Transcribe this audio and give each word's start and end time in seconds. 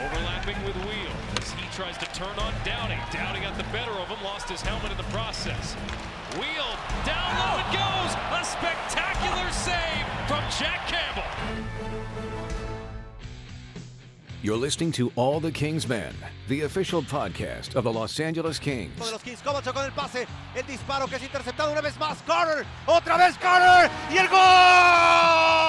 Overlapping 0.00 0.56
with 0.64 0.76
Weal 0.86 1.12
as 1.40 1.50
he 1.52 1.64
tries 1.76 1.98
to 1.98 2.06
turn 2.12 2.36
on 2.38 2.52
Downey. 2.64 2.98
Downey 3.12 3.40
got 3.40 3.56
the 3.56 3.64
better 3.64 3.92
of 3.92 4.08
him, 4.08 4.22
lost 4.24 4.48
his 4.48 4.60
helmet 4.62 4.90
in 4.90 4.96
the 4.96 5.02
process. 5.04 5.76
Weal, 6.34 6.70
down 7.04 7.30
low 7.36 7.60
it 7.60 7.68
goes! 7.76 8.12
A 8.32 8.44
spectacular 8.44 9.50
save 9.52 10.06
from 10.26 10.42
Jack 10.58 10.88
Campbell. 10.88 11.28
You're 14.42 14.56
listening 14.56 14.90
to 14.92 15.12
All 15.14 15.38
the 15.38 15.52
Kings 15.52 15.86
Men, 15.86 16.14
the 16.48 16.62
official 16.62 17.02
podcast 17.02 17.76
of 17.76 17.84
the 17.84 17.92
Los 17.92 18.18
Angeles 18.18 18.58
Kings. 18.58 18.96
de 18.98 19.12
los 19.12 19.22
Kings. 19.22 19.40
Kovacic 19.40 19.72
con 19.72 19.84
el 19.84 19.92
pase. 19.92 20.26
El 20.56 20.64
disparo 20.66 21.06
que 21.06 21.16
es 21.16 21.22
interceptado 21.22 21.70
una 21.70 21.80
vez 21.80 21.96
más. 22.00 22.20
Carter. 22.26 22.66
Otra 22.86 23.18
vez 23.18 23.36
Carter. 23.38 23.88
Y 24.10 24.16
el 24.16 24.26
gol. 24.28 24.38
Gol. 24.38 25.61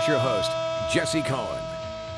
Here's 0.00 0.08
your 0.08 0.18
host, 0.18 0.50
Jesse 0.90 1.20
Cohen. 1.22 1.62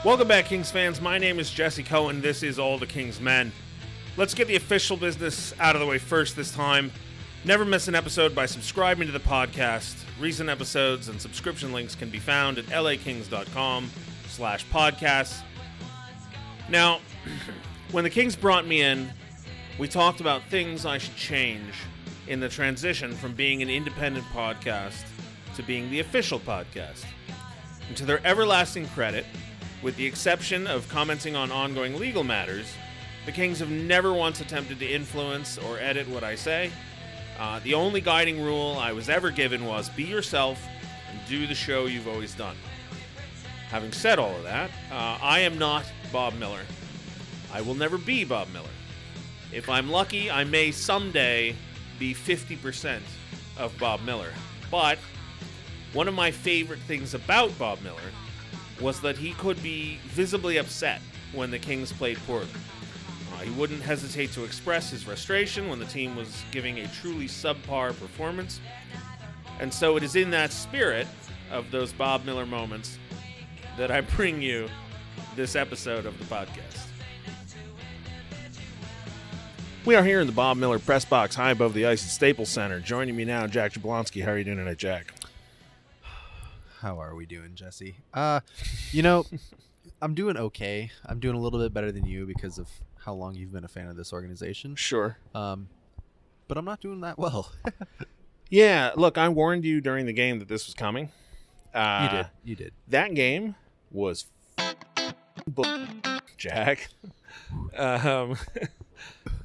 Welcome 0.04 0.28
back, 0.28 0.44
Kings 0.44 0.70
fans. 0.70 1.00
My 1.00 1.18
name 1.18 1.40
is 1.40 1.50
Jesse 1.50 1.82
Cohen. 1.82 2.20
This 2.20 2.44
is 2.44 2.58
All 2.58 2.78
the 2.78 2.86
Kings 2.86 3.20
Men. 3.20 3.50
Let's 4.16 4.34
get 4.34 4.46
the 4.46 4.54
official 4.54 4.96
business 4.96 5.52
out 5.58 5.74
of 5.74 5.80
the 5.80 5.86
way 5.86 5.98
first 5.98 6.36
this 6.36 6.52
time. 6.52 6.92
Never 7.44 7.64
miss 7.64 7.88
an 7.88 7.96
episode 7.96 8.36
by 8.36 8.46
subscribing 8.46 9.06
to 9.08 9.12
the 9.12 9.20
podcast. 9.20 9.96
Recent 10.20 10.48
episodes 10.48 11.08
and 11.08 11.20
subscription 11.20 11.72
links 11.72 11.96
can 11.96 12.08
be 12.08 12.20
found 12.20 12.58
at 12.58 12.66
lakings.com 12.66 13.90
slash 14.28 14.64
podcasts. 14.66 15.40
Now, 16.68 17.00
when 17.90 18.04
the 18.04 18.10
Kings 18.10 18.36
brought 18.36 18.66
me 18.66 18.82
in, 18.82 19.10
we 19.78 19.88
talked 19.88 20.20
about 20.20 20.42
things 20.50 20.86
I 20.86 20.98
should 20.98 21.16
change 21.16 21.74
in 22.28 22.38
the 22.38 22.48
transition 22.48 23.12
from 23.12 23.34
being 23.34 23.60
an 23.60 23.70
independent 23.70 24.26
podcast 24.26 25.04
to 25.56 25.64
being 25.64 25.90
the 25.90 25.98
official 25.98 26.38
podcast. 26.38 27.04
And 27.92 27.96
to 27.98 28.06
their 28.06 28.26
everlasting 28.26 28.88
credit, 28.88 29.26
with 29.82 29.96
the 29.96 30.06
exception 30.06 30.66
of 30.66 30.88
commenting 30.88 31.36
on 31.36 31.52
ongoing 31.52 31.98
legal 31.98 32.24
matters, 32.24 32.72
the 33.26 33.32
Kings 33.32 33.58
have 33.58 33.68
never 33.68 34.14
once 34.14 34.40
attempted 34.40 34.78
to 34.78 34.90
influence 34.90 35.58
or 35.58 35.78
edit 35.78 36.08
what 36.08 36.24
I 36.24 36.34
say. 36.34 36.70
Uh, 37.38 37.60
the 37.62 37.74
only 37.74 38.00
guiding 38.00 38.42
rule 38.42 38.78
I 38.80 38.92
was 38.92 39.10
ever 39.10 39.30
given 39.30 39.66
was 39.66 39.90
be 39.90 40.04
yourself 40.04 40.58
and 41.10 41.20
do 41.28 41.46
the 41.46 41.54
show 41.54 41.84
you've 41.84 42.08
always 42.08 42.34
done. 42.34 42.56
Having 43.68 43.92
said 43.92 44.18
all 44.18 44.34
of 44.36 44.44
that, 44.44 44.70
uh, 44.90 45.18
I 45.20 45.40
am 45.40 45.58
not 45.58 45.84
Bob 46.10 46.32
Miller. 46.38 46.62
I 47.52 47.60
will 47.60 47.74
never 47.74 47.98
be 47.98 48.24
Bob 48.24 48.48
Miller. 48.54 48.64
If 49.52 49.68
I'm 49.68 49.90
lucky, 49.90 50.30
I 50.30 50.44
may 50.44 50.70
someday 50.70 51.54
be 51.98 52.14
50% 52.14 53.00
of 53.58 53.78
Bob 53.78 54.00
Miller. 54.00 54.32
But 54.70 54.96
one 55.92 56.08
of 56.08 56.14
my 56.14 56.30
favorite 56.30 56.80
things 56.80 57.14
about 57.14 57.56
Bob 57.58 57.80
Miller 57.82 58.00
was 58.80 59.00
that 59.00 59.16
he 59.16 59.32
could 59.34 59.62
be 59.62 59.98
visibly 60.06 60.56
upset 60.56 61.00
when 61.32 61.50
the 61.50 61.58
Kings 61.58 61.92
played 61.92 62.18
poorly. 62.26 62.46
Uh, 63.34 63.38
he 63.38 63.50
wouldn't 63.50 63.82
hesitate 63.82 64.32
to 64.32 64.44
express 64.44 64.90
his 64.90 65.02
frustration 65.02 65.68
when 65.68 65.78
the 65.78 65.84
team 65.86 66.16
was 66.16 66.42
giving 66.50 66.78
a 66.78 66.88
truly 66.88 67.26
subpar 67.26 67.98
performance. 67.98 68.60
And 69.60 69.72
so 69.72 69.96
it 69.96 70.02
is 70.02 70.16
in 70.16 70.30
that 70.30 70.52
spirit 70.52 71.06
of 71.50 71.70
those 71.70 71.92
Bob 71.92 72.24
Miller 72.24 72.46
moments 72.46 72.98
that 73.76 73.90
I 73.90 74.00
bring 74.00 74.42
you 74.42 74.68
this 75.36 75.56
episode 75.56 76.06
of 76.06 76.18
the 76.18 76.24
podcast. 76.24 76.86
We 79.84 79.96
are 79.96 80.04
here 80.04 80.20
in 80.20 80.26
the 80.26 80.32
Bob 80.32 80.56
Miller 80.56 80.78
press 80.78 81.04
box 81.04 81.34
high 81.34 81.50
above 81.50 81.74
the 81.74 81.86
ice 81.86 82.04
at 82.04 82.10
Staples 82.10 82.48
Center. 82.48 82.80
Joining 82.80 83.16
me 83.16 83.24
now, 83.24 83.46
Jack 83.46 83.72
Jablonski. 83.72 84.24
How 84.24 84.30
are 84.30 84.38
you 84.38 84.44
doing 84.44 84.58
tonight, 84.58 84.78
Jack? 84.78 85.12
How 86.82 87.00
are 87.00 87.14
we 87.14 87.26
doing, 87.26 87.54
Jesse? 87.54 87.94
Uh, 88.12 88.40
you 88.90 89.02
know, 89.02 89.24
I'm 90.02 90.14
doing 90.14 90.36
okay. 90.36 90.90
I'm 91.06 91.20
doing 91.20 91.36
a 91.36 91.40
little 91.40 91.60
bit 91.60 91.72
better 91.72 91.92
than 91.92 92.04
you 92.04 92.26
because 92.26 92.58
of 92.58 92.68
how 93.04 93.14
long 93.14 93.36
you've 93.36 93.52
been 93.52 93.64
a 93.64 93.68
fan 93.68 93.86
of 93.86 93.94
this 93.94 94.12
organization. 94.12 94.74
Sure. 94.74 95.16
Um, 95.32 95.68
but 96.48 96.58
I'm 96.58 96.64
not 96.64 96.80
doing 96.80 97.00
that 97.02 97.18
well. 97.18 97.52
Yeah, 98.50 98.90
look, 98.96 99.16
I 99.16 99.30
warned 99.30 99.64
you 99.64 99.80
during 99.80 100.04
the 100.04 100.12
game 100.12 100.38
that 100.40 100.46
this 100.46 100.66
was 100.66 100.74
coming. 100.74 101.08
Uh, 101.72 102.02
you 102.02 102.18
did. 102.18 102.26
You 102.44 102.56
did. 102.56 102.72
That 102.88 103.14
game 103.14 103.54
was 103.90 104.26
Jack. 106.36 106.90
Um, 107.74 108.36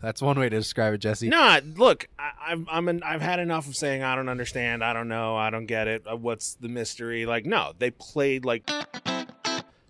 That's 0.02 0.22
one 0.22 0.40
way 0.40 0.50
to 0.50 0.58
describe 0.58 0.94
it, 0.94 1.00
Jesse. 1.00 1.28
no, 1.30 1.60
look, 1.76 2.08
I, 2.20 2.32
I'm 2.48 2.68
I'm 2.70 2.88
an, 2.88 3.02
I've 3.04 3.22
had 3.22 3.40
enough 3.40 3.68
of 3.68 3.76
saying 3.76 4.04
I 4.04 4.16
don't 4.16 4.30
understand, 4.30 4.84
I 4.84 4.94
don't 4.94 5.08
know, 5.08 5.36
I 5.36 5.50
don't 5.50 5.66
get 5.66 5.88
it. 5.88 6.04
Uh, 6.10 6.16
what's 6.16 6.54
the 6.56 6.70
mystery? 6.70 7.26
Like, 7.26 7.46
no, 7.46 7.74
they 7.78 7.92
played 7.92 8.46
like. 8.46 8.70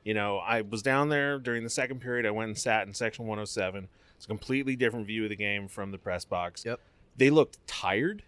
You 0.04 0.14
know, 0.14 0.38
I 0.38 0.62
was 0.62 0.82
down 0.82 1.10
there 1.10 1.38
during 1.38 1.64
the 1.66 1.70
second 1.70 2.00
period. 2.00 2.26
I 2.26 2.32
went 2.32 2.48
and 2.48 2.58
sat 2.58 2.88
in 2.88 2.94
section 2.94 3.26
107. 3.26 3.90
It's 4.16 4.24
a 4.24 4.28
completely 4.30 4.78
different 4.78 5.06
view 5.06 5.24
of 5.26 5.30
the 5.30 5.36
game 5.36 5.68
from 5.68 5.92
the 5.92 5.98
press 5.98 6.24
box. 6.24 6.64
Yep. 6.66 6.80
they 7.18 7.30
looked 7.30 7.58
tired 7.68 8.24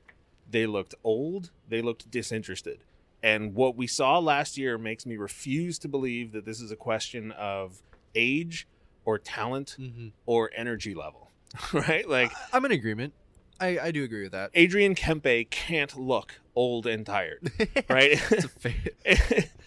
they 0.51 0.65
looked 0.65 0.95
old 1.03 1.51
they 1.69 1.79
looked 1.81 2.09
disinterested 2.11 2.79
and 3.21 3.53
what 3.53 3.75
we 3.77 3.85
saw 3.85 4.17
last 4.19 4.57
year 4.57 4.77
makes 4.79 5.05
me 5.05 5.15
refuse 5.15 5.77
to 5.79 5.87
believe 5.87 6.31
that 6.31 6.43
this 6.43 6.59
is 6.59 6.71
a 6.71 6.75
question 6.75 7.31
of 7.33 7.81
age 8.15 8.67
or 9.05 9.17
talent 9.19 9.75
Mhm. 9.79 10.11
or 10.25 10.49
energy 10.55 10.95
level 10.95 11.28
right 11.73 12.07
like 12.07 12.31
I'm 12.53 12.63
in 12.65 12.71
agreement. 12.71 13.13
I, 13.61 13.77
I 13.79 13.91
do 13.91 14.03
agree 14.05 14.23
with 14.23 14.31
that. 14.31 14.51
adrian 14.53 14.95
kempe 14.95 15.49
can't 15.49 15.97
look 15.99 16.39
old 16.55 16.87
and 16.87 17.05
tired 17.05 17.51
right 17.89 18.11
It's 18.31 18.45
a 18.45 18.49
fa- 18.49 19.43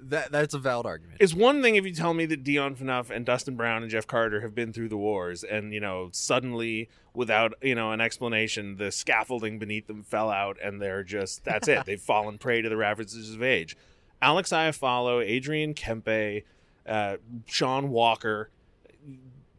that 0.00 0.32
that's 0.32 0.54
a 0.54 0.58
valid 0.58 0.86
argument. 0.86 1.18
It's 1.20 1.34
one 1.34 1.62
thing 1.62 1.76
if 1.76 1.84
you 1.84 1.92
tell 1.92 2.14
me 2.14 2.24
that 2.26 2.42
Dion 2.44 2.74
Phaneuf 2.76 3.10
and 3.10 3.26
Dustin 3.26 3.56
Brown 3.56 3.82
and 3.82 3.90
Jeff 3.90 4.06
Carter 4.06 4.40
have 4.40 4.54
been 4.54 4.72
through 4.72 4.88
the 4.88 4.96
wars 4.96 5.44
and, 5.44 5.74
you 5.74 5.80
know, 5.80 6.08
suddenly 6.12 6.88
without, 7.14 7.52
you 7.62 7.74
know, 7.74 7.92
an 7.92 8.00
explanation, 8.00 8.76
the 8.76 8.90
scaffolding 8.90 9.58
beneath 9.58 9.86
them 9.86 10.02
fell 10.02 10.30
out 10.30 10.56
and 10.62 10.80
they're 10.80 11.02
just, 11.04 11.44
that's 11.44 11.68
it. 11.68 11.84
They've 11.84 12.00
fallen 12.00 12.38
prey 12.38 12.62
to 12.62 12.68
the 12.70 12.76
ravages 12.76 13.34
of 13.34 13.42
age. 13.42 13.76
Alex 14.22 14.50
Iafallo, 14.50 15.22
Adrian 15.24 15.74
Kempe, 15.74 16.44
uh, 16.86 17.16
Sean 17.46 17.90
Walker, 17.90 18.50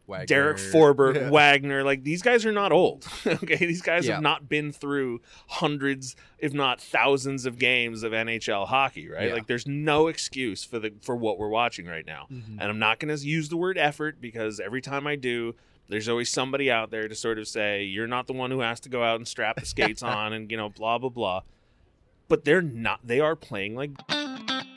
Wagner. 0.09 0.25
Derek 0.25 0.58
Forbort, 0.58 1.16
Yeah. 1.16 1.30
Wagner, 1.30 1.84
like 1.84 2.03
these 2.03 2.22
guys 2.22 2.46
are 2.46 2.52
not 2.52 2.72
old. 2.72 3.08
okay, 3.25 3.56
these 3.56 3.81
guys 3.81 4.06
Yeah. 4.08 4.16
have 4.16 4.24
not 4.24 4.50
been 4.50 4.72
through 4.72 5.22
hundreds, 5.47 6.16
if 6.40 6.53
not 6.53 6.81
thousands, 6.81 7.46
of 7.46 7.58
games 7.59 8.03
of 8.03 8.12
NHL 8.12 8.66
hockey. 8.68 9.08
Right, 9.09 9.28
Yeah. 9.30 9.34
like 9.34 9.48
there's 9.48 9.68
no 9.68 10.08
excuse 10.08 10.64
for 10.66 10.80
the 10.80 10.94
for 11.02 11.16
what 11.16 11.38
we're 11.40 11.48
watching 11.50 11.86
right 11.86 12.06
now. 12.06 12.28
Mhm. 12.31 12.58
And 12.59 12.64
I'm 12.64 12.80
not 12.80 13.00
going 13.00 13.16
to 13.16 13.25
use 13.25 13.50
the 13.50 13.58
word 13.58 13.78
effort 13.78 14.19
because 14.19 14.59
every 14.59 14.81
time 14.81 15.08
I 15.08 15.16
do, 15.16 15.56
there's 15.88 16.09
always 16.09 16.30
somebody 16.30 16.69
out 16.69 16.92
there 16.92 17.08
to 17.08 17.16
sort 17.16 17.40
of 17.40 17.48
say 17.48 17.84
you're 17.84 18.08
not 18.08 18.28
the 18.28 18.34
one 18.34 18.52
who 18.52 18.59
has 18.59 18.80
to 18.81 18.90
go 18.90 19.03
out 19.03 19.16
and 19.16 19.28
strap 19.28 19.56
the 19.59 19.66
skates 19.66 20.03
on 20.03 20.34
and 20.34 20.52
you 20.52 20.58
know 20.58 20.69
blah 20.69 20.98
blah 20.98 21.09
blah. 21.09 21.42
But 22.28 22.46
they're 22.46 22.62
not. 22.62 23.00
They 23.03 23.19
are 23.19 23.36
playing 23.36 23.75
like 23.75 23.92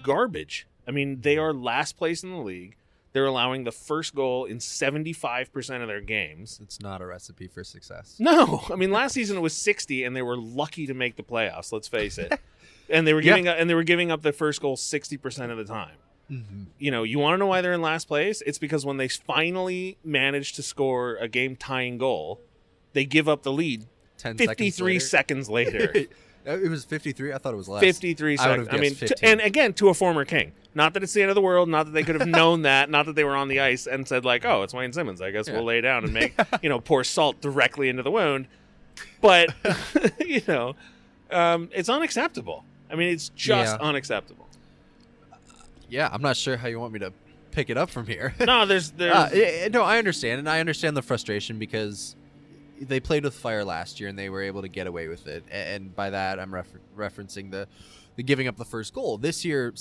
garbage. 0.03 0.67
I 0.87 0.91
mean, 0.91 1.21
they 1.21 1.39
are 1.39 1.53
last 1.53 1.97
place 1.97 2.23
in 2.23 2.31
the 2.31 2.39
league. 2.39 2.77
They're 3.13 3.27
allowing 3.27 3.65
the 3.65 3.73
first 3.73 4.15
goal 4.15 4.47
in 4.47 4.59
75% 4.59 5.83
of 5.83 5.89
their 5.89 6.01
games. 6.01 6.59
It's 6.63 6.81
not 6.81 7.03
a 7.03 7.07
recipe 7.07 7.47
for 7.47 7.63
success. 7.63 8.17
No, 8.19 8.63
I 8.71 8.77
mean 8.77 8.91
last 8.91 9.13
season 9.13 9.37
it 9.37 9.41
was 9.41 9.55
60 9.55 10.05
and 10.05 10.17
they 10.17 10.23
were 10.23 10.37
lucky 10.37 10.87
to 10.87 10.95
make 10.95 11.17
the 11.17 11.23
playoffs, 11.23 11.73
let's 11.73 11.89
face 11.89 12.17
it. 12.19 12.41
and 12.89 13.07
they 13.07 13.13
were 13.13 13.21
Yeah. 13.21 13.33
giving 13.33 13.49
up 13.49 13.57
and 13.59 13.69
they 13.69 13.75
were 13.75 13.85
giving 13.85 14.11
up 14.11 14.23
the 14.23 14.33
first 14.33 14.61
goal 14.63 14.77
60% 14.77 15.51
of 15.51 15.59
the 15.59 15.65
time. 15.65 15.97
Mhm. 16.31 16.67
You 16.79 16.91
know, 16.91 17.03
you 17.03 17.19
want 17.19 17.35
to 17.35 17.39
know 17.39 17.47
why 17.47 17.61
they're 17.61 17.75
in 17.75 17.83
last 17.83 18.09
place? 18.09 18.43
It's 18.47 18.59
because 18.59 18.87
when 18.87 18.97
they 18.97 19.09
finally 19.09 19.99
manage 20.03 20.55
to 20.55 20.63
score 20.63 21.17
a 21.17 21.29
game 21.29 21.57
tying 21.57 21.99
goal, 21.99 22.41
they 22.95 23.05
give 23.05 23.29
up 23.29 23.43
the 23.43 23.53
lead 23.53 23.87
10 24.19 24.39
53 24.39 24.99
seconds 24.99 25.51
later. 25.51 25.93
it 26.45 26.69
was 26.71 26.85
53. 26.85 27.33
I 27.33 27.39
thought 27.39 27.55
it 27.55 27.57
was 27.57 27.69
less. 27.69 27.81
53 27.81 28.31
I 28.31 28.33
would 28.33 28.39
seconds. 28.39 28.69
have 28.69 28.77
I, 28.79 28.81
mean, 28.81 28.91
guessed 28.91 29.01
t- 29.01 29.07
15. 29.09 29.29
and 29.29 29.41
again, 29.41 29.73
to 29.75 29.89
a 29.89 29.95
former 29.95 30.25
king. 30.25 30.53
Not 30.75 30.95
that 30.95 31.03
it's 31.03 31.13
the 31.13 31.23
end 31.23 31.31
of 31.31 31.35
the 31.35 31.41
world. 31.43 31.69
Not 31.69 31.85
that 31.87 31.93
they 31.93 32.03
could 32.03 32.19
have 32.19 32.29
known 32.41 32.63
that. 32.63 32.89
Not 32.91 33.07
that 33.07 33.15
they 33.15 33.25
were 33.25 33.37
on 33.37 33.49
the 33.49 33.61
ice 33.61 33.87
and 33.87 34.07
said 34.09 34.25
like, 34.25 34.45
"Oh, 34.45 34.63
it's 34.63 34.73
Wayne 34.75 34.93
Simmonds. 34.93 35.21
I 35.21 35.31
guess 35.31 35.47
Yeah. 35.49 35.55
we'll 35.55 35.65
lay 35.65 35.81
down 35.81 36.05
and 36.05 36.13
make 36.15 36.35
you 36.63 36.69
know 36.69 36.81
pour 36.81 37.05
salt 37.05 37.41
directly 37.41 37.89
into 37.89 38.03
the 38.03 38.11
wound." 38.11 38.47
But 39.21 39.55
you 40.27 40.41
know, 40.49 40.75
um, 41.31 41.69
it's 41.73 41.89
unacceptable. 41.89 42.65
I 42.91 42.95
mean, 42.97 43.13
it's 43.13 43.29
just 43.31 43.77
Yeah. 43.77 43.87
unacceptable. 43.87 44.49
Yeah, 45.89 46.09
I'm 46.11 46.23
not 46.23 46.37
sure 46.37 46.57
how 46.57 46.69
you 46.69 46.81
want 46.81 46.93
me 46.93 46.99
to 47.01 47.13
pick 47.51 47.69
it 47.69 47.77
up 47.77 47.91
from 47.91 48.07
here. 48.07 48.35
No, 48.41 48.65
there's 48.67 48.91
there's 48.93 49.15
Uh, 49.15 49.69
no, 49.73 49.83
I 49.83 49.99
understand, 49.99 50.39
and 50.39 50.49
I 50.49 50.59
understand 50.61 50.97
the 50.97 51.03
frustration 51.03 51.59
because 51.59 52.17
they 52.85 53.01
played 53.01 53.25
with 53.25 53.35
fire 53.35 53.65
last 53.65 54.01
year 54.01 54.09
and 54.09 54.19
they 54.19 54.29
were 54.29 54.43
able 54.43 54.63
to 54.63 54.69
get 54.69 54.87
away 54.87 55.09
with 55.09 55.27
it. 55.27 55.45
And 55.51 55.95
by 55.95 56.11
that, 56.11 56.39
I'm 56.39 56.55
refer- 56.55 56.81
referencing 56.97 57.51
the 57.51 57.69
the 58.17 58.23
giving 58.23 58.47
up 58.47 58.57
the 58.57 58.65
first 58.65 58.93
goal. 58.93 59.17
This 59.17 59.45
year, 59.45 59.73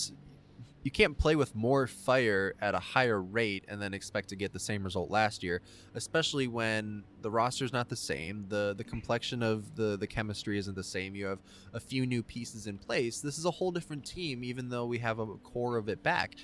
you 0.83 0.91
can't 0.91 1.17
play 1.17 1.35
with 1.35 1.53
more 1.53 1.85
fire 1.85 2.55
at 2.61 2.73
a 2.73 2.79
higher 2.79 3.21
rate 3.21 3.65
and 3.67 3.81
then 3.81 3.93
expect 3.93 4.29
to 4.29 4.35
get 4.35 4.51
the 4.53 4.59
same 4.59 4.83
result 4.83 5.11
last 5.11 5.43
year, 5.43 5.61
especially 5.95 6.47
when 6.47 7.03
the 7.21 7.29
roster's 7.29 7.71
not 7.71 7.89
the 7.89 7.95
same, 7.95 8.45
the 8.47 8.73
the 8.75 8.83
complexion 8.83 9.43
of 9.43 9.75
the 9.75 9.97
the 9.97 10.07
chemistry 10.07 10.57
isn't 10.57 10.75
the 10.75 10.83
same. 10.83 11.15
You 11.15 11.27
have 11.27 11.39
a 11.73 11.79
few 11.79 12.05
new 12.05 12.23
pieces 12.23 12.67
in 12.67 12.77
place. 12.77 13.19
This 13.19 13.37
is 13.37 13.45
a 13.45 13.51
whole 13.51 13.71
different 13.71 14.05
team, 14.05 14.43
even 14.43 14.69
though 14.69 14.85
we 14.85 14.99
have 14.99 15.19
a 15.19 15.25
core 15.25 15.77
of 15.77 15.89
it 15.89 16.01
back. 16.01 16.35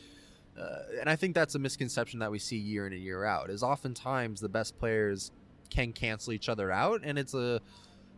Uh, 0.60 0.80
and 1.00 1.10
I 1.10 1.16
think 1.16 1.36
that's 1.36 1.54
a 1.54 1.60
misconception 1.60 2.20
that 2.20 2.32
we 2.32 2.40
see 2.40 2.58
year 2.58 2.88
in 2.88 2.94
and 2.94 3.02
year 3.02 3.24
out. 3.26 3.50
Is 3.50 3.64
oftentimes 3.64 4.40
the 4.40 4.50
best 4.50 4.78
players 4.78 5.32
can 5.70 5.94
cancel 5.94 6.34
each 6.34 6.50
other 6.50 6.72
out, 6.72 7.02
and 7.04 7.18
it's 7.18 7.34
a 7.34 7.62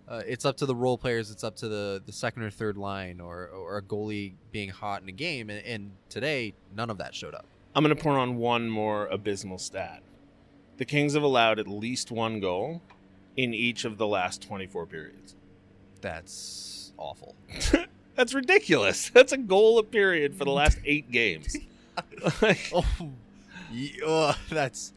uh, 0.09 0.23
it's 0.25 0.43
up 0.43 0.57
to 0.57 0.65
the 0.65 0.73
role 0.73 0.97
players. 0.97 1.29
It's 1.29 1.43
up 1.43 1.55
to 1.57 1.69
the, 1.69 2.01
the 2.03 2.11
second 2.11 2.41
or 2.41 2.49
third 2.49 2.77
line 2.77 3.21
or, 3.21 3.47
or 3.47 3.77
a 3.77 3.81
goalie 3.81 4.33
being 4.51 4.69
hot 4.69 5.03
in 5.03 5.09
a 5.09 5.11
game. 5.11 5.51
And, 5.51 5.63
and 5.63 5.91
today, 6.09 6.55
none 6.75 6.89
of 6.89 6.97
that 6.97 7.13
showed 7.13 7.35
up. 7.35 7.45
I'm 7.75 7.83
going 7.83 7.95
to 7.95 8.01
point 8.01 8.17
on 8.17 8.37
one 8.37 8.67
more 8.67 9.05
abysmal 9.07 9.59
stat. 9.59 10.01
The 10.77 10.85
Kings 10.85 11.13
have 11.13 11.21
allowed 11.21 11.59
at 11.59 11.67
least 11.67 12.09
one 12.09 12.39
goal 12.39 12.81
in 13.37 13.53
each 13.53 13.85
of 13.85 13.99
the 13.99 14.07
last 14.07 14.41
24 14.41 14.87
periods. 14.87 15.35
That's 16.01 16.91
awful. 16.97 17.35
That's 18.15 18.33
ridiculous. 18.33 19.09
That's 19.09 19.31
a 19.31 19.37
goal 19.37 19.77
a 19.77 19.83
period 19.83 20.35
for 20.35 20.43
the 20.43 20.51
last 20.51 20.79
eight 20.85 21.11
games. 21.11 21.55
oh, 22.73 22.85
yeah, 23.71 24.05
uh, 24.05 24.33
that's 24.49 24.93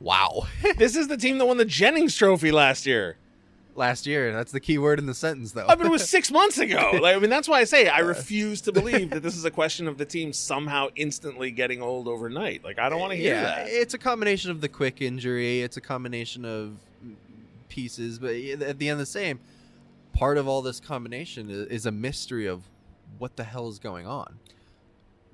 wow. 0.00 0.46
this 0.76 0.96
is 0.96 1.08
the 1.08 1.16
team 1.16 1.38
that 1.38 1.46
won 1.46 1.56
the 1.56 1.64
Jennings 1.64 2.16
Trophy 2.16 2.50
last 2.50 2.86
year. 2.86 3.16
Last 3.74 4.06
year, 4.06 4.32
that's 4.32 4.52
the 4.52 4.60
key 4.60 4.78
word 4.78 4.98
in 4.98 5.04
the 5.04 5.12
sentence, 5.12 5.52
though. 5.52 5.66
I 5.68 5.74
mean, 5.76 5.86
it 5.86 5.90
was 5.90 6.08
six 6.08 6.30
months 6.32 6.56
ago. 6.56 6.92
Like, 6.94 7.14
I 7.14 7.18
mean, 7.18 7.28
that's 7.28 7.46
why 7.46 7.60
I 7.60 7.64
say 7.64 7.88
I 7.88 7.98
refuse 7.98 8.62
to 8.62 8.72
believe 8.72 9.10
that 9.10 9.22
this 9.22 9.36
is 9.36 9.44
a 9.44 9.50
question 9.50 9.86
of 9.86 9.98
the 9.98 10.06
team 10.06 10.32
somehow 10.32 10.88
instantly 10.96 11.50
getting 11.50 11.82
old 11.82 12.08
overnight. 12.08 12.64
Like, 12.64 12.78
I 12.78 12.88
don't 12.88 13.00
want 13.00 13.12
to 13.12 13.18
hear 13.18 13.34
yeah, 13.34 13.42
that. 13.42 13.68
It's 13.68 13.92
a 13.92 13.98
combination 13.98 14.50
of 14.50 14.62
the 14.62 14.70
quick 14.70 15.02
injury. 15.02 15.60
It's 15.60 15.76
a 15.76 15.82
combination 15.82 16.46
of 16.46 16.78
pieces, 17.68 18.18
but 18.18 18.34
at 18.34 18.78
the 18.78 18.88
end 18.88 18.94
of 18.94 18.98
the 18.98 19.04
same, 19.04 19.40
part 20.14 20.38
of 20.38 20.48
all 20.48 20.62
this 20.62 20.80
combination 20.80 21.50
is, 21.50 21.66
is 21.66 21.84
a 21.84 21.92
mystery 21.92 22.46
of 22.46 22.62
what 23.18 23.36
the 23.36 23.44
hell 23.44 23.68
is 23.68 23.78
going 23.78 24.06
on 24.06 24.38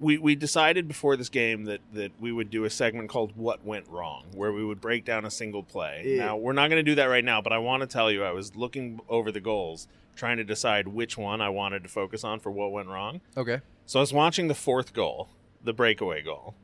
we, 0.02 0.18
we 0.18 0.34
decided 0.34 0.88
before 0.88 1.16
this 1.16 1.28
game 1.28 1.64
that, 1.64 1.80
that 1.92 2.12
we 2.20 2.32
would 2.32 2.50
do 2.50 2.64
a 2.64 2.70
segment 2.70 3.08
called 3.08 3.32
What 3.36 3.64
Went 3.64 3.88
Wrong, 3.88 4.24
where 4.34 4.52
we 4.52 4.64
would 4.64 4.80
break 4.80 5.04
down 5.04 5.24
a 5.24 5.30
single 5.30 5.62
play. 5.62 6.02
Yeah. 6.04 6.26
Now, 6.26 6.36
we're 6.36 6.52
not 6.52 6.68
going 6.68 6.84
to 6.84 6.90
do 6.90 6.96
that 6.96 7.04
right 7.04 7.24
now, 7.24 7.40
but 7.40 7.52
I 7.52 7.58
want 7.58 7.82
to 7.82 7.86
tell 7.86 8.10
you, 8.10 8.24
I 8.24 8.32
was 8.32 8.56
looking 8.56 9.00
over 9.08 9.30
the 9.30 9.40
goals, 9.40 9.86
trying 10.16 10.38
to 10.38 10.44
decide 10.44 10.88
which 10.88 11.16
one 11.16 11.40
I 11.40 11.48
wanted 11.48 11.84
to 11.84 11.88
focus 11.88 12.24
on 12.24 12.40
for 12.40 12.50
what 12.50 12.72
went 12.72 12.88
wrong. 12.88 13.20
Okay. 13.36 13.60
So 13.86 14.00
I 14.00 14.02
was 14.02 14.12
watching 14.12 14.48
the 14.48 14.54
fourth 14.54 14.92
goal, 14.92 15.28
the 15.62 15.72
breakaway 15.72 16.20
goal. 16.22 16.54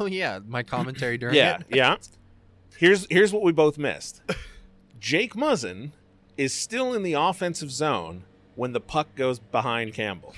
Oh, 0.00 0.06
yeah. 0.06 0.40
My 0.46 0.62
commentary 0.62 1.18
during 1.18 1.36
yeah, 1.36 1.58
it. 1.58 1.66
yeah. 1.76 1.96
Here's, 2.78 3.06
here's 3.10 3.32
what 3.32 3.42
we 3.42 3.52
both 3.52 3.76
missed 3.76 4.22
Jake 4.98 5.34
Muzzin 5.34 5.90
is 6.38 6.54
still 6.54 6.94
in 6.94 7.02
the 7.02 7.12
offensive 7.12 7.70
zone 7.70 8.24
when 8.54 8.72
the 8.72 8.80
puck 8.80 9.14
goes 9.14 9.38
behind 9.38 9.92
Campbell. 9.92 10.34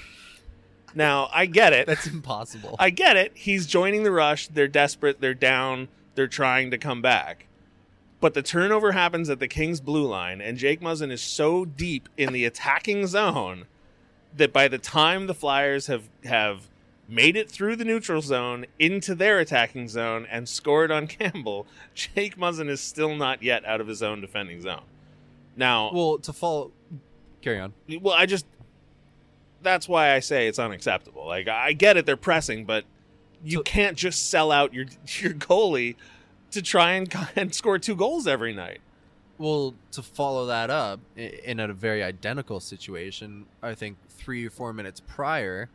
Now, 0.94 1.28
I 1.32 1.46
get 1.46 1.72
it. 1.72 1.86
That's 1.86 2.06
impossible. 2.06 2.76
I 2.78 2.90
get 2.90 3.16
it. 3.16 3.32
He's 3.34 3.66
joining 3.66 4.04
the 4.04 4.12
rush. 4.12 4.48
They're 4.48 4.68
desperate. 4.68 5.20
They're 5.20 5.34
down. 5.34 5.88
They're 6.14 6.28
trying 6.28 6.70
to 6.70 6.78
come 6.78 7.02
back. 7.02 7.46
But 8.20 8.34
the 8.34 8.42
turnover 8.42 8.92
happens 8.92 9.28
at 9.28 9.40
the 9.40 9.48
Kings 9.48 9.80
blue 9.80 10.06
line, 10.06 10.40
and 10.40 10.56
Jake 10.56 10.80
Muzzin 10.80 11.10
is 11.10 11.20
so 11.20 11.64
deep 11.64 12.08
in 12.16 12.32
the 12.32 12.44
attacking 12.44 13.06
zone 13.06 13.66
that 14.36 14.52
by 14.52 14.68
the 14.68 14.78
time 14.78 15.26
the 15.26 15.34
Flyers 15.34 15.88
have 15.88 16.08
have 16.24 16.68
made 17.06 17.36
it 17.36 17.50
through 17.50 17.76
the 17.76 17.84
neutral 17.84 18.22
zone 18.22 18.64
into 18.78 19.14
their 19.14 19.38
attacking 19.38 19.88
zone 19.88 20.26
and 20.30 20.48
scored 20.48 20.90
on 20.90 21.06
Campbell, 21.08 21.66
Jake 21.94 22.36
Muzzin 22.38 22.68
is 22.70 22.80
still 22.80 23.14
not 23.14 23.42
yet 23.42 23.64
out 23.66 23.80
of 23.80 23.88
his 23.88 24.02
own 24.02 24.20
defending 24.20 24.62
zone. 24.62 24.84
Now, 25.56 25.92
well, 25.92 26.18
to 26.18 26.32
follow, 26.32 26.72
carry 27.42 27.60
on. 27.60 27.74
well, 28.00 28.14
I 28.14 28.26
just 28.26 28.46
that's 29.64 29.88
why 29.88 30.14
I 30.14 30.20
say 30.20 30.46
it's 30.46 30.58
unacceptable. 30.58 31.26
Like 31.26 31.48
I 31.48 31.72
get 31.72 31.96
it, 31.96 32.06
they're 32.06 32.16
pressing, 32.16 32.64
but 32.64 32.84
you 33.42 33.58
So- 33.58 33.62
can't 33.64 33.96
just 33.96 34.30
sell 34.30 34.52
out 34.52 34.72
your 34.72 34.84
your 35.20 35.32
goalie 35.32 35.96
to 36.52 36.62
try 36.62 36.92
and, 36.92 37.12
and 37.36 37.52
score 37.54 37.78
two 37.78 37.96
goals 37.96 38.26
every 38.26 38.52
night. 38.54 38.80
Well, 39.36 39.74
to 39.90 40.02
follow 40.02 40.46
that 40.46 40.70
up 40.70 41.00
in 41.16 41.58
a 41.58 41.72
very 41.72 42.04
identical 42.04 42.60
situation, 42.60 43.46
I 43.62 43.74
think 43.74 43.96
three 44.08 44.46
or 44.46 44.50
four 44.50 44.72
minutes 44.72 45.00
prior, 45.00 45.68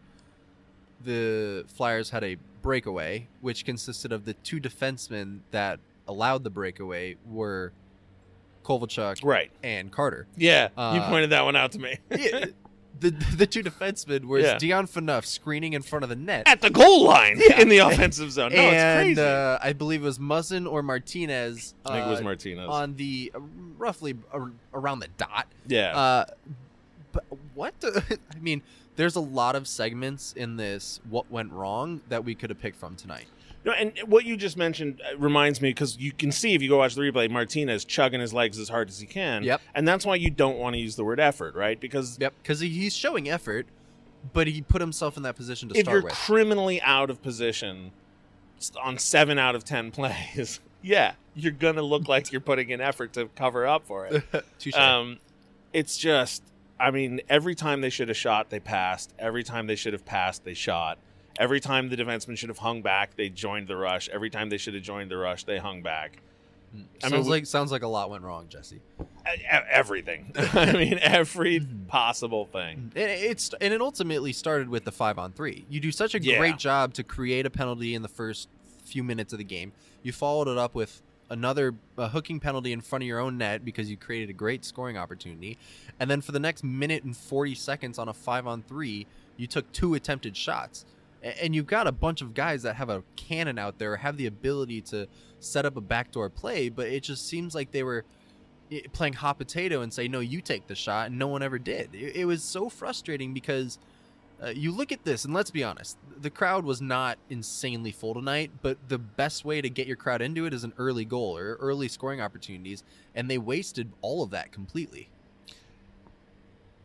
the 1.03 1.65
Flyers 1.68 2.09
had 2.12 2.24
a 2.24 2.38
breakaway, 2.62 3.27
which 3.41 3.65
consisted 3.65 4.13
of 4.13 4.24
the 4.24 4.33
two 4.36 4.62
defensemen 4.62 5.39
that 5.51 5.80
allowed 6.07 6.45
the 6.45 6.50
breakaway 6.50 7.18
were 7.30 7.74
Kovalchuk 8.63 9.24
Right. 9.25 9.51
and 9.62 9.91
Carter. 9.91 10.25
Yeah. 10.38 10.68
you 10.68 10.71
Uh, 11.01 11.09
pointed 11.09 11.31
that 11.31 11.44
one 11.44 11.56
out 11.57 11.74
to 11.74 11.80
me. 11.80 11.97
The 13.00 13.12
the 13.12 13.47
two 13.47 13.63
defensemen 13.63 14.25
were 14.25 14.39
Yeah. 14.39 14.57
Dion 14.57 14.86
Phaneuf 14.88 15.25
screening 15.25 15.74
in 15.74 15.81
front 15.81 16.03
of 16.03 16.09
the 16.09 16.15
net. 16.15 16.44
At 16.47 16.62
the 16.62 16.69
goal 16.69 17.06
line 17.06 17.39
Yeah. 17.50 17.62
in 17.62 17.69
the 17.69 17.77
offensive 17.80 18.31
zone. 18.31 18.51
No, 18.53 18.62
it's 18.62 18.74
and 18.74 19.07
crazy. 19.15 19.21
uh, 19.21 19.57
I 19.62 19.74
believe 19.74 20.01
it 20.01 20.06
was 20.06 20.19
Muzzin 20.19 20.69
or 20.69 20.83
Martinez. 20.83 21.74
I 21.86 21.94
think 21.94 22.07
it 22.07 22.09
was 22.09 22.19
uh, 22.19 22.24
Martinez. 22.24 22.68
on 22.69 22.95
the 22.95 23.31
uh, 23.33 23.39
roughly 23.77 24.18
ar- 24.33 24.51
around 24.74 25.00
the 25.00 25.07
dot. 25.18 25.47
yeah. 25.68 25.95
Uh, 25.97 26.25
but 27.12 27.24
what? 27.56 27.80
The, 27.80 28.19
I 28.36 28.39
mean, 28.39 28.62
there's 28.97 29.15
a 29.15 29.21
lot 29.21 29.56
of 29.56 29.68
segments 29.68 30.33
in 30.33 30.57
this 30.57 31.00
what 31.09 31.31
went 31.31 31.51
wrong 31.53 32.01
that 32.09 32.25
we 32.25 32.36
could 32.36 32.50
have 32.50 32.59
picked 32.59 32.77
from 32.77 32.95
tonight. 32.95 33.27
No, 33.66 33.74
and 33.74 33.92
what 34.06 34.24
you 34.26 34.38
just 34.38 34.56
mentioned 34.56 35.02
uh, 35.02 35.18
reminds 35.18 35.62
me 35.62 35.70
because 35.70 35.98
you 35.98 36.12
can 36.14 36.32
see 36.32 36.54
if 36.54 36.62
you 36.62 36.70
go 36.70 36.78
watch 36.78 36.96
the 36.96 37.02
replay, 37.02 37.30
Martinez 37.30 37.84
chugging 37.84 38.22
his 38.22 38.34
legs 38.34 38.58
as 38.58 38.70
hard 38.70 38.88
as 38.88 39.00
he 39.00 39.06
can. 39.06 39.44
Yep. 39.44 39.62
And 39.76 39.88
that's 39.88 40.06
why 40.06 40.16
you 40.16 40.30
don't 40.30 40.58
want 40.58 40.76
to 40.76 40.80
use 40.80 40.96
the 40.96 41.04
word 41.04 41.20
effort, 41.20 41.56
right? 41.56 41.80
Because 41.80 42.18
Yep, 42.22 42.34
because 42.42 42.62
he's 42.62 42.96
showing 42.96 43.30
effort, 43.30 43.66
but 44.34 44.48
he 44.48 44.62
put 44.62 44.80
himself 44.82 45.18
in 45.18 45.24
that 45.24 45.36
position 45.36 45.68
to 45.70 45.76
if 45.76 45.82
start 45.82 45.94
you're 45.94 46.04
with. 46.04 46.14
criminally 46.14 46.82
out 46.82 47.10
of 47.10 47.22
position 47.22 47.92
on 48.82 48.98
seven 48.98 49.38
out 49.38 49.56
of 49.56 49.66
ten 49.66 49.92
plays, 49.92 50.62
yeah, 50.82 51.14
you're 51.36 51.52
gonna 51.52 51.82
look 51.82 52.08
like 52.08 52.32
you're 52.32 52.42
putting 52.42 52.70
in 52.70 52.80
effort 52.80 53.14
to 53.14 53.28
cover 53.36 53.68
up 53.68 53.86
for 53.86 54.06
it. 54.08 54.24
Um, 54.76 55.20
it's 55.74 55.98
just, 55.98 56.44
I 56.80 56.92
mean, 56.92 57.22
every 57.30 57.56
time 57.56 57.82
they 57.82 57.90
should 57.90 58.08
have 58.08 58.18
shot, 58.18 58.50
they 58.50 58.60
passed. 58.60 59.14
Every 59.20 59.44
time 59.44 59.68
they 59.68 59.76
should 59.76 59.94
have 59.94 60.06
passed, 60.06 60.44
they 60.46 60.54
shot. 60.54 60.98
Every 61.39 61.59
time 61.62 61.89
the 61.89 61.95
defenseman 61.97 62.38
should 62.38 62.50
have 62.50 62.57
hung 62.59 62.81
back, 62.83 63.15
they 63.15 63.30
joined 63.30 63.68
the 63.68 63.77
rush. 63.77 64.09
Every 64.09 64.30
time 64.30 64.50
they 64.50 64.57
should 64.57 64.74
have 64.75 64.83
joined 64.83 65.09
the 65.09 65.18
rush, 65.18 65.45
they 65.45 65.57
hung 65.57 65.81
back. 65.81 66.18
I 67.03 67.07
sounds 67.07 67.13
mean, 67.24 67.30
like 67.31 67.45
sounds 67.47 67.71
like 67.71 67.81
a 67.81 67.88
lot 67.88 68.12
went 68.12 68.24
wrong, 68.24 68.47
Jesse. 68.50 68.81
Everything. 69.71 70.31
I 70.53 70.74
mean, 70.74 71.00
every 71.01 71.59
possible 71.88 72.45
thing. 72.45 72.91
And 72.95 73.09
it's 73.09 73.53
and 73.59 73.74
it 73.74 73.81
ultimately 73.81 74.33
started 74.33 74.69
with 74.69 74.83
the 74.86 74.91
five 74.91 75.18
on 75.18 75.31
three. 75.31 75.65
You 75.69 75.80
do 75.80 75.91
such 75.91 76.13
a 76.13 76.21
Yeah. 76.21 76.38
great 76.38 76.57
job 76.57 76.94
to 76.95 77.03
create 77.03 77.45
a 77.45 77.50
penalty 77.50 77.95
in 77.95 78.01
the 78.01 78.08
first 78.08 78.50
few 78.84 79.03
minutes 79.03 79.34
of 79.34 79.39
the 79.39 79.46
game. 79.46 79.72
You 80.03 80.12
followed 80.12 80.48
it 80.48 80.58
up 80.58 80.75
with 80.75 81.01
another 81.29 81.75
uh, 81.98 82.10
hooking 82.10 82.39
penalty 82.39 82.72
in 82.74 82.81
front 82.81 83.03
of 83.03 83.08
your 83.08 83.19
own 83.19 83.38
net 83.38 83.63
because 83.63 83.89
you 83.89 83.98
created 83.98 84.29
a 84.29 84.34
great 84.34 84.65
scoring 84.65 84.98
opportunity, 84.98 85.58
and 86.00 86.10
then 86.10 86.22
for 86.22 86.31
the 86.31 86.39
next 86.39 86.63
minute 86.63 87.03
and 87.03 87.15
forty 87.15 87.55
seconds 87.55 87.98
on 87.98 88.08
a 88.10 88.13
five 88.13 88.46
on 88.48 88.62
three, 88.63 89.05
you 89.38 89.48
took 89.48 89.72
two 89.72 89.93
attempted 89.96 90.36
shots. 90.36 90.86
And 91.22 91.54
you've 91.54 91.68
got 91.68 91.88
a 91.88 91.92
bunch 91.92 92.22
of 92.22 92.34
guys 92.34 92.64
that 92.64 92.76
have 92.76 92.90
a 92.90 93.04
cannon 93.16 93.60
out 93.60 93.78
there, 93.78 93.98
have 93.98 94.18
the 94.18 94.26
ability 94.26 94.82
to 94.84 95.08
set 95.40 95.66
up 95.66 95.76
a 95.76 95.82
backdoor 95.82 96.30
play, 96.30 96.70
but 96.70 96.88
it 96.88 97.04
just 97.04 97.28
seems 97.28 97.54
like 97.54 97.72
they 97.72 97.84
were 97.84 98.06
playing 98.94 99.14
hot 99.14 99.38
potato 99.38 99.82
and 99.82 99.92
say, 99.92 100.08
"No, 100.08 100.20
you 100.20 100.42
take 100.42 100.68
the 100.68 100.76
shot," 100.76 101.08
and 101.08 101.20
no 101.20 101.28
one 101.28 101.42
ever 101.44 101.60
did. 101.60 101.94
It, 101.94 102.18
it 102.18 102.26
was 102.26 102.44
so 102.44 102.70
frustrating 102.70 103.34
because 103.34 103.80
uh, 104.42 104.50
you 104.50 104.72
look 104.72 104.92
at 104.92 105.04
this, 105.04 105.26
and 105.26 105.34
let's 105.34 105.52
be 105.52 105.64
honest, 105.64 105.98
the 106.18 106.30
crowd 106.30 106.64
was 106.64 106.82
not 106.82 107.18
insanely 107.30 107.92
full 107.92 108.14
tonight. 108.14 108.52
But 108.62 108.78
the 108.88 108.98
best 108.98 109.44
way 109.44 109.62
to 109.62 109.70
get 109.70 109.88
your 109.88 109.98
crowd 109.98 110.22
into 110.22 110.46
it 110.46 110.54
is 110.54 110.64
an 110.64 110.74
early 110.78 111.06
goal 111.06 111.38
or 111.38 111.56
early 111.56 111.88
scoring 111.88 112.22
opportunities, 112.22 112.84
and 113.14 113.30
they 113.30 113.38
wasted 113.38 113.92
all 114.02 114.24
of 114.24 114.30
that 114.32 114.52
completely. 114.52 115.10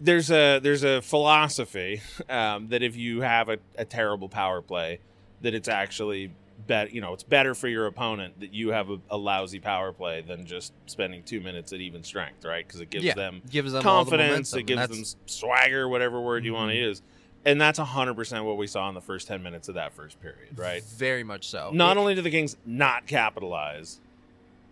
There's 0.04 0.30
a 0.30 0.60
there's 0.60 0.84
a 0.84 1.00
philosophy 1.02 2.00
um, 2.28 2.68
that 2.68 2.82
if 2.82 2.96
you 2.96 3.22
have 3.22 3.48
a, 3.48 3.58
a 3.76 3.84
terrible 3.84 4.28
power 4.28 4.60
play, 4.62 5.00
that 5.40 5.54
it's 5.54 5.68
actually 5.68 6.30
bet 6.68 6.92
you 6.92 7.00
know 7.00 7.12
it's 7.12 7.24
better 7.24 7.52
for 7.54 7.66
your 7.66 7.86
opponent 7.86 8.38
that 8.38 8.52
you 8.54 8.68
have 8.68 8.88
a, 8.88 8.98
a 9.10 9.16
lousy 9.16 9.58
power 9.58 9.92
play 9.92 10.20
than 10.20 10.46
just 10.46 10.72
spending 10.86 11.22
two 11.24 11.40
minutes 11.40 11.72
at 11.72 11.80
even 11.80 12.04
strength, 12.04 12.44
right? 12.44 12.64
Because 12.66 12.80
it 12.80 12.90
gives 12.90 13.04
Yeah, 13.04 13.14
them 13.14 13.42
gives 13.50 13.72
them 13.72 13.82
the 13.82 13.88
confidence, 13.90 14.52
momentum, 14.52 14.58
it 14.60 14.66
gives 14.88 14.88
them 15.14 15.20
swagger, 15.26 15.88
whatever 15.88 16.20
word 16.20 16.44
you 16.44 16.52
want 16.52 16.70
to 16.70 16.76
use, 16.76 17.02
and 17.44 17.60
that's 17.60 17.78
hundred 17.78 18.14
percent 18.14 18.44
what 18.44 18.56
we 18.56 18.66
saw 18.66 18.88
in 18.88 18.94
the 18.94 19.00
first 19.00 19.26
ten 19.26 19.42
minutes 19.42 19.68
of 19.68 19.74
that 19.76 19.94
first 19.94 20.20
period, 20.20 20.56
right? 20.58 20.84
Very 20.84 21.24
much 21.24 21.48
so. 21.48 21.70
Not 21.72 21.96
only 21.96 22.14
did 22.14 22.24
the 22.24 22.30
Kings 22.30 22.56
not 22.66 23.06
capitalize, 23.06 24.00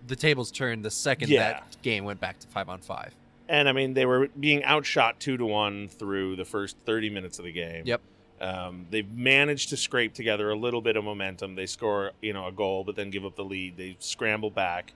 the 0.06 0.16
tables 0.16 0.50
turned 0.50 0.84
the 0.84 0.90
second 0.90 1.30
Yeah. 1.30 1.52
that 1.52 1.82
game 1.82 2.04
went 2.04 2.20
back 2.20 2.38
to 2.40 2.46
five 2.48 2.68
on 2.68 2.80
five. 2.80 3.14
And 3.49 3.68
I 3.68 3.72
mean 3.72 3.94
they 3.94 4.06
were 4.06 4.28
being 4.38 4.62
outshot 4.64 5.20
two 5.20 5.37
to 5.37 5.44
one 5.46 5.88
through 5.88 6.37
the 6.37 6.44
first 6.44 6.76
thirty 6.84 7.11
minutes 7.11 7.38
of 7.38 7.44
the 7.44 7.52
game. 7.52 7.84
Yep. 7.87 8.00
Um, 8.40 8.87
they've 8.90 9.08
managed 9.11 9.68
to 9.68 9.76
scrape 9.76 10.14
together 10.14 10.50
a 10.50 10.56
little 10.56 10.80
bit 10.80 10.96
of 10.96 11.04
momentum. 11.04 11.54
They 11.54 11.66
score, 11.66 12.11
you 12.20 12.32
know, 12.32 12.49
a 12.49 12.52
goal, 12.52 12.82
but 12.82 12.96
then 12.96 13.11
give 13.11 13.25
up 13.25 13.37
the 13.37 13.44
lead. 13.44 13.76
They 13.76 13.96
scramble 14.00 14.50
back. 14.50 14.92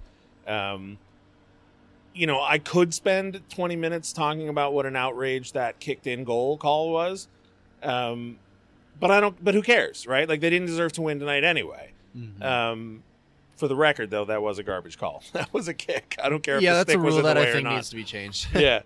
Um, 0.49 0.99
you 2.13 2.27
know, 2.27 2.43
I 2.43 2.59
could 2.59 2.93
spend 2.93 3.41
20 3.51 3.77
minutes 3.77 4.13
talking 4.13 4.49
about 4.49 4.73
what 4.73 4.85
an 4.85 4.97
outrage 4.97 5.53
that 5.53 5.79
kicked 5.79 6.07
in 6.09 6.25
goal 6.25 6.57
call 6.57 6.91
was. 6.91 7.29
Um, 7.85 8.39
but 8.99 9.11
I 9.13 9.21
don't, 9.21 9.37
but 9.45 9.55
who 9.55 9.63
cares, 9.63 10.07
right? 10.09 10.29
Like 10.29 10.41
they 10.41 10.51
didn't 10.51 10.67
deserve 10.67 10.93
to 10.95 11.03
win 11.03 11.21
tonight 11.21 11.45
anyway. 11.45 11.93
Mhm. 12.17 12.43
Um, 12.43 13.03
for 13.57 13.69
the 13.69 13.77
record, 13.77 14.11
though, 14.11 14.25
that 14.27 14.43
was 14.43 14.59
a 14.59 14.63
garbage 14.63 14.99
call. 14.99 15.23
That 15.33 15.53
was 15.53 15.69
a 15.69 15.75
kick. 15.75 16.17
I 16.23 16.29
don't 16.29 16.43
care 16.43 16.57
if 16.57 16.63
yeah, 16.63 16.73
the 16.73 16.77
that's 16.79 16.89
a 16.89 16.93
stick 16.93 17.03
was 17.03 17.13
rule 17.15 17.19
in 17.21 17.23
the 17.25 17.35
that 17.35 17.41
way 17.41 17.47
I 17.47 17.51
or 17.51 17.53
think 17.55 17.65
not. 17.65 17.75
needs 17.77 17.91
to 17.91 17.97
be 17.97 18.05
changed. 18.05 18.49
yeah, 18.55 18.83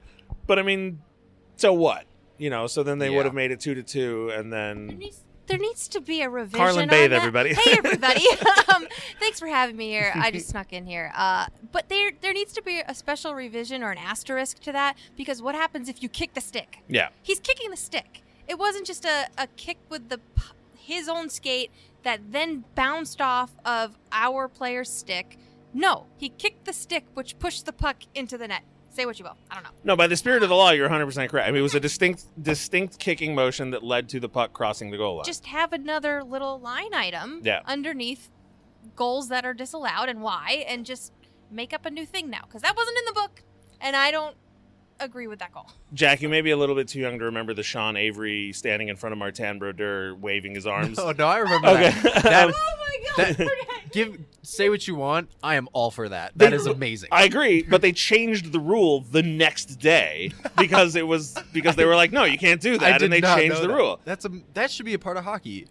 but 0.47 0.59
I 0.59 0.63
mean, 0.63 1.01
so 1.57 1.73
what? 1.73 2.05
You 2.39 2.49
know, 2.51 2.67
so 2.67 2.83
then 2.83 2.99
they 2.99 3.11
Yeah. 3.11 3.17
would 3.17 3.27
have 3.27 3.35
made 3.35 3.51
it 3.51 3.61
two 3.61 3.75
to 3.75 3.83
two, 3.83 4.31
and 4.35 4.53
There 4.53 4.75
then 4.75 4.87
needs, 4.99 5.25
there 5.47 5.59
needs 5.59 5.89
to 5.89 6.01
be 6.01 6.23
a 6.23 6.31
revision. 6.31 6.61
Carrlyn 6.67 6.83
on 6.83 6.89
Bathe, 6.89 7.11
that. 7.11 7.17
everybody. 7.17 7.53
Hey, 7.55 7.73
everybody. 7.79 8.25
um, 8.75 8.87
thanks 9.19 9.39
for 9.41 9.49
having 9.49 9.77
me 9.77 9.89
here. 9.89 10.13
I 10.15 10.31
just 10.31 10.49
snuck 10.49 10.73
in 10.73 10.87
here. 10.87 11.13
Uh, 11.17 11.47
but 11.73 11.89
there, 11.89 12.13
there 12.21 12.33
needs 12.33 12.53
to 12.55 12.63
be 12.63 12.81
a 12.87 12.95
special 12.95 13.35
revision 13.35 13.83
or 13.83 13.91
an 13.91 13.99
asterisk 13.99 14.61
to 14.61 14.73
that 14.73 14.97
because 15.17 15.43
what 15.43 15.55
happens 15.55 15.89
if 15.89 16.03
you 16.03 16.09
kick 16.09 16.35
the 16.35 16.41
stick? 16.41 16.79
yeah, 16.89 17.09
He's 17.23 17.41
kicking 17.41 17.71
the 17.71 17.77
stick. 17.77 18.23
It 18.49 18.59
wasn't 18.59 18.87
just 18.87 19.05
a, 19.05 19.29
a 19.37 19.47
kick 19.57 19.79
with 19.91 20.09
the 20.09 20.19
p- 20.19 20.43
his 20.77 21.09
own 21.09 21.29
skate 21.29 21.71
that 22.03 22.33
then 22.33 22.65
bounced 22.75 23.21
off 23.21 23.51
of 23.65 23.99
our 24.13 24.49
player's 24.49 24.91
stick. 24.91 25.39
No, 25.73 26.07
he 26.17 26.29
kicked 26.29 26.65
the 26.65 26.73
stick, 26.73 27.05
which 27.15 27.39
pushed 27.39 27.67
the 27.67 27.73
puck 27.73 27.99
into 28.15 28.37
the 28.39 28.49
net. 28.49 28.63
Say 28.93 29.07
what 29.07 29.19
you 29.21 29.25
will. 29.25 29.37
I 29.51 29.55
don't 29.55 29.63
know. 29.63 29.71
no. 29.85 29.95
By 29.95 30.09
the 30.09 30.17
spirit 30.17 30.43
of 30.43 30.49
the 30.49 30.57
law, 30.57 30.71
you're 30.71 30.87
100 30.87 31.07
percent 31.07 31.31
correct. 31.31 31.47
I 31.47 31.53
mean, 31.53 31.61
it 31.61 31.63
was 31.63 31.77
a 31.77 31.81
distinct, 31.81 32.25
distinct 32.43 32.99
kicking 32.99 33.37
motion 33.37 33.71
that 33.71 33.85
led 33.85 34.09
to 34.09 34.19
the 34.19 34.29
puck 34.29 34.53
crossing 34.53 34.91
the 34.91 34.97
goal 34.97 35.17
line. 35.17 35.25
just 35.25 35.47
have 35.47 35.73
another 35.73 36.25
little 36.25 36.59
line 36.59 36.93
item 36.93 37.41
Yeah. 37.45 37.61
underneath 37.67 38.31
goals 38.97 39.29
that 39.29 39.45
are 39.45 39.55
disallowed 39.55 40.09
and 40.09 40.23
why, 40.23 40.65
and 40.67 40.85
just 40.85 41.13
make 41.53 41.73
up 41.73 41.87
a 41.87 41.91
new 41.91 42.05
thing 42.05 42.29
now 42.31 42.41
because 42.43 42.63
that 42.63 42.77
wasn't 42.77 42.99
in 42.99 43.05
the 43.05 43.13
book, 43.13 43.43
and 43.81 43.95
I 43.95 44.11
don't 44.11 44.37
agree 45.01 45.27
with 45.27 45.39
that 45.41 45.53
goal. 45.53 45.67
Jack, 45.95 46.23
you 46.23 46.29
may 46.29 46.41
be 46.41 46.51
a 46.51 46.57
little 46.57 46.75
bit 46.75 46.89
too 46.89 47.01
young 47.01 47.19
to 47.19 47.25
remember 47.27 47.55
the 47.55 47.63
Sean 47.63 47.97
Avery 47.97 48.53
standing 48.53 48.89
in 48.89 48.97
front 48.97 49.13
of 49.13 49.19
Martin 49.19 49.59
Brodeur 49.59 50.15
waving 50.15 50.55
his 50.55 50.67
arms. 50.67 50.99
Oh 50.99 51.13
no, 51.13 51.27
I 51.27 51.39
remember 51.39 51.69
Okay. 51.69 51.91
that. 52.03 52.23
That- 52.23 52.55
Oh 53.17 53.17
my 53.17 53.25
god! 53.25 53.35
that- 53.37 53.49
give 53.93 54.19
say 54.43 54.69
what 54.69 54.87
you 54.89 54.95
want. 54.95 55.29
I 55.43 55.55
am 55.57 55.69
all 55.73 55.91
for 55.91 56.09
that. 56.09 56.33
They- 56.37 56.47
That 56.47 56.53
is 56.53 56.67
amazing. 56.67 57.09
I 57.13 57.25
agree, 57.25 57.63
but 57.63 57.81
they 57.83 57.93
changed 57.93 58.53
the 58.53 58.61
rule 58.61 59.01
the 59.01 59.23
next 59.23 59.77
day 59.77 60.33
because 60.59 60.97
it 60.97 61.07
was 61.07 61.37
because 61.53 61.77
they 61.77 61.85
were 61.85 61.97
like, 61.97 62.13
no, 62.13 62.25
you 62.25 62.39
can't 62.39 62.61
do 62.61 62.75
I 62.75 62.79
that, 62.79 62.93
did 62.99 63.05
and 63.05 63.13
they 63.13 63.21
not 63.21 63.39
changed 63.39 63.55
know 63.57 63.63
the 63.63 63.69
that. 63.69 63.75
rule. 63.75 64.01
That's 64.05 64.25
a 64.25 64.31
that 64.55 64.71
should 64.71 64.87
be 64.87 64.95
a 64.95 64.99
part 64.99 65.17
of 65.17 65.25
hockey. 65.25 65.67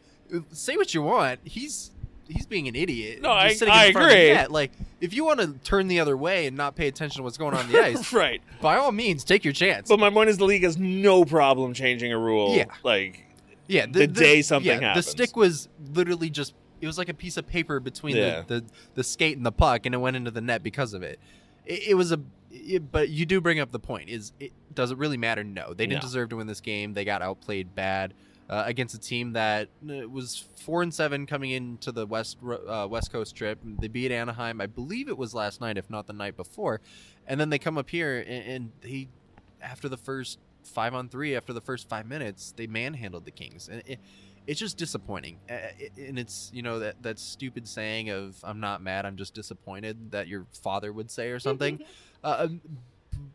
Say 0.52 0.76
what 0.78 0.94
you 0.94 1.02
want. 1.02 1.40
He's 1.44 1.92
he's 2.30 2.46
being 2.46 2.68
an 2.68 2.76
idiot. 2.76 3.22
No, 3.22 3.30
just 3.34 3.44
I- 3.46 3.54
sitting 3.54 3.74
I 3.74 3.86
in 3.88 3.92
front 3.94 4.06
of 4.08 4.12
the 4.14 4.18
agree. 4.24 4.34
net. 4.34 4.52
Like 4.52 4.72
if 5.02 5.14
you 5.14 5.26
want 5.26 5.40
to 5.42 5.54
turn 5.64 5.88
the 5.88 6.00
other 6.00 6.16
way 6.16 6.46
and 6.48 6.56
not 6.56 6.76
pay 6.76 6.88
attention 6.88 7.18
to 7.20 7.24
what's 7.24 7.38
going 7.38 7.54
on 7.56 7.66
in 7.66 7.72
the 7.72 7.80
ice, 7.84 8.14
right. 8.14 8.42
by 8.62 8.78
all 8.78 8.92
means, 8.92 9.24
take 9.24 9.44
your 9.44 9.54
chance. 9.54 9.90
But 9.90 10.00
my 10.00 10.10
point 10.10 10.30
is, 10.30 10.38
the 10.38 10.46
league 10.46 10.64
has 10.64 10.78
no 10.78 11.26
problem 11.26 11.74
changing 11.74 12.14
a 12.14 12.18
rule. 12.18 12.56
Yeah. 12.56 12.66
Like, 12.84 13.26
yeah, 13.68 13.86
the 13.86 14.08
day 14.08 14.42
something 14.42 14.72
yeah, 14.82 14.90
happens. 14.90 15.06
The 15.06 15.12
stick 15.12 15.36
was 15.36 15.68
literally 15.94 16.30
just 16.30 16.54
it 16.82 16.88
was 16.88 16.98
like 16.98 17.10
a 17.10 17.14
piece 17.14 17.36
of 17.36 17.46
paper 17.46 17.80
between 17.82 18.16
Yeah. 18.16 18.42
the, 18.48 18.62
the 18.62 18.66
the 18.96 19.04
skate 19.04 19.36
and 19.38 19.46
the 19.46 19.52
puck, 19.52 19.86
and 19.86 19.94
it 19.94 19.98
went 20.00 20.16
into 20.16 20.32
the 20.32 20.42
net 20.42 20.64
because 20.64 20.94
of 20.94 21.04
it. 21.04 21.20
It, 21.66 21.90
it 21.90 21.94
was 21.96 22.12
a, 22.12 22.20
it, 22.52 22.92
but 22.92 23.10
you 23.10 23.26
do 23.26 23.42
bring 23.42 23.60
up 23.60 23.72
the 23.72 23.80
point: 23.80 24.10
is 24.10 24.32
it 24.40 24.54
does 24.74 24.92
it 24.92 24.98
really 24.98 25.18
matter? 25.18 25.44
No, 25.44 25.74
they 25.74 25.86
didn't 25.86 26.02
No. 26.04 26.08
deserve 26.08 26.30
to 26.30 26.38
win 26.38 26.48
this 26.48 26.62
game. 26.62 26.94
They 26.94 27.04
got 27.06 27.22
outplayed 27.22 27.76
bad 27.76 28.14
uh, 28.50 28.64
against 28.66 28.96
a 28.96 29.00
team 29.00 29.34
that 29.34 29.70
uh, 29.88 30.10
was 30.10 30.46
four 30.56 30.82
and 30.82 30.94
seven 30.94 31.26
coming 31.26 31.52
into 31.52 31.92
the 31.92 32.06
west 32.06 32.38
uh, 32.44 32.88
West 32.90 33.12
Coast 33.12 33.36
trip. 33.36 33.60
They 33.64 33.88
beat 33.88 34.12
Anaheim, 34.12 34.60
I 34.60 34.66
believe 34.66 35.08
it 35.08 35.18
was 35.18 35.34
last 35.34 35.62
night, 35.62 35.78
if 35.78 35.90
not 35.90 36.08
the 36.08 36.14
night 36.14 36.36
before, 36.36 36.82
and 37.28 37.40
then 37.40 37.50
they 37.50 37.60
come 37.60 37.78
up 37.78 37.90
here 37.90 38.20
and, 38.20 38.46
and 38.46 38.72
they, 38.82 39.08
after 39.62 39.88
the 39.88 39.98
first 39.98 40.40
five 40.64 40.94
on 40.94 41.10
three, 41.10 41.36
after 41.36 41.54
the 41.54 41.62
first 41.62 41.88
five 41.88 42.08
minutes, 42.08 42.54
they 42.56 42.68
manhandled 42.68 43.26
the 43.26 43.32
Kings, 43.32 43.70
and 43.70 43.84
it, 43.86 44.00
it's 44.48 44.60
just 44.60 44.78
disappointing. 44.78 45.38
And 45.48 46.18
it's 46.18 46.50
you 46.52 46.64
know 46.64 46.80
that 46.80 47.04
that 47.04 47.20
stupid 47.20 47.68
saying 47.68 48.10
of 48.10 48.36
"I'm 48.44 48.60
not 48.60 48.82
mad, 48.82 49.06
I'm 49.06 49.16
just 49.16 49.36
disappointed" 49.36 50.12
that 50.12 50.28
your 50.28 50.48
father 50.64 50.92
would 50.92 51.12
say 51.12 51.30
or 51.30 51.40
something. 51.40 51.84
uh, 52.24 52.48
um, 52.50 52.62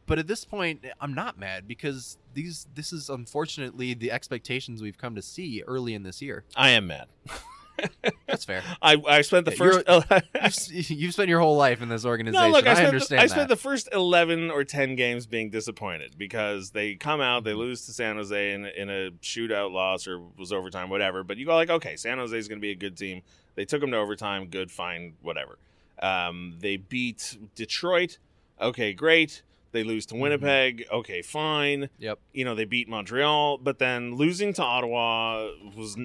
but 0.06 0.18
at 0.18 0.26
this 0.26 0.44
point, 0.44 0.84
I'm 1.00 1.14
not 1.14 1.38
mad 1.38 1.66
because 1.66 2.18
these 2.34 2.66
this 2.74 2.92
is 2.92 3.08
unfortunately 3.08 3.94
the 3.94 4.10
expectations 4.10 4.82
we've 4.82 4.98
come 4.98 5.14
to 5.14 5.22
see 5.22 5.62
early 5.66 5.94
in 5.94 6.02
this 6.02 6.20
year. 6.20 6.44
I 6.56 6.70
am 6.70 6.86
mad. 6.88 7.06
That's 8.26 8.44
fair. 8.44 8.62
I, 8.80 9.02
I 9.06 9.22
spent 9.22 9.46
the 9.46 9.50
Yeah, 9.50 10.20
first. 10.40 10.70
You've, 10.70 10.90
you've 10.90 11.12
spent 11.12 11.28
your 11.28 11.40
whole 11.40 11.56
life 11.56 11.82
in 11.82 11.88
this 11.88 12.04
organization. 12.04 12.50
no, 12.50 12.56
look, 12.56 12.66
I 12.66 12.70
I, 12.70 12.74
spent, 12.74 12.88
understand 12.88 13.18
the, 13.18 13.24
I 13.24 13.26
spent 13.26 13.48
the 13.48 13.56
first 13.56 13.88
11 13.92 14.50
or 14.50 14.64
10 14.64 14.94
games 14.94 15.26
being 15.26 15.50
disappointed 15.50 16.14
because 16.16 16.70
they 16.70 16.94
come 16.94 17.20
out, 17.20 17.44
they 17.44 17.52
lose 17.52 17.84
to 17.86 17.92
San 17.92 18.16
Jose 18.16 18.52
in, 18.52 18.66
in 18.66 18.90
a 18.90 19.10
shootout 19.22 19.72
loss 19.72 20.06
or 20.06 20.20
was 20.38 20.52
overtime, 20.52 20.88
whatever. 20.88 21.24
But 21.24 21.36
you 21.36 21.46
go 21.46 21.54
like, 21.54 21.70
okay, 21.70 21.96
San 21.96 22.18
Jose 22.18 22.36
is 22.36 22.48
going 22.48 22.58
to 22.58 22.62
be 22.62 22.70
a 22.70 22.76
good 22.76 22.96
team. 22.96 23.22
They 23.56 23.64
took 23.64 23.80
them 23.80 23.90
to 23.90 23.96
overtime, 23.96 24.46
good, 24.46 24.70
fine, 24.70 25.14
whatever. 25.22 25.58
Um, 26.00 26.54
they 26.60 26.76
beat 26.76 27.36
Detroit. 27.54 28.18
Okay, 28.60 28.92
great. 28.92 29.42
They 29.74 29.82
lose 29.84 30.06
Mm-hmm. 30.06 30.16
to 30.16 30.22
Winnipeg. 30.22 30.84
Okay, 30.90 31.20
fine. 31.20 31.90
Yep. 31.98 32.18
You 32.32 32.46
know, 32.46 32.54
they 32.54 32.64
beat 32.64 32.88
Montreal, 32.88 33.58
but 33.58 33.78
then 33.78 34.14
losing 34.14 34.54
to 34.54 34.62
Ottawa 34.62 35.50
was 35.76 35.98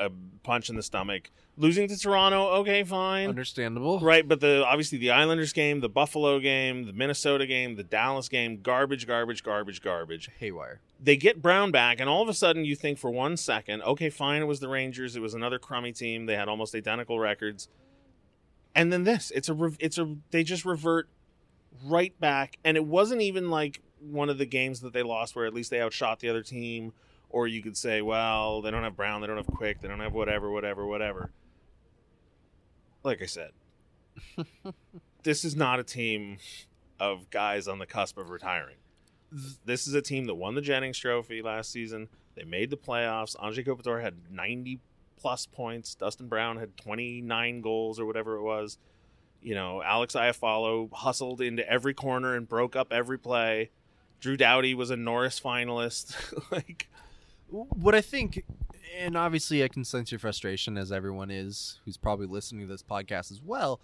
a 0.00 0.10
punch 0.42 0.68
in 0.68 0.74
the 0.76 0.82
stomach. 0.82 1.30
Losing 1.58 1.88
to 1.88 1.96
Toronto, 1.98 2.48
okay, 2.60 2.84
fine. 2.84 3.30
Understandable. 3.30 3.98
Right, 4.00 4.28
but 4.28 4.40
the 4.40 4.62
obviously 4.66 4.98
the 4.98 5.10
Islanders 5.10 5.54
game, 5.54 5.80
the 5.80 5.88
Buffalo 5.88 6.38
game, 6.38 6.84
the 6.84 6.92
Minnesota 6.92 7.46
game, 7.46 7.76
the 7.76 7.82
Dallas 7.82 8.28
game, 8.28 8.60
garbage, 8.60 9.06
garbage, 9.06 9.42
garbage, 9.42 9.80
garbage. 9.80 10.28
Haywire. 10.38 10.80
They 11.02 11.16
get 11.16 11.40
Brown 11.40 11.70
back, 11.70 11.98
and 11.98 12.10
all 12.10 12.20
of 12.22 12.28
a 12.28 12.34
sudden 12.34 12.66
you 12.66 12.76
think 12.76 12.98
for 12.98 13.10
one 13.10 13.38
second, 13.38 13.80
okay, 13.84 14.10
fine, 14.10 14.42
it 14.42 14.46
was 14.46 14.60
the 14.60 14.68
Rangers, 14.68 15.16
it 15.16 15.20
was 15.22 15.32
another 15.32 15.58
crummy 15.58 15.92
team, 15.92 16.26
they 16.26 16.36
had 16.36 16.46
almost 16.48 16.74
identical 16.74 17.18
records, 17.18 17.68
and 18.74 18.92
then 18.92 19.04
this, 19.04 19.30
it's 19.34 19.48
a, 19.48 19.54
re- 19.54 19.76
it's 19.80 19.96
a, 19.96 20.14
they 20.32 20.42
just 20.44 20.66
revert 20.66 21.08
right 21.84 22.18
back, 22.20 22.58
and 22.64 22.76
it 22.76 22.84
wasn't 22.84 23.22
even 23.22 23.50
like 23.50 23.82
one 24.00 24.28
of 24.28 24.38
the 24.38 24.46
games 24.46 24.80
that 24.80 24.92
they 24.92 25.02
lost 25.02 25.34
where 25.34 25.46
at 25.46 25.54
least 25.54 25.70
they 25.70 25.80
outshot 25.80 26.20
the 26.20 26.28
other 26.28 26.42
team, 26.42 26.92
or 27.30 27.46
you 27.46 27.62
could 27.62 27.76
say, 27.76 28.02
well, 28.02 28.62
they 28.62 28.70
don't 28.70 28.84
have 28.84 28.96
Brown, 28.96 29.20
they 29.20 29.26
don't 29.26 29.36
have 29.36 29.46
Quick, 29.46 29.80
they 29.80 29.88
don't 29.88 30.00
have 30.00 30.12
whatever, 30.12 30.50
whatever, 30.50 30.86
whatever. 30.86 31.30
Like 33.02 33.22
I 33.22 33.26
said, 33.26 33.50
this 35.22 35.44
is 35.44 35.54
not 35.56 35.78
a 35.78 35.84
team 35.84 36.38
of 36.98 37.30
guys 37.30 37.68
on 37.68 37.78
the 37.78 37.86
cusp 37.86 38.18
of 38.18 38.30
retiring. 38.30 38.76
This 39.64 39.86
is 39.86 39.94
a 39.94 40.02
team 40.02 40.26
that 40.26 40.34
won 40.34 40.54
the 40.54 40.60
Jennings 40.60 40.98
Trophy 40.98 41.42
last 41.42 41.70
season. 41.70 42.08
They 42.36 42.44
made 42.44 42.70
the 42.70 42.76
playoffs. 42.76 43.36
Anze 43.36 43.66
Kopitar 43.66 44.02
had 44.02 44.30
90 44.30 44.80
plus 45.16 45.46
points. 45.46 45.94
Dustin 45.94 46.28
Brown 46.28 46.58
had 46.58 46.76
29 46.76 47.60
goals 47.60 47.98
or 47.98 48.06
whatever 48.06 48.36
it 48.36 48.42
was. 48.42 48.78
You 49.46 49.54
know, 49.54 49.80
Alex 49.80 50.14
Iafallo 50.14 50.92
hustled 50.92 51.40
into 51.40 51.64
every 51.70 51.94
corner 51.94 52.34
and 52.34 52.48
broke 52.48 52.74
up 52.74 52.92
every 52.92 53.16
play. 53.16 53.70
Drew 54.18 54.36
Doughty 54.36 54.74
was 54.74 54.90
a 54.90 54.96
Norris 54.96 55.38
finalist. 55.38 56.16
like, 56.50 56.88
what 57.46 57.94
I 57.94 58.00
think, 58.00 58.44
and 58.98 59.16
obviously 59.16 59.62
I 59.62 59.68
can 59.68 59.84
sense 59.84 60.10
your 60.10 60.18
frustration 60.18 60.76
as 60.76 60.90
everyone 60.90 61.30
is 61.30 61.78
who's 61.84 61.96
probably 61.96 62.26
listening 62.26 62.62
to 62.62 62.66
this 62.66 62.82
podcast 62.82 63.30
as 63.30 63.40
well, 63.40 63.80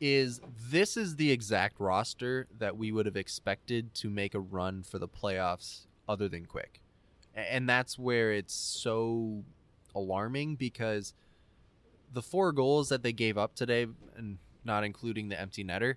is 0.00 0.40
this 0.70 0.96
is 0.96 1.16
the 1.16 1.32
exact 1.32 1.80
roster 1.80 2.46
that 2.60 2.76
we 2.76 2.92
would 2.92 3.06
have 3.06 3.16
expected 3.16 3.94
to 3.94 4.08
make 4.08 4.36
a 4.36 4.40
run 4.40 4.84
for 4.84 5.00
the 5.00 5.08
playoffs 5.08 5.86
other 6.08 6.28
than 6.28 6.46
quick. 6.46 6.80
And 7.34 7.68
that's 7.68 7.98
where 7.98 8.32
it's 8.32 8.54
so 8.54 9.42
alarming 9.96 10.54
because 10.54 11.12
the 12.12 12.22
four 12.22 12.52
goals 12.52 12.88
that 12.90 13.02
they 13.02 13.12
gave 13.12 13.36
up 13.36 13.56
today, 13.56 13.88
and 14.16 14.38
not 14.64 14.84
including 14.84 15.28
the 15.28 15.40
empty 15.40 15.64
netter, 15.64 15.96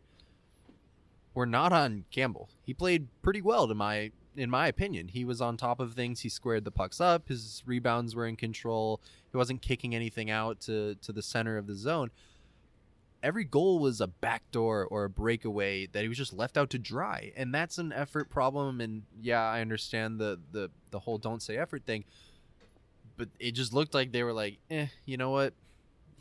were 1.34 1.46
not 1.46 1.74
on 1.74 2.06
Campbell. 2.12 2.50
He 2.64 2.74
played 2.74 3.08
pretty 3.22 3.42
well 3.42 3.68
to 3.68 3.76
my 3.76 4.12
in 4.38 4.50
my 4.50 4.68
opinion. 4.68 5.10
He 5.10 5.24
was 5.24 5.42
on 5.42 5.58
top 5.58 5.80
of 5.80 5.94
things. 5.94 6.22
He 6.22 6.30
squared 6.30 6.66
the 6.66 6.72
pucks 6.72 7.00
up. 7.00 7.30
His 7.30 7.64
rebounds 7.66 8.16
were 8.16 8.28
in 8.28 8.36
control. 8.36 9.02
He 9.32 9.38
wasn't 9.38 9.62
kicking 9.62 9.96
anything 9.96 10.30
out 10.30 10.62
to 10.62 10.96
to 10.96 11.12
the 11.12 11.22
center 11.22 11.58
of 11.58 11.68
the 11.68 11.76
zone. 11.76 12.12
Every 13.24 13.44
goal 13.44 13.80
was 13.80 14.02
a 14.02 14.08
backdoor 14.08 14.86
or 14.86 15.06
a 15.06 15.10
breakaway 15.10 15.88
that 15.88 16.04
he 16.04 16.08
was 16.08 16.18
just 16.18 16.34
left 16.34 16.58
out 16.58 16.70
to 16.72 16.80
dry. 16.80 17.32
And 17.36 17.54
that's 17.54 17.80
an 17.80 17.92
effort 17.92 18.30
problem 18.30 18.82
and 18.82 19.04
yeah, 19.22 19.42
I 19.42 19.62
understand 19.62 20.20
the 20.20 20.40
the 20.52 20.70
the 20.92 21.00
whole 21.00 21.18
don't 21.18 21.42
say 21.42 21.58
effort 21.58 21.86
thing. 21.86 22.06
But 23.18 23.30
it 23.40 23.52
just 23.52 23.74
looked 23.74 23.94
like 23.94 24.12
they 24.12 24.24
were 24.24 24.34
like, 24.34 24.60
"Eh, 24.70 24.88
you 25.06 25.16
know 25.16 25.30
what? 25.30 25.54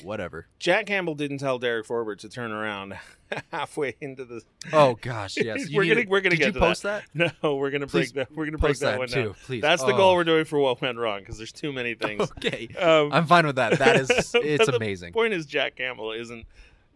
Whatever. 0.03 0.49
Jack 0.59 0.87
Campbell 0.87 1.15
didn't 1.15 1.39
tell 1.39 1.59
Derek 1.59 1.87
Forbort 1.87 2.19
to 2.19 2.29
turn 2.29 2.51
around 2.53 2.95
halfway 3.53 3.95
into 4.01 4.25
the. 4.25 4.43
Oh 4.73 4.99
gosh, 5.01 5.37
yes. 5.37 5.69
We're 5.73 5.85
gonna 5.87 6.05
to- 6.05 6.11
we're 6.11 6.21
gonna 6.21 6.31
did 6.37 6.39
get 6.41 6.47
you 6.49 6.53
to 6.55 6.61
post 6.61 6.83
that. 6.83 7.05
that. 7.15 7.35
No, 7.43 7.55
we're 7.57 7.71
gonna 7.71 7.87
break 7.87 8.13
that. 8.15 8.31
We're 8.35 8.45
gonna 8.47 8.59
break 8.59 8.79
that, 8.81 8.93
that, 8.93 8.99
one 8.99 9.09
too, 9.09 9.23
down. 9.25 9.35
please. 9.45 9.63
That's 9.63 9.83
the 9.83 9.95
Oh. 9.95 9.97
goal 9.97 10.15
we're 10.17 10.25
doing 10.25 10.45
for 10.45 10.59
what 10.59 10.81
went 10.83 10.99
wrong 10.99 11.21
because 11.21 11.39
there's 11.39 11.53
too 11.53 11.73
many 11.73 11.95
things. 11.95 12.31
Okay, 12.39 12.69
Um, 12.79 13.13
I'm 13.13 13.27
fine 13.27 13.47
with 13.47 13.57
that. 13.57 13.79
That 13.79 13.97
is, 13.97 14.11
it's 14.11 14.35
amazing. 14.35 14.67
the 14.67 14.77
amazing. 14.77 15.13
point 15.13 15.33
is 15.33 15.47
Jack 15.47 15.77
Campbell 15.77 16.13
isn't 16.13 16.45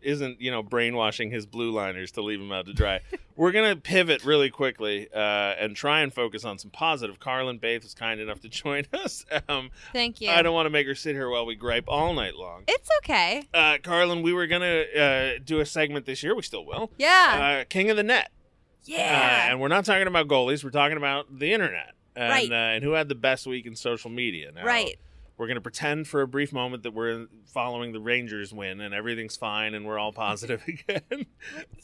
isn't 0.03 0.41
you 0.41 0.51
know 0.51 0.63
brainwashing 0.63 1.31
his 1.31 1.47
blue 1.47 1.71
liners 1.71 2.13
to 2.13 2.23
leave 2.23 2.41
him 2.41 2.53
out 2.53 2.67
to 2.67 2.73
dry. 2.75 3.01
We're 3.37 3.53
gonna 3.53 3.77
pivot 3.77 4.25
really 4.25 4.51
quickly 4.51 5.09
uh, 5.15 5.19
and 5.19 5.77
try 5.77 6.01
and 6.01 6.13
focus 6.13 6.45
on 6.45 6.59
some 6.59 6.71
positive. 6.71 7.21
Carrlyn 7.21 7.61
Bathe 7.61 7.83
was 7.85 7.95
kind 7.95 8.21
enough 8.21 8.41
to 8.41 8.49
join 8.49 8.85
us. 8.93 9.25
Um, 9.49 9.71
Thank 9.93 10.21
you. 10.21 10.31
I 10.31 10.43
don't 10.43 10.55
want 10.55 10.67
to 10.67 10.71
make 10.71 10.87
her 10.87 10.95
sit 10.95 11.15
here 11.15 11.29
while 11.31 11.47
we 11.47 11.55
gripe 11.55 11.85
all 11.89 12.15
night 12.15 12.35
long. 12.37 12.65
It's 12.69 12.89
okay. 13.03 13.45
Uh, 13.55 13.79
Carlin, 13.83 14.23
we 14.23 14.33
were 14.33 14.47
gonna 14.47 14.83
uh, 14.97 15.31
do 15.45 15.61
a 15.61 15.67
segment 15.67 16.07
this 16.07 16.23
year. 16.23 16.35
We 16.35 16.43
still 16.43 16.65
will. 16.67 16.91
Yeah. 16.99 17.61
Uh, 17.61 17.65
King 17.69 17.91
of 17.91 17.97
the 17.97 18.03
Net. 18.03 18.27
Uh, 18.27 18.93
yeah. 18.95 19.51
and 19.51 19.61
we're 19.61 19.69
not 19.69 19.85
talking 19.85 20.07
about 20.07 20.29
goalies. 20.29 20.65
We're 20.65 20.71
talking 20.71 20.97
about 20.97 21.39
the 21.39 21.53
internet. 21.53 21.93
And, 22.17 22.31
Right. 22.31 22.51
uh, 22.51 22.55
and 22.55 22.83
who 22.83 22.93
had 22.93 23.09
the 23.09 23.15
best 23.15 23.47
week 23.47 23.67
in 23.67 23.77
social 23.77 24.11
media. 24.11 24.51
Now, 24.53 24.65
right. 24.65 24.99
We're 25.39 25.47
going 25.47 25.55
to 25.55 25.61
pretend 25.61 26.07
for 26.09 26.21
a 26.21 26.27
brief 26.29 26.53
moment 26.53 26.83
that 26.83 26.93
we're 26.93 27.27
following 27.47 27.93
the 27.93 28.01
Rangers 28.01 28.53
win 28.53 28.81
and 28.81 28.93
everything's 28.93 29.37
fine 29.37 29.73
and 29.75 29.87
we're 29.87 29.99
all 29.99 30.13
positive 30.13 30.63
again. 30.69 31.27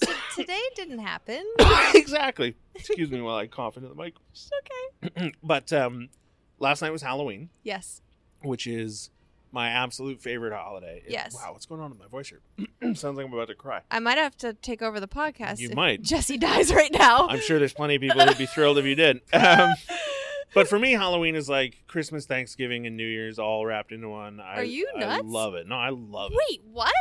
So 0.03 0.13
today 0.37 0.61
didn't 0.75 0.99
happen. 0.99 1.43
exactly. 1.95 2.57
Excuse 2.75 3.11
me 3.11 3.21
while 3.23 3.37
I 3.37 3.47
cough 3.47 3.77
into 3.77 3.89
the 3.89 3.95
mic. 3.95 4.15
It's 4.33 4.51
okay. 4.61 5.33
But 5.43 5.73
um, 5.73 6.09
last 6.59 6.83
night 6.83 6.91
was 6.91 7.03
Halloween, 7.03 7.49
Yes. 7.63 8.03
which 8.43 8.67
is 8.67 9.11
my 9.53 9.69
absolute 9.69 10.21
favorite 10.21 10.53
holiday. 10.53 11.03
It- 11.07 11.13
Yes. 11.13 11.33
wow, 11.35 11.53
what's 11.53 11.67
going 11.67 11.81
on 11.81 11.93
in 11.93 11.99
my 11.99 12.09
voice 12.09 12.29
here? 12.31 12.41
Sounds 12.95 13.17
like 13.17 13.25
I'm 13.27 13.33
about 13.33 13.47
to 13.49 13.55
cry. 13.55 13.83
I 13.91 14.01
might 14.01 14.19
have 14.19 14.37
to 14.39 14.53
take 14.55 14.83
over 14.83 14.99
the 14.99 15.07
podcast. 15.09 15.61
You 15.61 15.71
might. 15.71 16.03
Jesse 16.03 16.39
dies 16.39 16.75
right 16.75 16.93
now. 16.93 17.29
I'm 17.29 17.41
sure 17.41 17.61
there's 17.61 17.73
plenty 17.73 17.95
of 17.95 18.01
people 18.03 18.21
who'd 18.21 18.37
be 18.37 18.47
thrilled 18.47 18.79
if 18.79 18.85
you 18.85 18.97
did. 18.97 19.21
Um, 19.33 19.71
but 20.55 20.69
for 20.69 20.79
me, 20.79 20.93
Halloween 20.93 21.35
is 21.35 21.49
like 21.49 21.85
Christmas, 21.87 22.27
Thanksgiving, 22.27 22.87
and 22.87 22.97
New 22.97 23.07
Year's 23.07 23.39
all 23.39 23.65
wrapped 23.67 23.93
into 23.93 24.09
one. 24.09 24.41
I, 24.41 24.57
Are 24.57 24.65
you 24.65 24.89
nuts? 24.97 25.23
I 25.25 25.27
love 25.27 25.55
it. 25.55 25.67
No, 25.67 25.77
I 25.77 25.91
love 25.91 26.33
it. 26.33 26.39
Wait, 26.49 26.63
what? 26.73 26.93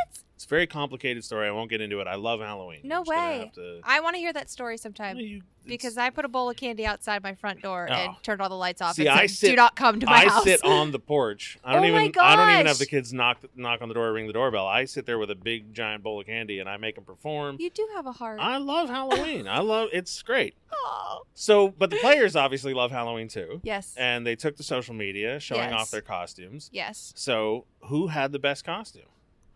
It's 0.44 0.50
a 0.50 0.54
very 0.54 0.66
complicated 0.66 1.24
story. 1.24 1.48
I 1.48 1.52
won't 1.52 1.70
get 1.70 1.80
into 1.80 2.00
it. 2.00 2.06
I 2.06 2.16
love 2.16 2.40
Halloween. 2.40 2.80
No 2.84 2.98
I'm 2.98 3.04
way. 3.06 3.50
to- 3.54 3.80
I 3.82 4.00
want 4.00 4.14
to 4.14 4.18
hear 4.20 4.30
that 4.34 4.50
story 4.50 4.76
sometime. 4.76 5.16
You- 5.16 5.40
because 5.66 5.96
I 5.96 6.10
put 6.10 6.26
a 6.26 6.28
bowl 6.28 6.50
of 6.50 6.56
candy 6.56 6.84
outside 6.84 7.22
my 7.22 7.32
front 7.34 7.62
door 7.62 7.86
and 7.90 8.10
Oh. 8.10 8.16
turned 8.22 8.42
all 8.42 8.50
the 8.50 8.54
lights 8.54 8.82
off 8.82 8.96
See, 8.96 9.06
and 9.06 9.18
I 9.18 9.24
said, 9.24 9.36
sit- 9.38 9.50
"Do 9.52 9.56
not 9.56 9.74
come 9.74 9.98
to 10.00 10.04
my 10.04 10.12
I 10.12 10.28
house." 10.28 10.42
I 10.42 10.50
sit 10.50 10.62
on 10.66 10.90
the 10.92 10.98
porch. 10.98 11.56
I 11.64 11.72
don't 11.72 11.78
Oh 11.78 11.92
my 11.92 12.04
even. 12.04 12.12
I 12.20 12.36
don't 12.36 12.50
even 12.50 12.66
have 12.66 12.76
the 12.76 12.84
kids 12.84 13.14
knock 13.14 13.38
knock 13.56 13.80
on 13.80 13.88
the 13.88 13.94
door, 13.94 14.12
ring 14.12 14.26
the 14.26 14.34
doorbell. 14.34 14.66
I 14.66 14.84
sit 14.84 15.06
there 15.06 15.18
with 15.18 15.30
a 15.30 15.34
big 15.34 15.72
giant 15.72 16.02
bowl 16.02 16.20
of 16.20 16.26
candy 16.26 16.58
and 16.58 16.68
I 16.68 16.76
make 16.76 16.96
them 16.96 17.04
perform. 17.04 17.56
you 17.58 17.70
do 17.70 17.88
have 17.96 18.04
a 18.04 18.12
heart. 18.12 18.38
I 18.40 18.58
love 18.58 18.90
Halloween. 18.90 19.48
I 19.48 19.60
love 19.60 19.88
it's 19.94 20.20
great. 20.20 20.54
oh. 20.74 21.22
So, 21.32 21.68
but 21.70 21.88
the 21.88 21.96
players 21.96 22.36
obviously 22.36 22.74
love 22.74 22.90
Halloween 22.90 23.28
too, 23.28 23.62
Yes. 23.64 23.94
and 23.96 24.26
they 24.26 24.36
took 24.36 24.56
to 24.58 24.62
social 24.62 24.92
media 24.94 25.40
showing 25.40 25.70
Yes. 25.70 25.80
off 25.80 25.90
their 25.90 26.02
costumes. 26.02 26.68
yes. 26.74 27.14
So, 27.16 27.64
who 27.84 28.08
had 28.08 28.32
the 28.32 28.38
best 28.38 28.66
costume? 28.66 29.06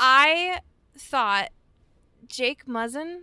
I 0.01 0.61
thought 0.99 1.51
Jake 2.27 2.67
Muzzin 2.67 3.23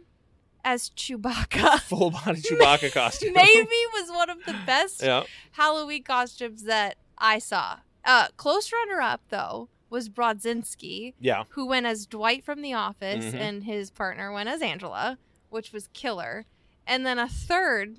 as 0.64 0.90
Chewbacca 0.92 1.80
Full 1.82 2.12
body 2.12 2.42
Chewbacca 2.50 2.92
costume. 2.92 3.34
maybe 3.34 3.68
was 3.94 4.10
one 4.10 4.30
of 4.30 4.44
the 4.46 4.56
best 4.66 5.04
yeah. 5.04 5.24
Halloween 5.52 6.04
costumes 6.04 6.64
that 6.64 6.96
I 7.18 7.40
saw. 7.40 7.78
Uh, 8.04 8.28
close 8.38 8.72
runner 8.72 9.02
up 9.02 9.22
though 9.30 9.70
was 9.90 10.10
Brodzinski, 10.10 11.14
Yeah. 11.20 11.44
who 11.50 11.68
went 11.68 11.86
as 11.86 12.06
Dwight 12.08 12.44
from 12.44 12.62
The 12.64 12.74
Office, 12.74 13.26
Mhm. 13.26 13.36
and 13.40 13.64
his 13.64 13.92
partner 13.92 14.32
went 14.34 14.50
as 14.50 14.62
Angela, 14.62 15.18
which 15.50 15.72
was 15.72 15.88
killer. 15.94 16.46
And 16.88 17.06
then 17.06 17.20
a 17.20 17.28
third 17.30 17.98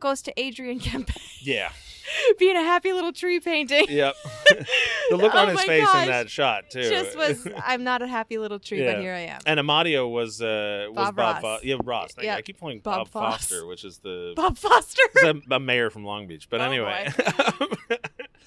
goes 0.00 0.20
to 0.22 0.32
Adrian 0.38 0.78
Kempe 0.80 1.16
Yeah. 1.40 1.70
being 2.38 2.56
a 2.56 2.62
happy 2.62 2.92
little 2.92 3.12
tree 3.12 3.40
painting. 3.40 3.86
Yep. 3.88 4.14
the 5.10 5.16
look 5.16 5.34
Oh 5.34 5.38
on 5.38 5.48
his 5.48 5.62
face 5.62 5.84
gosh. 5.84 6.02
in 6.04 6.08
that 6.08 6.30
shot 6.30 6.70
too. 6.70 6.82
Just 6.88 7.16
was 7.16 7.46
I'm 7.64 7.84
not 7.84 8.02
a 8.02 8.06
happy 8.06 8.38
little 8.38 8.58
tree, 8.58 8.82
Yeah. 8.84 8.94
but 8.94 9.02
here 9.02 9.14
I 9.14 9.20
am. 9.20 9.40
And 9.46 9.60
Amadio 9.60 10.10
was 10.10 10.40
uh 10.42 10.86
was 10.88 10.94
Bob 10.96 11.16
Bob, 11.16 11.42
Ross. 11.42 11.60
Fo- 11.60 11.66
yeah 11.66 11.76
Ross. 11.82 12.10
Yeah. 12.20 12.36
I 12.36 12.42
keep 12.42 12.58
calling 12.60 12.80
Bob 12.80 12.98
Bob, 12.98 13.08
Foss. 13.08 13.32
Foster, 13.48 13.66
which 13.66 13.84
is 13.84 13.98
the 13.98 14.32
Bob 14.36 14.56
Foster, 14.58 15.02
a, 15.24 15.34
a 15.54 15.60
mayor 15.60 15.90
from 15.90 16.04
Long 16.04 16.26
Beach. 16.26 16.48
But 16.50 16.60
Oh, 16.60 16.64
anyway, 16.64 17.08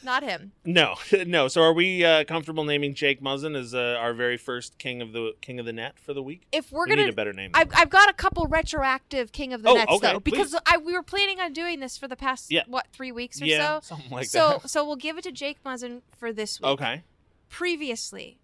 not 0.03 0.23
him. 0.23 0.51
no, 0.65 0.95
no. 1.25 1.47
So 1.47 1.61
are 1.61 1.73
we 1.73 2.03
uh, 2.03 2.23
comfortable 2.23 2.63
naming 2.63 2.93
Jake 2.93 3.21
Muzzin 3.21 3.55
as 3.57 3.73
uh, 3.75 3.97
our 3.99 4.13
very 4.13 4.37
first 4.37 4.77
king 4.77 5.01
of 5.01 5.13
the 5.13 5.33
king 5.41 5.59
of 5.59 5.65
the 5.65 5.73
net 5.73 5.99
for 5.99 6.13
the 6.13 6.23
week? 6.23 6.41
If 6.51 6.71
we're 6.71 6.85
we 6.85 6.89
gonna 6.91 7.03
need 7.03 7.13
a 7.13 7.15
better 7.15 7.33
name. 7.33 7.51
I've, 7.53 7.69
I've 7.73 7.89
got 7.89 8.09
a 8.09 8.13
couple 8.13 8.45
retroactive 8.47 9.31
King 9.31 9.53
of 9.53 9.63
the 9.63 9.69
Oh, 9.69 9.75
Nets 9.75 9.91
okay, 9.93 10.11
though, 10.13 10.19
because. 10.19 10.55
I 10.65 10.77
we 10.77 10.93
were 10.93 11.03
planning 11.03 11.39
on 11.39 11.53
doing 11.53 11.79
this 11.79 11.97
for 11.97 12.07
the 12.07 12.15
past 12.15 12.51
Yeah. 12.51 12.63
what 12.67 12.87
three 12.91 13.11
weeks 13.11 13.41
or 13.41 13.45
yeah, 13.45 13.79
so. 13.79 13.95
something 13.95 14.11
like 14.11 14.25
so 14.27 14.59
that. 14.61 14.69
so 14.69 14.85
we'll 14.85 14.95
give 14.95 15.17
it 15.17 15.23
to 15.23 15.31
Jake 15.31 15.63
Muzzin 15.63 16.01
for 16.17 16.31
this 16.33 16.59
week. 16.59 16.69
Okay. 16.71 17.03
Previously, 17.49 18.37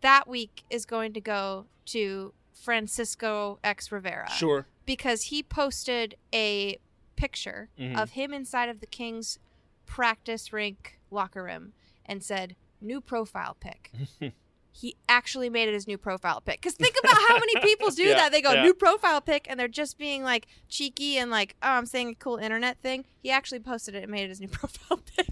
that 0.00 0.26
week 0.26 0.64
is 0.70 0.86
going 0.86 1.12
to 1.12 1.20
go 1.20 1.66
to 1.86 2.32
Francisco 2.54 3.58
X 3.62 3.92
Rivera 3.92 4.28
Sure. 4.30 4.66
because 4.84 5.24
he 5.24 5.42
posted 5.42 6.16
a 6.34 6.78
picture 7.16 7.68
Mhm. 7.78 7.96
of 8.00 8.10
him 8.10 8.32
inside 8.32 8.68
of 8.68 8.80
the 8.80 8.86
Kings 8.86 9.38
practice 9.86 10.52
rink 10.52 10.95
locker 11.10 11.42
room 11.42 11.72
and 12.04 12.22
said 12.22 12.56
new 12.80 13.00
profile 13.00 13.56
pic. 13.58 13.92
he 14.72 14.94
actually 15.08 15.48
made 15.48 15.68
it 15.68 15.74
his 15.74 15.86
new 15.86 15.96
profile 15.96 16.40
pic. 16.40 16.60
Because 16.60 16.74
think 16.74 16.96
about 17.02 17.16
how 17.28 17.34
many 17.38 17.54
people 17.62 17.90
do 17.90 18.02
Yeah, 18.06 18.14
that. 18.14 18.32
They 18.32 18.42
go 18.42 18.52
yeah. 18.52 18.62
new 18.62 18.74
profile 18.74 19.22
pic 19.22 19.46
and 19.48 19.58
they're 19.58 19.68
just 19.68 19.96
being 19.96 20.22
like 20.22 20.46
cheeky 20.68 21.16
and 21.16 21.30
like, 21.30 21.56
oh, 21.62 21.70
I'm 21.70 21.86
saying 21.86 22.10
a 22.10 22.14
cool 22.14 22.36
internet 22.36 22.78
thing. 22.80 23.06
He 23.22 23.30
actually 23.30 23.60
posted 23.60 23.94
it 23.94 24.02
and 24.02 24.12
made 24.12 24.24
it 24.24 24.28
his 24.28 24.40
new 24.40 24.48
profile 24.52 25.00
pic. 25.16 25.26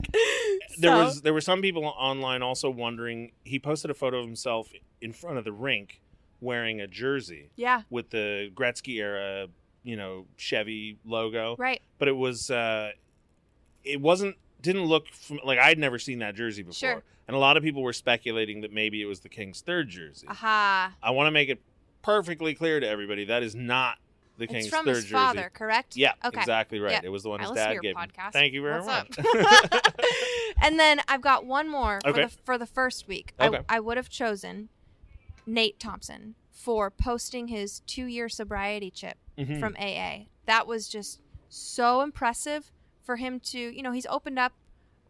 There 0.78 0.96
was 0.96 1.22
there 1.22 1.34
were 1.34 1.42
some 1.42 1.60
people 1.60 1.84
online 1.84 2.42
also 2.42 2.70
wondering. 2.70 3.32
He 3.44 3.58
posted 3.58 3.90
a 3.90 3.94
photo 3.94 4.20
of 4.20 4.26
himself 4.26 4.70
in 5.00 5.12
front 5.12 5.36
of 5.38 5.44
the 5.44 5.52
rink 5.52 6.00
wearing 6.40 6.80
a 6.80 6.86
jersey 6.86 7.50
yeah, 7.56 7.82
with 7.90 8.10
the 8.10 8.50
Gretzky 8.54 8.96
era, 8.96 9.48
you 9.82 9.96
know, 9.96 10.26
Chevy 10.36 10.98
logo. 11.04 11.56
right. 11.58 11.82
But 11.98 12.08
it 12.08 12.16
was 12.16 12.50
uh 12.50 12.92
it 13.84 14.00
wasn't 14.00 14.36
didn't 14.64 14.84
look 14.86 15.06
from, 15.12 15.38
like 15.44 15.58
I'd 15.60 15.78
never 15.78 15.98
seen 16.00 16.18
that 16.18 16.34
jersey 16.34 16.62
before. 16.62 16.74
Sure. 16.74 17.02
And 17.28 17.34
a 17.36 17.38
lot 17.38 17.56
of 17.56 17.62
people 17.62 17.82
were 17.82 17.92
speculating 17.92 18.62
that 18.62 18.72
maybe 18.72 19.00
it 19.00 19.06
was 19.06 19.20
the 19.20 19.28
King's 19.28 19.60
third 19.60 19.88
jersey. 19.88 20.26
Aha. 20.28 20.92
I 21.02 21.10
want 21.12 21.28
to 21.28 21.30
make 21.30 21.48
it 21.48 21.60
perfectly 22.02 22.54
clear 22.54 22.80
to 22.80 22.86
everybody 22.88 23.24
that 23.26 23.42
is 23.42 23.54
not 23.54 23.96
the 24.36 24.46
King's 24.46 24.66
It's 24.66 24.74
from 24.74 24.84
third 24.84 24.96
his 24.96 25.04
jersey. 25.04 25.14
father, 25.14 25.50
correct? 25.54 25.96
Yeah, 25.96 26.12
Okay. 26.24 26.40
exactly 26.40 26.80
right. 26.80 26.92
Yeah. 26.92 27.00
It 27.04 27.08
was 27.08 27.22
the 27.22 27.28
one 27.30 27.40
his 27.40 27.52
dad 27.52 27.78
gave 27.80 27.94
podcast. 27.94 28.32
Thank 28.32 28.52
you 28.52 28.62
very 28.62 28.80
What's 28.82 29.16
much. 29.16 29.26
and 30.60 30.78
then 30.78 31.00
I've 31.08 31.20
got 31.22 31.46
one 31.46 31.68
more 31.68 32.00
for 32.02 32.12
the 32.12 32.28
for 32.44 32.58
the 32.58 32.66
first 32.66 33.06
week. 33.08 33.32
Okay. 33.40 33.58
I, 33.68 33.76
I 33.76 33.80
would 33.80 33.96
have 33.96 34.08
chosen 34.08 34.68
Nate 35.46 35.78
Thompson 35.78 36.34
for 36.50 36.90
posting 36.90 37.48
his 37.48 37.80
two 37.86 38.06
year 38.06 38.28
sobriety 38.28 38.90
chip 38.90 39.16
Mhm. 39.38 39.58
from 39.60 39.76
AA. 39.78 40.26
That 40.46 40.66
was 40.66 40.88
just 40.88 41.20
so 41.48 42.00
impressive 42.00 42.70
for 43.04 43.16
him 43.16 43.38
to, 43.40 43.58
you 43.58 43.82
know, 43.82 43.92
he's 43.92 44.06
opened 44.06 44.38
up 44.38 44.52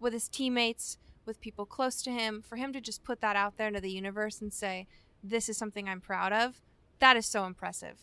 with 0.01 0.13
his 0.13 0.29
teammates, 0.29 0.99
with 1.25 1.41
people 1.41 1.65
close 1.65 2.03
to 2.03 2.11
him, 2.11 2.43
for 2.47 2.57
him 2.57 2.73
to 2.73 2.81
just 2.81 3.05
put 3.05 3.21
that 3.21 3.37
out 3.37 3.57
there 3.57 3.69
into 3.69 3.81
the 3.81 3.91
universe 3.91 4.41
and 4.41 4.53
say, 4.53 4.87
this 5.23 5.49
is 5.49 5.57
something 5.57 5.89
I'm 5.89 6.01
proud 6.01 6.33
of. 6.33 6.61
That 6.99 7.17
is 7.17 7.25
so 7.27 7.45
impressive. 7.45 7.99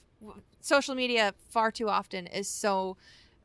Social 0.60 0.96
media 0.96 1.34
far 1.50 1.72
too 1.72 1.90
often 1.90 2.26
is 2.28 2.48
so, 2.48 2.98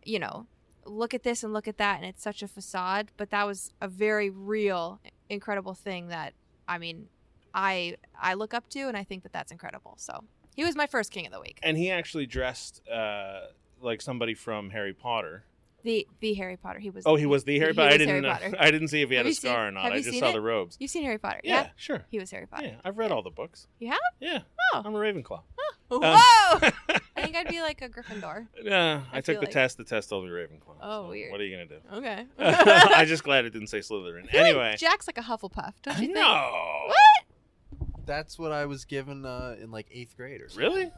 you 0.05 0.19
know, 0.19 0.47
look 0.85 1.13
at 1.15 1.25
this 1.25 1.43
and 1.43 1.53
look 1.53 1.67
at 1.69 1.79
that, 1.79 1.97
and 1.97 2.07
it's 2.07 2.23
such 2.23 2.43
a 2.43 2.49
facade. 2.49 3.09
But 3.17 3.31
that 3.31 3.47
was 3.47 3.73
a 3.81 3.89
very 3.89 4.31
real, 4.31 5.01
incredible 5.29 5.75
thing 5.75 6.09
that, 6.09 6.33
I 6.69 6.79
mean, 6.79 7.09
I 7.55 7.97
I 8.21 8.35
look 8.35 8.55
up 8.55 8.69
to, 8.71 8.81
and 8.89 8.97
I 8.97 9.05
think 9.05 9.23
that 9.23 9.33
that's 9.33 9.51
incredible. 9.51 9.95
So 9.97 10.25
he 10.55 10.65
was 10.65 10.77
my 10.77 10.87
first 10.87 11.11
king 11.11 11.27
of 11.27 11.33
the 11.33 11.41
week. 11.41 11.59
and 11.63 11.77
he 11.77 11.91
actually 11.91 12.27
dressed 12.27 12.87
uh, 12.89 13.41
like 13.81 14.01
somebody 14.01 14.35
from 14.35 14.71
Harry 14.71 14.93
Potter. 14.95 15.45
The 15.87 16.07
the 16.19 16.35
Harry 16.35 16.57
Potter. 16.57 16.81
He 16.81 16.91
was. 16.91 17.05
Oh, 17.07 17.15
he 17.15 17.27
was 17.27 17.45
the 17.45 17.59
Harry 17.61 17.71
he 17.71 17.77
Potter. 17.77 17.89
I 17.89 17.93
was 17.93 17.99
didn't. 17.99 18.09
Harry 18.09 18.21
know- 18.21 18.33
Potter. 18.33 18.57
I 18.59 18.71
didn't 18.73 18.89
see 18.89 19.03
if 19.03 19.09
he 19.09 19.15
had 19.15 19.21
Have 19.21 19.27
a 19.27 19.29
you 19.31 19.35
seen- 19.35 19.51
scar 19.53 19.69
or 19.69 19.71
not. 19.71 19.93
I 19.93 20.01
just 20.03 20.19
saw 20.19 20.31
it? 20.31 20.33
the 20.33 20.41
robes. 20.41 20.77
You've 20.81 20.91
seen 20.91 21.05
Harry 21.05 21.19
Potter, 21.19 21.41
Yeah, 21.45 21.55
yeah? 21.63 21.69
sure. 21.77 22.05
He 22.11 22.19
was 22.19 22.29
Harry 22.33 22.47
Potter. 22.49 22.67
Yeah, 22.67 22.75
I've 22.85 22.99
read 22.99 23.13
all 23.13 23.23
the 23.23 23.31
books. 23.31 23.69
You 23.79 23.91
have? 23.91 23.99
Yeah, 24.21 24.41
Oh. 24.75 24.83
I'm 24.85 24.95
a 24.95 24.99
Ravenclaw. 24.99 25.43
Oh. 25.59 25.73
Whoa! 25.89 25.99
Um, 26.01 26.73
I 27.17 27.23
think 27.23 27.37
I'd 27.37 27.47
be 27.49 27.61
like 27.61 27.81
a 27.83 27.89
Gryffindor. 27.89 28.49
Yeah, 28.63 29.03
I, 29.13 29.19
I 29.19 29.21
took 29.21 29.37
the 29.37 29.43
like- 29.47 29.51
test. 29.53 29.77
The 29.77 29.85
test 29.85 30.09
told 30.11 30.25
me 30.25 30.31
Ravenclaw. 30.31 30.75
Oh, 30.83 31.05
so 31.05 31.11
weird. 31.11 31.31
What 31.31 31.41
are 31.41 31.45
you 31.45 31.57
gonna 31.57 31.69
do? 31.69 31.99
Okay. 31.99 32.27
I'm 32.41 33.07
just 33.07 33.23
glad 33.23 33.45
it 33.45 33.51
didn't 33.51 33.69
say 33.69 33.79
Slytherin. 33.79 34.25
I 34.25 34.33
feel 34.33 34.41
like 34.41 34.51
Anyway, 34.51 34.75
Jack's 34.79 35.07
like 35.07 35.19
a 35.19 35.23
Hufflepuff, 35.23 35.75
don't 35.85 35.95
you 36.01 36.07
think? 36.07 36.15
no. 36.15 36.87
What? 36.89 38.07
That's 38.07 38.37
what 38.41 38.51
I 38.51 38.67
was 38.67 38.85
given 38.85 39.25
uh, 39.25 39.55
in 39.63 39.71
like 39.71 39.87
eighth 39.93 40.17
grade 40.17 40.41
or 40.41 40.49
something. 40.49 40.69
Really? 40.69 40.93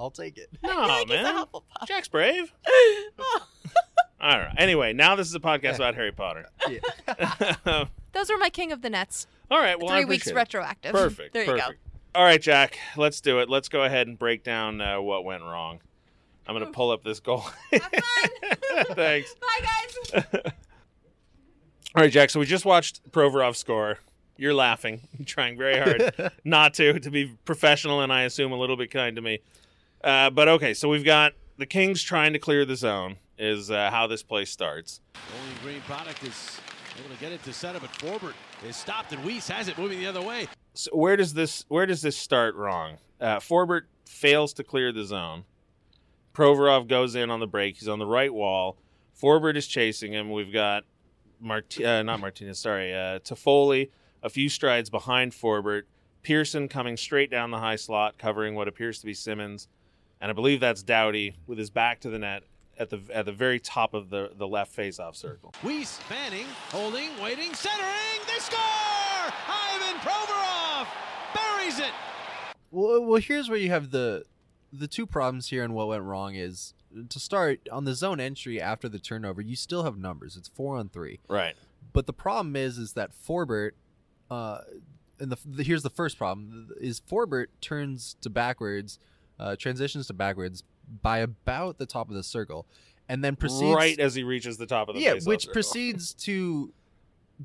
I'll 0.00 0.10
take 0.10 0.36
it. 0.36 0.48
No, 0.64 0.70
I 0.70 0.74
feel 0.74 0.82
like 0.88 1.08
he's 1.10 1.18
a 1.20 1.22
man. 1.22 1.46
Hufflepuff. 1.46 1.86
Jack's 1.86 2.08
brave. 2.08 2.52
Oh, 3.18 3.46
All 4.20 4.38
right. 4.38 4.54
Anyway, 4.56 4.92
now 4.92 5.14
this 5.14 5.28
is 5.28 5.34
a 5.34 5.40
podcast 5.40 5.76
about 5.76 5.94
Harry 5.94 6.12
Potter. 6.12 6.46
Yeah. 6.68 7.56
Those 8.12 8.30
were 8.30 8.38
my 8.38 8.48
king 8.48 8.72
of 8.72 8.82
the 8.82 8.90
nets. 8.90 9.26
All 9.50 9.58
right. 9.58 9.78
Well, 9.78 9.90
I 9.90 10.00
Three 10.00 10.04
weeks 10.06 10.26
it. 10.26 10.34
retroactive. 10.34 10.92
Perfect. 10.92 11.34
there 11.34 11.44
you 11.44 11.56
go. 11.56 11.68
All 12.14 12.24
right, 12.24 12.40
Jack. 12.40 12.78
Let's 12.96 13.20
do 13.20 13.40
it. 13.40 13.50
Let's 13.50 13.68
go 13.68 13.84
ahead 13.84 14.06
and 14.06 14.18
break 14.18 14.42
down 14.42 14.80
uh, 14.80 15.00
what 15.00 15.24
went 15.24 15.42
wrong. 15.42 15.80
I'm 16.46 16.54
going 16.54 16.64
to 16.64 16.72
pull 16.72 16.90
up 16.90 17.04
this 17.04 17.20
goal. 17.20 17.44
Have 17.72 17.82
fun. 17.82 18.84
Thanks. 18.94 19.34
Bye, 19.34 19.66
guys. 20.14 20.24
All 21.94 22.02
right, 22.02 22.10
Jack. 22.10 22.30
So 22.30 22.40
we 22.40 22.46
just 22.46 22.64
watched 22.64 23.10
Provorov 23.10 23.56
score. 23.56 23.98
You're 24.38 24.54
laughing, 24.54 25.00
You're 25.18 25.24
trying 25.24 25.56
very 25.56 25.78
hard 25.78 26.30
not 26.44 26.74
to, 26.74 27.00
to 27.00 27.10
be 27.10 27.32
professional 27.46 28.02
and 28.02 28.12
I 28.12 28.22
assume 28.24 28.52
a 28.52 28.56
little 28.58 28.76
bit 28.76 28.90
kind 28.90 29.16
to 29.16 29.22
me. 29.22 29.40
Uh, 30.04 30.28
but 30.28 30.46
okay, 30.46 30.74
so 30.74 30.90
we've 30.90 31.04
got 31.04 31.32
the 31.56 31.64
Kings 31.64 32.02
trying 32.02 32.34
to 32.34 32.38
clear 32.38 32.66
the 32.66 32.76
zone, 32.76 33.16
is 33.38 33.70
uh, 33.70 33.90
how 33.90 34.06
this 34.06 34.22
play 34.22 34.44
starts. 34.44 35.00
Bowling 35.14 35.56
Green 35.62 35.80
product 35.82 36.22
is 36.24 36.60
able 36.98 37.14
to 37.14 37.20
get 37.20 37.32
it 37.32 37.42
to 37.44 37.52
center, 37.52 37.80
but 37.80 37.90
Forbort 37.92 38.34
is 38.66 38.76
stopped, 38.76 39.12
and 39.12 39.24
Weiss 39.24 39.48
has 39.48 39.68
it 39.68 39.78
moving 39.78 39.98
the 39.98 40.06
other 40.06 40.22
way. 40.22 40.48
So 40.74 40.90
where 40.92 41.16
does 41.16 41.34
this 41.34 41.64
where 41.68 41.86
does 41.86 42.02
this 42.02 42.16
start 42.16 42.54
wrong? 42.54 42.98
Uh, 43.20 43.36
Forbort 43.36 43.82
fails 44.04 44.52
to 44.54 44.64
clear 44.64 44.92
the 44.92 45.04
zone. 45.04 45.44
Provorov 46.34 46.86
goes 46.86 47.14
in 47.14 47.30
on 47.30 47.40
the 47.40 47.46
break. 47.46 47.76
He's 47.78 47.88
on 47.88 47.98
the 47.98 48.06
right 48.06 48.32
wall. 48.32 48.76
Forbort 49.20 49.56
is 49.56 49.66
chasing 49.66 50.12
him. 50.12 50.30
We've 50.30 50.52
got 50.52 50.84
Mart- 51.40 51.80
uh, 51.80 52.02
not 52.02 52.20
Martinez, 52.20 52.58
sorry, 52.58 52.92
uh, 52.92 53.18
Toffoli 53.20 53.90
a 54.22 54.28
few 54.28 54.48
strides 54.48 54.90
behind 54.90 55.32
Forbort. 55.32 55.82
Pearson 56.22 56.68
coming 56.68 56.96
straight 56.96 57.30
down 57.30 57.52
the 57.52 57.58
high 57.58 57.76
slot, 57.76 58.18
covering 58.18 58.54
what 58.54 58.66
appears 58.66 58.98
to 58.98 59.06
be 59.06 59.14
Simmonds, 59.14 59.68
and 60.20 60.30
I 60.30 60.34
believe 60.34 60.58
that's 60.60 60.82
Doughty 60.82 61.36
with 61.46 61.58
his 61.58 61.70
back 61.70 62.00
to 62.00 62.10
the 62.10 62.18
net 62.18 62.42
at 62.78 62.90
the 62.90 63.00
at 63.12 63.24
the 63.24 63.32
very 63.32 63.58
top 63.58 63.94
of 63.94 64.10
the 64.10 64.30
the 64.36 64.46
left 64.46 64.72
face-off 64.72 65.16
circle. 65.16 65.54
Weiss 65.62 65.98
fanning, 65.98 66.46
holding, 66.70 67.10
waiting, 67.22 67.54
centering. 67.54 68.20
They 68.26 68.38
score! 68.38 69.32
Ivan 69.48 70.00
Provorov 70.00 70.86
buries 71.34 71.78
it. 71.78 71.92
Well, 72.70 73.04
well, 73.04 73.20
here's 73.20 73.48
where 73.48 73.58
you 73.58 73.70
have 73.70 73.90
the 73.90 74.24
the 74.72 74.88
two 74.88 75.06
problems 75.06 75.48
here 75.48 75.62
and 75.64 75.74
what 75.74 75.88
went 75.88 76.02
wrong 76.02 76.34
is 76.34 76.74
to 77.08 77.20
start 77.20 77.60
on 77.70 77.84
the 77.84 77.94
zone 77.94 78.20
entry 78.20 78.60
after 78.60 78.88
the 78.88 78.98
turnover, 78.98 79.40
you 79.40 79.56
still 79.56 79.84
have 79.84 79.98
numbers. 79.98 80.36
It's 80.36 80.48
four 80.48 80.76
on 80.76 80.88
three. 80.88 81.20
Right. 81.28 81.54
But 81.92 82.06
the 82.06 82.12
problem 82.12 82.56
is, 82.56 82.78
is 82.78 82.92
that 82.94 83.10
Forbort, 83.12 83.72
uh, 84.30 84.58
and 85.18 85.30
the, 85.30 85.38
the 85.44 85.62
here's 85.62 85.82
the 85.82 85.90
first 85.90 86.18
problem 86.18 86.70
is 86.80 87.00
Forbort 87.00 87.46
turns 87.60 88.16
to 88.20 88.30
backwards, 88.30 88.98
uh, 89.38 89.56
transitions 89.56 90.06
to 90.08 90.14
backwards 90.14 90.62
by 91.02 91.18
about 91.18 91.78
the 91.78 91.86
top 91.86 92.08
of 92.08 92.14
the 92.14 92.22
circle, 92.22 92.66
and 93.08 93.22
then 93.24 93.36
proceeds 93.36 93.74
right 93.74 93.98
as 93.98 94.14
he 94.14 94.22
reaches 94.22 94.56
the 94.56 94.66
top 94.66 94.88
of 94.88 94.94
the 94.94 95.00
yeah, 95.00 95.14
which 95.24 95.48
proceeds 95.52 96.14
to 96.14 96.72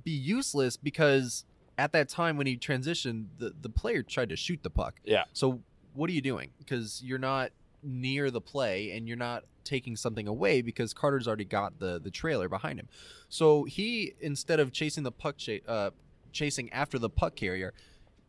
be 0.03 0.11
useless 0.11 0.77
because 0.77 1.45
at 1.77 1.91
that 1.93 2.09
time 2.09 2.37
when 2.37 2.47
he 2.47 2.57
transitioned, 2.57 3.25
the 3.37 3.53
the 3.61 3.69
player 3.69 4.03
tried 4.03 4.29
to 4.29 4.35
shoot 4.35 4.61
the 4.63 4.69
puck. 4.69 4.99
Yeah. 5.03 5.23
So 5.33 5.61
what 5.93 6.09
are 6.09 6.13
you 6.13 6.21
doing? 6.21 6.51
Because 6.57 7.01
you're 7.03 7.19
not 7.19 7.51
near 7.83 8.29
the 8.29 8.41
play 8.41 8.91
and 8.91 9.07
you're 9.07 9.17
not 9.17 9.43
taking 9.63 9.95
something 9.95 10.27
away 10.27 10.61
because 10.61 10.93
Carter's 10.93 11.27
already 11.27 11.45
got 11.45 11.79
the 11.79 11.99
the 11.99 12.11
trailer 12.11 12.47
behind 12.47 12.79
him. 12.79 12.87
So 13.29 13.63
he 13.63 14.13
instead 14.19 14.59
of 14.59 14.71
chasing 14.71 15.03
the 15.03 15.11
puck 15.11 15.37
cha- 15.37 15.65
uh, 15.67 15.91
chasing 16.31 16.71
after 16.71 16.97
the 16.99 17.09
puck 17.09 17.35
carrier 17.35 17.73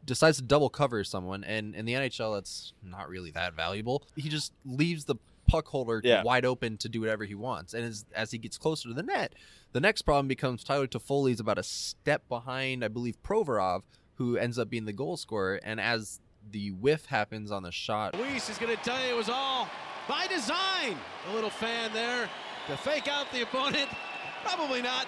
decides 0.04 0.36
to 0.38 0.42
double 0.42 0.68
cover 0.68 1.04
someone 1.04 1.44
and 1.44 1.74
in 1.74 1.84
the 1.84 1.92
NHL 1.94 2.34
that's 2.34 2.72
not 2.82 3.08
really 3.08 3.30
that 3.32 3.54
valuable. 3.54 4.02
He 4.16 4.28
just 4.28 4.52
leaves 4.64 5.04
the 5.04 5.16
puck 5.48 5.66
holder 5.68 6.00
Yeah. 6.04 6.22
wide 6.22 6.44
open 6.44 6.76
to 6.78 6.88
do 6.88 7.00
whatever 7.00 7.24
he 7.24 7.34
wants. 7.34 7.74
And 7.74 7.84
as 7.84 8.04
as 8.14 8.30
he 8.30 8.38
gets 8.38 8.58
closer 8.58 8.88
to 8.88 8.94
the 8.94 9.02
net, 9.02 9.34
the 9.72 9.80
next 9.80 10.02
problem 10.02 10.28
becomes 10.28 10.64
Tyler 10.64 10.86
Toffoli's 10.86 11.40
about 11.40 11.58
a 11.58 11.62
step 11.62 12.28
behind, 12.28 12.84
I 12.84 12.88
believe, 12.88 13.16
Provorov, 13.22 13.82
who 14.16 14.36
ends 14.36 14.58
up 14.58 14.68
being 14.70 14.84
the 14.84 14.92
goal 14.92 15.16
scorer. 15.16 15.60
And 15.64 15.80
as 15.80 16.20
the 16.50 16.70
whiff 16.72 17.06
happens 17.06 17.50
on 17.52 17.62
the 17.62 17.72
shot, 17.72 18.14
Luis 18.16 18.48
is 18.50 18.58
going 18.58 18.76
to 18.76 18.82
tell 18.82 19.00
you 19.04 19.14
it 19.14 19.16
was 19.16 19.28
all 19.28 19.68
by 20.08 20.26
design. 20.26 20.96
A 21.30 21.34
little 21.34 21.50
fan 21.50 21.92
there 21.92 22.28
to 22.68 22.76
fake 22.76 23.08
out 23.08 23.30
the 23.32 23.42
opponent. 23.42 23.88
Probably 24.44 24.82
not, 24.82 25.06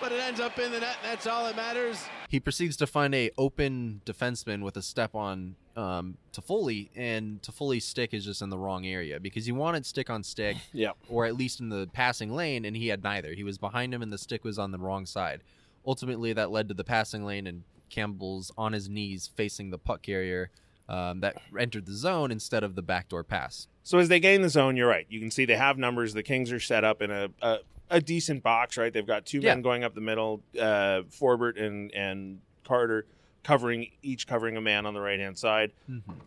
but 0.00 0.12
it 0.12 0.20
ends 0.20 0.40
up 0.40 0.58
in 0.58 0.70
the 0.72 0.80
net. 0.80 0.96
That's 1.02 1.26
all 1.26 1.44
that 1.46 1.56
matters. 1.56 2.04
he 2.28 2.40
proceeds 2.40 2.76
to 2.78 2.86
find 2.86 3.14
a 3.14 3.30
open 3.38 4.00
defenseman 4.04 4.62
with 4.62 4.76
a 4.76 4.82
step 4.82 5.14
on 5.14 5.56
um, 5.76 6.16
Toffoli, 6.32 6.88
and 6.96 7.40
Toffoli's 7.42 7.84
stick 7.84 8.14
is 8.14 8.24
just 8.24 8.40
in 8.42 8.48
the 8.50 8.58
wrong 8.58 8.86
area 8.86 9.20
because 9.20 9.46
he 9.46 9.52
wanted 9.52 9.84
stick 9.86 10.08
on 10.10 10.22
stick, 10.22 10.56
Yeah. 10.72 10.92
or 11.08 11.26
at 11.26 11.36
least 11.36 11.60
in 11.60 11.68
the 11.68 11.88
passing 11.92 12.34
lane, 12.34 12.64
and 12.64 12.76
he 12.76 12.88
had 12.88 13.02
neither. 13.02 13.32
He 13.34 13.44
was 13.44 13.58
behind 13.58 13.92
him, 13.92 14.02
and 14.02 14.12
the 14.12 14.18
stick 14.18 14.44
was 14.44 14.58
on 14.58 14.70
the 14.72 14.78
wrong 14.78 15.06
side. 15.06 15.42
Ultimately, 15.86 16.32
that 16.32 16.50
led 16.50 16.68
to 16.68 16.74
the 16.74 16.84
passing 16.84 17.24
lane, 17.24 17.46
and 17.46 17.62
Campbell's 17.90 18.50
on 18.58 18.72
his 18.72 18.88
knees 18.88 19.30
facing 19.36 19.70
the 19.70 19.78
puck 19.78 20.02
carrier 20.02 20.50
um, 20.88 21.20
that 21.20 21.36
entered 21.58 21.86
the 21.86 21.94
zone 21.94 22.30
instead 22.30 22.62
of 22.64 22.74
the 22.74 22.82
backdoor 22.82 23.22
pass. 23.24 23.68
So 23.82 23.98
as 23.98 24.08
they 24.08 24.18
gain 24.18 24.42
the 24.42 24.48
zone, 24.48 24.76
you're 24.76 24.88
right. 24.88 25.06
You 25.08 25.20
can 25.20 25.30
see 25.30 25.44
they 25.44 25.56
have 25.56 25.78
numbers. 25.78 26.12
The 26.14 26.22
Kings 26.24 26.50
are 26.52 26.58
set 26.60 26.82
up 26.84 27.02
in 27.02 27.10
a 27.10 27.28
a, 27.42 27.58
a 27.90 28.00
decent 28.00 28.42
box, 28.42 28.76
right? 28.76 28.92
They've 28.92 29.06
got 29.06 29.26
two 29.26 29.40
men 29.54 29.62
going 29.62 29.84
up 29.84 29.94
the 29.94 30.00
middle, 30.00 30.42
uh, 30.58 31.02
Forbort 31.10 31.60
and 31.60 31.92
and 31.92 32.40
Carter 32.64 33.06
covering 33.44 33.92
each 34.02 34.26
covering 34.26 34.56
a 34.56 34.60
man 34.60 34.86
on 34.86 34.94
the 34.94 35.00
right 35.00 35.20
hand 35.20 35.38
side. 35.38 35.72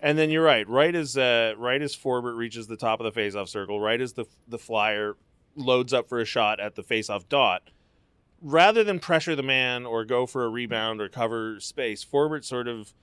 And 0.01 0.17
then 0.17 0.29
you're 0.29 0.43
right. 0.43 0.67
Right 0.67 0.95
as 0.95 1.17
uh, 1.17 1.53
right 1.57 1.81
as 1.81 1.95
Forbort 1.95 2.37
reaches 2.37 2.67
the 2.67 2.77
top 2.77 3.01
of 3.01 3.13
the 3.13 3.19
faceoff 3.19 3.49
circle, 3.49 3.79
right 3.79 3.99
as 3.99 4.13
the 4.13 4.25
the 4.47 4.57
flyer 4.57 5.15
loads 5.55 5.93
up 5.93 6.07
for 6.07 6.21
a 6.21 6.25
shot 6.25 6.59
at 6.61 6.75
the 6.75 6.83
faceoff 6.83 7.27
dot, 7.27 7.71
rather 8.41 8.83
than 8.83 8.99
pressure 8.99 9.35
the 9.35 9.43
man 9.43 9.85
or 9.85 10.05
go 10.05 10.25
for 10.25 10.45
a 10.45 10.49
rebound 10.49 11.01
or 11.01 11.09
cover 11.09 11.59
space, 11.59 12.05
Forbort 12.05 12.45
sort 12.45 12.67
of 12.69 12.93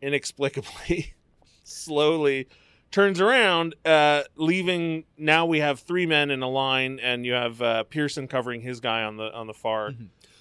inexplicably 0.00 1.14
slowly 1.64 2.46
turns 2.90 3.20
around, 3.20 3.74
uh, 3.84 4.22
leaving. 4.36 5.04
Now 5.16 5.46
we 5.46 5.58
have 5.60 5.80
three 5.80 6.06
men 6.06 6.30
in 6.30 6.42
a 6.42 6.48
line, 6.48 6.98
and 7.02 7.24
you 7.26 7.32
have 7.32 7.60
uh, 7.62 7.84
Pearson 7.84 8.28
covering 8.28 8.60
his 8.62 8.80
guy 8.80 9.02
on 9.02 9.16
the 9.16 9.32
on 9.34 9.46
the 9.46 9.54
far. 9.54 9.92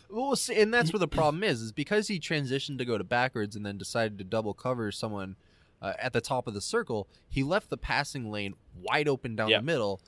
Well, 0.10 0.36
see, 0.38 0.60
and 0.62 0.74
that's 0.74 0.94
where 0.94 1.00
the 1.00 1.08
problem 1.08 1.44
is, 1.44 1.62
is 1.62 1.72
because 1.74 2.08
he 2.08 2.20
transitioned 2.20 2.78
to 2.78 2.86
go 2.86 2.98
to 2.98 3.04
backwards 3.04 3.56
and 3.58 3.66
then 3.66 3.78
decided 3.78 4.18
to 4.20 4.24
double 4.24 4.54
cover 4.54 4.90
someone 4.92 5.36
uh, 5.82 5.94
at 6.00 6.14
the 6.14 6.22
top 6.22 6.48
of 6.48 6.54
the 6.54 6.62
circle. 6.62 7.08
He 7.28 7.44
left 7.44 7.70
the 7.70 7.78
passing 7.78 8.32
lane 8.32 8.56
wide 8.82 9.10
open 9.10 9.36
down 9.36 9.50
Yeah. 9.50 9.58
the 9.58 9.64
middle 9.64 10.00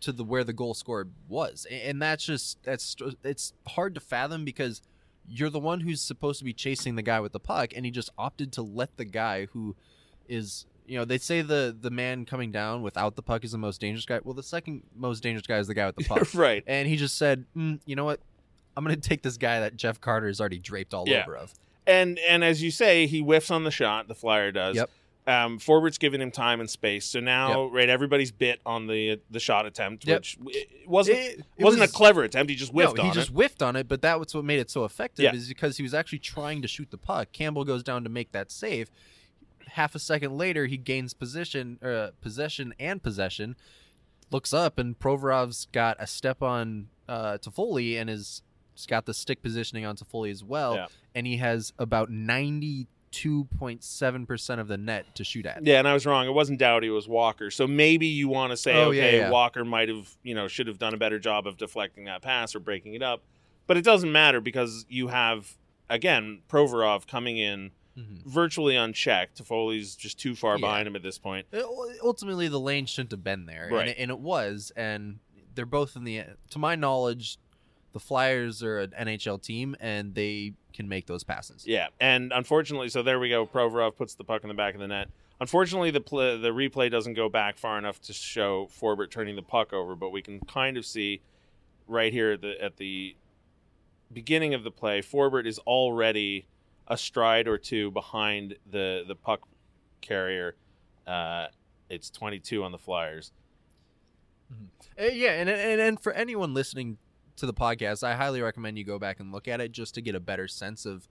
to 0.00 0.12
the 0.12 0.24
where 0.24 0.42
the 0.44 0.52
goal 0.54 0.72
scorer 0.74 1.08
was, 1.28 1.66
and 1.70 2.00
that's 2.00 2.24
just 2.24 2.62
that's 2.62 2.96
it's 3.22 3.52
hard 3.68 3.94
to 3.94 4.00
fathom 4.00 4.44
because 4.44 4.80
you're 5.28 5.50
the 5.50 5.60
one 5.60 5.80
who's 5.80 6.00
supposed 6.00 6.38
to 6.38 6.44
be 6.44 6.52
chasing 6.54 6.96
the 6.96 7.02
guy 7.02 7.20
with 7.20 7.32
the 7.32 7.38
puck, 7.40 7.72
and 7.76 7.84
he 7.84 7.90
just 7.90 8.10
opted 8.18 8.52
to 8.52 8.62
let 8.62 8.96
the 8.96 9.04
guy 9.04 9.46
who 9.52 9.76
is. 10.28 10.64
You 10.90 10.98
know, 10.98 11.04
they 11.04 11.18
say 11.18 11.40
the 11.42 11.76
the 11.80 11.90
man 11.90 12.24
coming 12.24 12.50
down 12.50 12.82
without 12.82 13.14
the 13.14 13.22
puck 13.22 13.44
is 13.44 13.52
the 13.52 13.58
most 13.58 13.80
dangerous 13.80 14.04
guy. 14.04 14.18
Well, 14.24 14.34
the 14.34 14.42
second 14.42 14.82
most 14.96 15.22
dangerous 15.22 15.46
guy 15.46 15.58
is 15.58 15.68
the 15.68 15.74
guy 15.74 15.86
with 15.86 15.96
the 15.96 16.04
puck. 16.08 16.34
right. 16.34 16.64
And 16.66 16.88
he 16.88 16.96
just 16.96 17.16
said, 17.16 17.44
mm, 17.56 17.78
"You 17.86 17.94
know 17.94 18.04
what? 18.04 18.18
I'm 18.76 18.84
going 18.84 18.94
to 18.98 19.08
take 19.08 19.22
this 19.22 19.36
guy 19.36 19.60
that 19.60 19.76
Jeff 19.76 20.00
Carter 20.00 20.26
is 20.28 20.40
already 20.40 20.58
draped 20.58 20.92
all 20.92 21.08
Yeah. 21.08 21.22
over 21.22 21.36
of." 21.36 21.54
And 21.86 22.18
and 22.28 22.42
as 22.42 22.60
you 22.62 22.70
say, 22.72 23.06
he 23.06 23.20
whiffs 23.20 23.50
on 23.52 23.62
the 23.64 23.70
shot. 23.70 24.08
The 24.08 24.14
flyer 24.16 24.50
does. 24.50 24.76
Yep. 24.76 24.90
Um, 25.26 25.58
Forbort's 25.60 25.98
giving 25.98 26.20
him 26.20 26.32
time 26.32 26.58
and 26.58 26.68
space. 26.68 27.04
So 27.06 27.20
now, 27.20 27.66
right, 27.66 27.88
everybody's 27.88 28.32
bit 28.32 28.60
on 28.66 28.88
the 28.88 29.20
the 29.30 29.38
shot 29.38 29.66
attempt, 29.66 30.04
Yep. 30.06 30.18
which 30.18 30.38
wasn't 30.88 31.18
It- 31.18 31.38
it 31.56 31.62
wasn't 31.64 31.82
was- 31.82 31.90
a 31.90 31.92
clever 31.92 32.24
attempt. 32.24 32.50
He 32.50 32.56
just 32.56 32.72
whiffed 32.72 32.96
no, 32.96 33.02
he 33.04 33.08
on 33.10 33.14
just 33.14 33.28
it. 33.28 33.34
whiffed 33.34 33.62
on 33.62 33.76
it, 33.76 33.86
but 33.86 34.02
that 34.02 34.18
was 34.18 34.34
what 34.34 34.44
made 34.44 34.58
it 34.58 34.70
so 34.70 34.84
effective 34.84 35.22
Yeah. 35.22 35.34
is 35.34 35.46
because 35.46 35.76
he 35.76 35.84
was 35.84 35.94
actually 35.94 36.18
trying 36.18 36.62
to 36.62 36.68
shoot 36.68 36.90
the 36.90 36.98
puck. 36.98 37.30
Campbell 37.32 37.64
goes 37.64 37.84
down 37.84 38.02
to 38.02 38.10
make 38.10 38.32
that 38.32 38.50
save. 38.50 38.90
Half 39.72 39.94
a 39.94 39.98
second 39.98 40.36
later, 40.36 40.66
he 40.66 40.76
gains 40.76 41.14
position, 41.14 41.78
uh, 41.82 42.08
possession, 42.20 42.74
and 42.78 43.02
possession. 43.02 43.56
Looks 44.30 44.52
up, 44.52 44.78
and 44.78 44.98
Provorov's 44.98 45.66
got 45.72 45.96
a 45.98 46.06
step 46.06 46.42
on 46.42 46.88
uh, 47.08 47.38
Toffoli, 47.38 48.00
and 48.00 48.08
is 48.08 48.42
he's 48.74 48.86
got 48.86 49.06
the 49.06 49.14
stick 49.14 49.42
positioning 49.42 49.84
on 49.84 49.96
Toffoli 49.96 50.30
as 50.30 50.44
well. 50.44 50.74
Yeah. 50.76 50.86
And 51.14 51.26
he 51.26 51.38
has 51.38 51.72
about 51.78 52.10
ninety-two 52.10 53.44
point 53.58 53.82
seven 53.82 54.26
percent 54.26 54.60
of 54.60 54.68
the 54.68 54.78
net 54.78 55.14
to 55.16 55.24
shoot 55.24 55.46
at. 55.46 55.66
Yeah, 55.66 55.78
and 55.80 55.88
I 55.88 55.94
was 55.94 56.06
wrong. 56.06 56.26
It 56.26 56.32
wasn't 56.32 56.60
Doughty. 56.60 56.86
It 56.86 56.90
was 56.90 57.08
Walker. 57.08 57.50
So 57.50 57.66
maybe 57.66 58.06
you 58.06 58.28
want 58.28 58.52
to 58.52 58.56
say, 58.56 58.74
Oh, 58.74 58.90
yeah, 58.92 59.02
okay, 59.04 59.18
yeah. 59.18 59.30
Walker 59.30 59.64
might 59.64 59.88
have, 59.88 60.16
you 60.22 60.34
know, 60.34 60.46
should 60.46 60.68
have 60.68 60.78
done 60.78 60.94
a 60.94 60.98
better 60.98 61.18
job 61.18 61.46
of 61.46 61.56
deflecting 61.56 62.04
that 62.04 62.22
pass 62.22 62.54
or 62.54 62.60
breaking 62.60 62.94
it 62.94 63.02
up. 63.02 63.22
But 63.66 63.76
it 63.76 63.84
doesn't 63.84 64.12
matter 64.12 64.40
because 64.40 64.86
you 64.88 65.08
have 65.08 65.56
again 65.88 66.42
Provorov 66.48 67.08
coming 67.08 67.36
in 67.36 67.72
Mhm. 68.00 68.24
virtually 68.26 68.76
unchecked. 68.76 69.38
Toffoli's 69.42 69.94
just 69.96 70.18
too 70.18 70.34
far 70.34 70.54
Yeah. 70.56 70.60
behind 70.66 70.88
him 70.88 70.96
at 70.96 71.02
this 71.02 71.18
point. 71.18 71.46
Uh, 71.52 71.62
ultimately 72.02 72.48
the 72.48 72.60
lane 72.60 72.86
shouldn't 72.86 73.10
have 73.12 73.24
been 73.24 73.46
there 73.46 73.68
Right. 73.70 73.80
and, 73.82 73.90
it, 73.90 73.96
and 73.98 74.10
it 74.10 74.18
was 74.20 74.72
and 74.76 75.18
they're 75.54 75.66
both 75.66 75.96
in 75.96 76.04
the 76.04 76.22
to 76.50 76.58
my 76.58 76.74
knowledge 76.76 77.38
the 77.92 78.00
flyers 78.00 78.62
are 78.62 78.78
an 78.80 78.92
nhl 79.08 79.42
team 79.42 79.74
and 79.80 80.14
they 80.14 80.54
can 80.72 80.88
make 80.88 81.06
those 81.06 81.24
passes 81.24 81.66
Yeah, 81.66 81.88
and 82.00 82.32
unfortunately, 82.32 82.88
so 82.88 83.02
there 83.02 83.18
we 83.18 83.28
go. 83.28 83.44
Provorov 83.46 83.96
puts 83.96 84.14
the 84.14 84.22
puck 84.24 84.42
in 84.42 84.48
the 84.48 84.54
back 84.54 84.74
of 84.74 84.80
the 84.80 84.86
net. 84.86 85.08
Unfortunately, 85.40 85.90
the 85.90 85.98
the 86.00 86.50
replay 86.52 86.88
doesn't 86.90 87.14
go 87.14 87.28
back 87.28 87.58
far 87.58 87.78
enough 87.78 88.00
to 88.02 88.12
show 88.12 88.66
Forbort 88.68 89.10
turning 89.10 89.34
the 89.36 89.42
puck 89.42 89.72
over, 89.72 89.96
but 89.96 90.10
we 90.10 90.22
can 90.22 90.38
kind 90.40 90.76
of 90.76 90.86
see 90.86 91.20
right 91.88 92.12
here 92.12 92.32
at 92.32 92.40
the 92.42 92.62
at 92.62 92.76
the 92.76 93.16
beginning 94.12 94.54
of 94.54 94.62
the 94.64 94.70
play, 94.70 95.00
Forbort 95.00 95.46
is 95.46 95.58
already 95.60 96.46
a 96.90 96.98
stride 96.98 97.48
or 97.48 97.56
two 97.56 97.90
behind 97.92 98.56
the 98.70 99.04
the 99.08 99.14
puck 99.14 99.48
carrier. 100.02 100.56
Uh, 101.06 101.46
it's 101.88 102.10
22 102.10 102.62
on 102.62 102.72
the 102.72 102.78
Flyers. 102.78 103.32
Uh, 105.00 105.04
yeah, 105.04 105.32
and, 105.32 105.48
and 105.48 105.80
and 105.80 106.00
for 106.00 106.12
anyone 106.12 106.52
listening 106.52 106.98
to 107.36 107.46
the 107.46 107.54
podcast, 107.54 108.02
I 108.02 108.14
highly 108.14 108.42
recommend 108.42 108.76
you 108.76 108.84
go 108.84 108.98
back 108.98 109.20
and 109.20 109.32
look 109.32 109.48
at 109.48 109.60
it 109.60 109.72
just 109.72 109.94
to 109.94 110.02
get 110.02 110.14
a 110.14 110.20
better 110.20 110.48
sense 110.48 110.84
of 110.84 111.08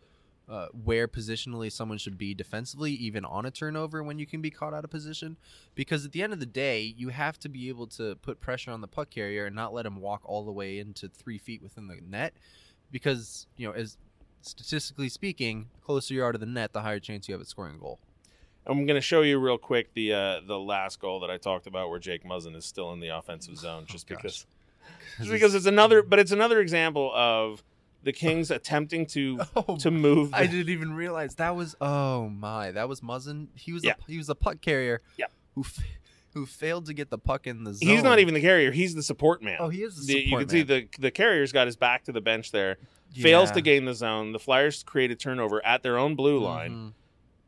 uh, 0.50 0.68
where 0.84 1.08
positionally 1.08 1.72
someone 1.72 1.98
should 1.98 2.18
be 2.18 2.34
defensively, 2.34 2.92
even 2.92 3.24
on 3.24 3.46
a 3.46 3.52
turnover 3.52 4.04
when 4.04 4.20
you 4.20 4.26
can 4.26 4.42
be 4.42 4.50
caught 4.50 4.74
out 4.74 4.84
of 4.84 4.89
position. 4.89 5.38
Because 5.76 6.06
at 6.06 6.12
the 6.12 6.22
end 6.22 6.34
of 6.34 6.39
the 6.39 6.46
day, 6.46 6.82
you 6.82 7.10
have 7.10 7.39
to 7.39 7.50
be 7.50 7.70
able 7.70 7.88
to 7.88 8.15
put 8.15 8.42
pressure 8.42 8.72
on 8.72 8.82
the 8.82 8.88
puck 8.88 9.10
carrier 9.12 9.46
and 9.46 9.56
not 9.56 9.74
let 9.74 9.86
him 9.86 10.02
walk 10.02 10.22
all 10.26 10.44
the 10.44 10.52
way 10.52 10.80
into 10.80 11.08
three 11.08 11.38
feet 11.38 11.62
within 11.62 11.88
the 11.88 12.00
net. 12.06 12.34
Because 12.92 13.48
you 13.56 13.68
know, 13.68 13.74
as 13.74 13.98
statistically 14.41 15.10
speaking, 15.10 15.67
closer 15.82 16.13
you 16.13 16.23
are 16.23 16.32
to 16.32 16.38
the 16.38 16.45
net, 16.45 16.73
the 16.73 16.82
higher 16.82 16.99
chance 16.99 17.28
you 17.28 17.34
have 17.34 17.41
at 17.41 17.47
scoring 17.47 17.75
a 17.75 17.78
goal. 17.80 17.99
I'm 18.65 18.86
going 18.86 18.95
to 18.95 19.02
show 19.02 19.21
you 19.21 19.39
real 19.39 19.58
quick 19.58 19.93
the 19.93 20.13
uh, 20.13 20.39
the 20.45 20.60
last 20.60 20.99
goal 20.99 21.19
that 21.21 21.30
I 21.32 21.38
talked 21.38 21.65
about, 21.65 21.89
where 21.89 21.99
Jake 21.99 22.23
Muzzin 22.23 22.56
is 22.56 22.65
still 22.65 22.93
in 22.93 22.99
the 22.99 23.08
offensive 23.10 23.58
zone, 23.58 23.86
just 23.88 24.08
gosh. 24.08 24.17
because, 24.17 24.45
just 25.17 25.32
because 25.32 25.56
it's 25.56 25.65
another, 25.65 26.04
but 26.04 26.19
it's 26.19 26.32
another 26.32 26.60
example 26.60 27.12
of 27.15 27.63
the 28.04 28.12
Kings 28.13 28.52
attempting 28.52 29.06
to 29.08 29.39
Oh, 29.56 29.78
to 29.78 29.89
move. 29.89 30.34
I 30.34 30.45
didn't 30.45 30.69
even 30.69 30.93
realize 30.93 31.36
that 31.36 31.56
was. 31.56 31.75
Oh 31.82 32.30
my, 32.30 32.71
that 32.71 32.88
was 32.88 33.02
Muzzin. 33.02 33.47
He 33.56 33.73
was 33.73 33.84
Yeah. 33.84 33.93
a, 34.08 34.12
he 34.12 34.17
was 34.17 34.30
a 34.30 34.36
puck 34.36 34.62
carrier. 34.62 35.02
Yeah. 35.17 35.25
Who 35.56 35.63
who 36.34 36.46
failed 36.46 36.86
to 36.86 36.94
get 36.94 37.10
the 37.10 37.18
puck 37.18 37.48
in 37.48 37.63
the 37.63 37.74
zone. 37.74 37.89
He's 37.89 38.04
not 38.04 38.20
even 38.20 38.34
the 38.34 38.42
carrier; 38.42 38.72
he's 38.72 38.96
the 38.96 39.04
support 39.04 39.42
man. 39.42 39.58
Oh, 39.60 39.70
he 39.70 39.84
is 39.84 40.06
the 40.06 40.13
The- 40.13 40.20
you 40.22 40.38
can 40.38 40.50
see 40.50 40.62
the 40.62 40.88
the 41.00 41.12
carrier's 41.12 41.52
got 41.52 41.68
his 41.68 41.76
back 41.76 42.04
to 42.06 42.12
the 42.12 42.22
bench 42.22 42.52
there. 42.52 42.78
Fails 43.15 43.50
to 43.52 43.62
gain 43.62 43.86
the 43.86 43.94
zone. 43.96 44.32
The 44.34 44.39
Flyers 44.39 44.84
create 44.84 45.10
a 45.10 45.15
turnover 45.15 45.65
at 45.65 45.82
their 45.82 45.98
own 45.98 46.15
blue 46.15 46.38
line. 46.39 46.72
Mhm. 46.72 46.94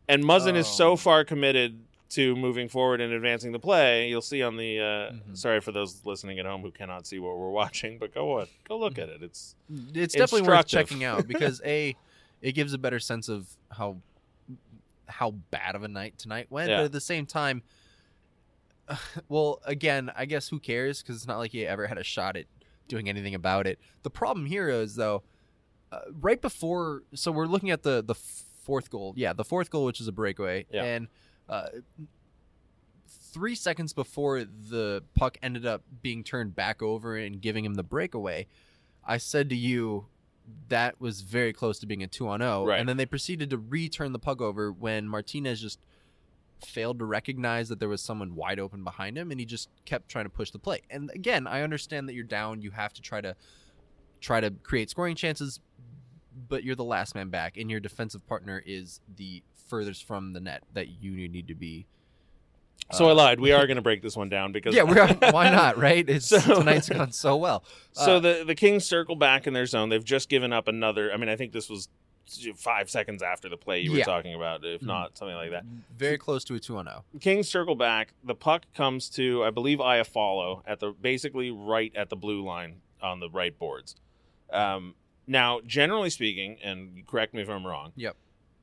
And 0.09 0.23
Muzzin 0.23 0.55
is 0.55 0.67
so 0.67 0.91
Oh. 0.91 0.95
far 0.95 1.23
committed 1.23 1.79
to 2.09 2.35
moving 2.35 2.67
forward 2.67 2.99
and 2.99 3.13
advancing 3.13 3.51
the 3.53 3.59
play. 3.59 4.09
You'll 4.09 4.21
see 4.23 4.41
on 4.41 4.57
the. 4.57 4.79
Uh, 4.79 4.83
Mhm. 4.83 5.37
Sorry 5.37 5.61
for 5.61 5.71
those 5.71 6.03
listening 6.03 6.39
at 6.39 6.45
home 6.45 6.61
who 6.63 6.71
cannot 6.71 7.05
see 7.07 7.19
what 7.19 7.37
we're 7.37 7.51
watching, 7.61 7.99
but 7.99 8.13
go 8.13 8.39
on, 8.39 8.47
go 8.67 8.77
look 8.79 8.97
at 8.97 9.07
it. 9.09 9.21
It's 9.21 9.55
It's 9.93 10.13
definitely 10.15 10.47
worth 10.47 10.65
checking 10.67 11.03
out 11.03 11.27
because 11.27 11.61
a 11.63 11.95
it 12.41 12.53
gives 12.53 12.73
a 12.73 12.77
better 12.79 12.99
sense 12.99 13.29
of 13.29 13.55
how 13.69 14.01
how 15.07 15.31
bad 15.51 15.75
of 15.75 15.83
a 15.83 15.87
night 15.87 16.17
tonight 16.17 16.47
went, 16.49 16.69
Yeah. 16.69 16.77
but 16.77 16.85
at 16.85 16.91
the 16.93 17.01
same 17.01 17.25
time, 17.25 17.61
well, 19.29 19.59
again, 19.65 20.11
I 20.15 20.25
guess 20.25 20.47
who 20.49 20.59
cares 20.59 21.01
because 21.01 21.15
it's 21.17 21.27
not 21.27 21.37
like 21.37 21.51
he 21.51 21.65
ever 21.65 21.87
had 21.87 21.97
a 21.97 22.03
shot 22.03 22.35
at 22.37 22.45
doing 22.87 23.07
anything 23.09 23.35
about 23.35 23.67
it. 23.67 23.79
The 24.03 24.09
problem 24.09 24.45
here 24.45 24.69
is 24.69 24.95
though, 24.95 25.23
uh, 25.91 25.99
right 26.19 26.41
before, 26.41 27.03
so 27.13 27.31
we're 27.31 27.45
looking 27.47 27.69
at 27.71 27.83
the 27.83 28.01
the 28.03 28.15
fourth 28.15 28.89
goal, 28.89 29.13
yeah, 29.17 29.33
the 29.33 29.43
fourth 29.43 29.69
goal, 29.69 29.85
which 29.85 29.99
is 30.01 30.07
a 30.07 30.11
breakaway, 30.11 30.65
Yeah. 30.71 30.83
and. 30.83 31.07
Uh, 31.49 31.67
Three 33.33 33.55
seconds 33.55 33.93
before 33.93 34.43
the 34.43 35.03
puck 35.15 35.37
ended 35.41 35.65
up 35.65 35.83
being 36.01 36.21
turned 36.23 36.53
back 36.53 36.81
over 36.81 37.15
and 37.15 37.39
giving 37.41 37.63
him 37.63 37.75
the 37.75 37.83
breakaway, 37.83 38.45
I 39.05 39.17
said 39.19 39.49
to 39.51 39.55
you 39.55 40.07
that 40.67 40.99
was 40.99 41.21
very 41.21 41.53
close 41.53 41.79
to 41.79 41.85
being 41.85 42.03
a 42.03 42.07
two 42.07 42.27
on 42.27 42.41
zero, 42.41 42.65
Right. 42.65 42.79
and 42.79 42.89
then 42.89 42.97
they 42.97 43.05
proceeded 43.05 43.49
to 43.51 43.57
return 43.57 44.11
the 44.11 44.19
puck 44.19 44.41
over 44.41 44.69
when 44.71 45.07
Martinez 45.07 45.61
just 45.61 45.79
failed 46.61 46.99
to 46.99 47.05
recognize 47.05 47.69
that 47.69 47.79
there 47.79 47.89
was 47.89 48.01
someone 48.01 48.35
wide 48.35 48.59
open 48.59 48.83
behind 48.83 49.17
him, 49.17 49.31
and 49.31 49.39
he 49.39 49.45
just 49.45 49.69
kept 49.85 50.09
trying 50.09 50.25
to 50.25 50.29
push 50.29 50.51
the 50.51 50.59
play. 50.59 50.81
And 50.89 51.09
again, 51.13 51.47
I 51.47 51.61
understand 51.61 52.07
that 52.09 52.13
you're 52.13 52.23
down, 52.23 52.61
you 52.61 52.71
have 52.71 52.93
to 52.93 53.01
try 53.01 53.21
to 53.21 53.35
try 54.19 54.39
to 54.39 54.51
create 54.51 54.89
scoring 54.89 55.15
chances, 55.15 55.59
but 56.47 56.63
you're 56.63 56.75
the 56.75 56.83
last 56.83 57.15
man 57.15 57.29
back, 57.29 57.57
and 57.57 57.69
your 57.71 57.79
defensive 57.79 58.25
partner 58.27 58.61
is 58.65 58.99
the 59.17 59.43
furthest 59.67 60.05
from 60.05 60.33
the 60.33 60.39
net 60.39 60.63
that 60.73 61.01
you 61.01 61.27
need 61.29 61.47
to 61.47 61.55
be. 61.55 61.87
so 62.91 63.07
I 63.07 63.11
Uh, 63.11 63.15
lied. 63.15 63.39
We 63.39 63.51
are 63.51 63.65
going 63.67 63.77
to 63.77 63.81
break 63.81 64.01
this 64.01 64.15
one 64.17 64.29
down 64.29 64.51
because 64.51 64.75
Yeah, 64.75 64.83
we're, 64.83 65.07
why 65.31 65.49
not, 65.49 65.77
right? 65.77 66.07
It's 66.09 66.27
So- 66.27 66.39
tonight's 66.39 66.89
gone 66.89 67.11
so 67.11 67.35
well. 67.37 67.63
So 67.93 68.17
Uh, 68.17 68.19
the 68.19 68.43
the 68.45 68.55
Kings 68.55 68.85
circle 68.85 69.15
back 69.15 69.47
in 69.47 69.53
their 69.53 69.65
zone. 69.65 69.89
They've 69.89 70.03
just 70.03 70.29
given 70.29 70.51
up 70.53 70.67
another. 70.67 71.11
I 71.13 71.17
mean, 71.17 71.29
I 71.29 71.35
think 71.35 71.51
this 71.53 71.69
was 71.69 71.87
five 72.55 72.89
seconds 72.89 73.21
after 73.23 73.49
the 73.49 73.57
play 73.57 73.79
you 73.81 73.91
were 73.91 73.97
Yeah. 73.97 74.03
talking 74.05 74.33
about, 74.33 74.63
if 74.63 74.81
Mhm. 74.81 74.85
not 74.87 75.17
something 75.17 75.35
like 75.35 75.51
that. 75.51 75.63
very 75.97 76.17
close 76.17 76.43
to 76.45 76.55
a 76.55 76.59
two 76.59 76.77
on 76.77 76.87
oh. 76.87 76.91
zero. 76.91 77.19
Kings 77.19 77.49
circle 77.49 77.75
back. 77.75 78.13
The 78.23 78.35
puck 78.35 78.65
comes 78.73 79.09
to, 79.11 79.43
I 79.43 79.49
believe, 79.49 79.79
Iafallo 79.79 80.63
at 80.65 80.79
the 80.79 80.91
basically 80.91 81.51
right 81.51 81.91
at 81.95 82.09
the 82.09 82.15
blue 82.15 82.43
line 82.43 82.81
on 83.01 83.19
the 83.19 83.29
right 83.29 83.57
boards. 83.57 83.95
Um, 84.51 84.95
now, 85.27 85.61
generally 85.65 86.09
speaking, 86.09 86.57
and 86.63 87.05
correct 87.07 87.33
me 87.33 87.41
if 87.41 87.49
I'm 87.49 87.65
wrong. 87.65 87.93
Yep. 87.95 88.15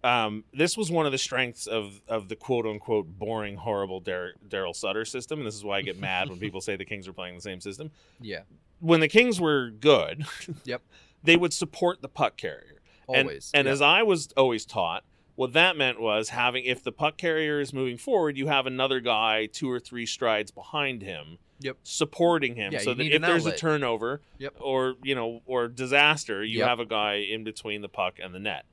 Um, 0.05 0.44
this 0.53 0.77
was 0.77 0.90
one 0.92 1.07
of 1.07 1.12
the 1.12 1.18
strengths 1.18 1.66
of 1.66 2.01
of 2.07 2.29
the 2.29 2.37
quote 2.37 2.66
unquote 2.66 3.18
boring, 3.18 3.57
horrible 3.57 4.01
Darryl 4.01 4.75
Sutter 4.75 5.05
system, 5.05 5.40
and 5.40 5.47
this 5.47 5.57
is 5.57 5.64
why 5.64 5.79
I 5.79 5.83
get 5.83 5.99
mad 5.99 6.29
when 6.29 6.38
people 6.38 6.61
say 6.62 6.77
the 6.77 6.85
Kings 6.85 7.09
are 7.09 7.12
playing 7.12 7.35
the 7.35 7.40
same 7.40 7.61
system. 7.61 7.90
Yeah, 8.21 8.42
When 8.81 9.01
the 9.01 9.09
Kings 9.09 9.40
were 9.40 9.71
good, 9.71 10.25
Yep. 10.64 10.83
they 11.25 11.37
would 11.37 11.53
support 11.53 12.01
the 12.01 12.09
puck 12.09 12.37
carrier. 12.37 12.77
And- 13.09 13.29
always. 13.29 13.51
And, 13.55 13.66
yeah. 13.66 13.73
as 13.73 13.81
I 13.83 14.03
was 14.03 14.29
always 14.37 14.64
taught, 14.66 15.05
what 15.35 15.53
that 15.53 15.77
meant 15.77 16.01
was 16.01 16.31
having 16.31 16.64
if 16.64 16.83
the 16.83 16.90
puck 16.92 17.16
carrier 17.16 17.61
is 17.61 17.73
moving 17.73 17.97
forward, 17.97 18.37
you 18.37 18.49
have 18.49 18.66
another 18.66 19.01
guy 19.01 19.47
two 19.47 19.71
or 19.71 19.79
three 19.79 20.05
strides 20.07 20.51
behind 20.51 21.03
him, 21.03 21.38
Yep. 21.61 21.77
supporting 21.85 22.55
him, 22.57 22.73
Yeah, 22.73 22.81
so 22.81 22.94
that 22.94 23.05
if 23.07 23.23
there's 23.23 23.47
a 23.47 23.57
turnover, 23.57 24.21
Yep. 24.38 24.57
or 24.61 24.94
you 25.03 25.14
know, 25.14 25.42
or 25.47 25.68
disaster, 25.68 26.42
you 26.44 26.59
Yep. 26.61 26.68
have 26.68 26.81
a 26.81 26.87
guy 26.87 27.14
in 27.14 27.44
between 27.44 27.83
the 27.83 27.88
puck 27.88 28.18
and 28.23 28.35
the 28.35 28.40
net. 28.40 28.64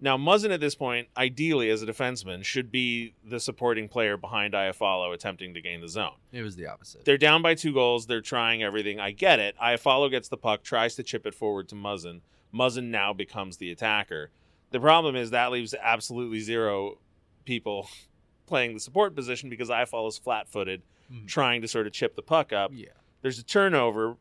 Now, 0.00 0.16
Muzzin 0.16 0.50
at 0.50 0.60
this 0.60 0.76
point, 0.76 1.08
ideally 1.16 1.68
as 1.70 1.82
a 1.82 1.86
defenseman, 1.86 2.44
should 2.44 2.70
be 2.70 3.14
the 3.24 3.40
supporting 3.40 3.88
player 3.88 4.16
behind 4.16 4.54
Iafallo 4.54 5.12
attempting 5.12 5.54
to 5.54 5.60
gain 5.60 5.80
the 5.80 5.88
zone. 5.88 6.14
it 6.32 6.40
was 6.42 6.54
the 6.54 6.66
opposite. 6.66 7.04
They're 7.04 7.18
down 7.18 7.42
by 7.42 7.54
two 7.54 7.72
goals. 7.74 8.06
They're 8.06 8.20
trying 8.20 8.62
everything. 8.62 9.00
I 9.00 9.10
get 9.10 9.40
it. 9.40 9.56
Iafallo 9.60 10.08
gets 10.08 10.28
the 10.28 10.36
puck, 10.36 10.62
tries 10.62 10.94
to 10.96 11.02
chip 11.02 11.26
it 11.26 11.34
forward 11.34 11.68
to 11.70 11.74
Muzzin. 11.74 12.20
Muzzin 12.54 12.84
now 12.90 13.12
becomes 13.12 13.56
the 13.58 13.70
attacker. 13.70 14.30
The 14.70 14.80
problem 14.80 15.16
is 15.16 15.30
that 15.30 15.50
leaves 15.52 15.74
absolutely 15.74 16.40
zero 16.40 16.98
people 17.44 17.88
playing 18.46 18.74
the 18.74 18.80
support 18.80 19.14
position 19.14 19.48
because 19.50 19.68
Iafallo's 19.68 20.18
flat-footed, 20.18 20.82
Mhm. 21.12 21.26
trying 21.26 21.62
to 21.62 21.68
sort 21.68 21.86
of 21.86 21.92
chip 21.92 22.16
the 22.16 22.22
puck 22.22 22.52
up. 22.52 22.70
yeah, 22.74 22.88
There's 23.22 23.38
a 23.38 23.42
turnover. 23.44 24.16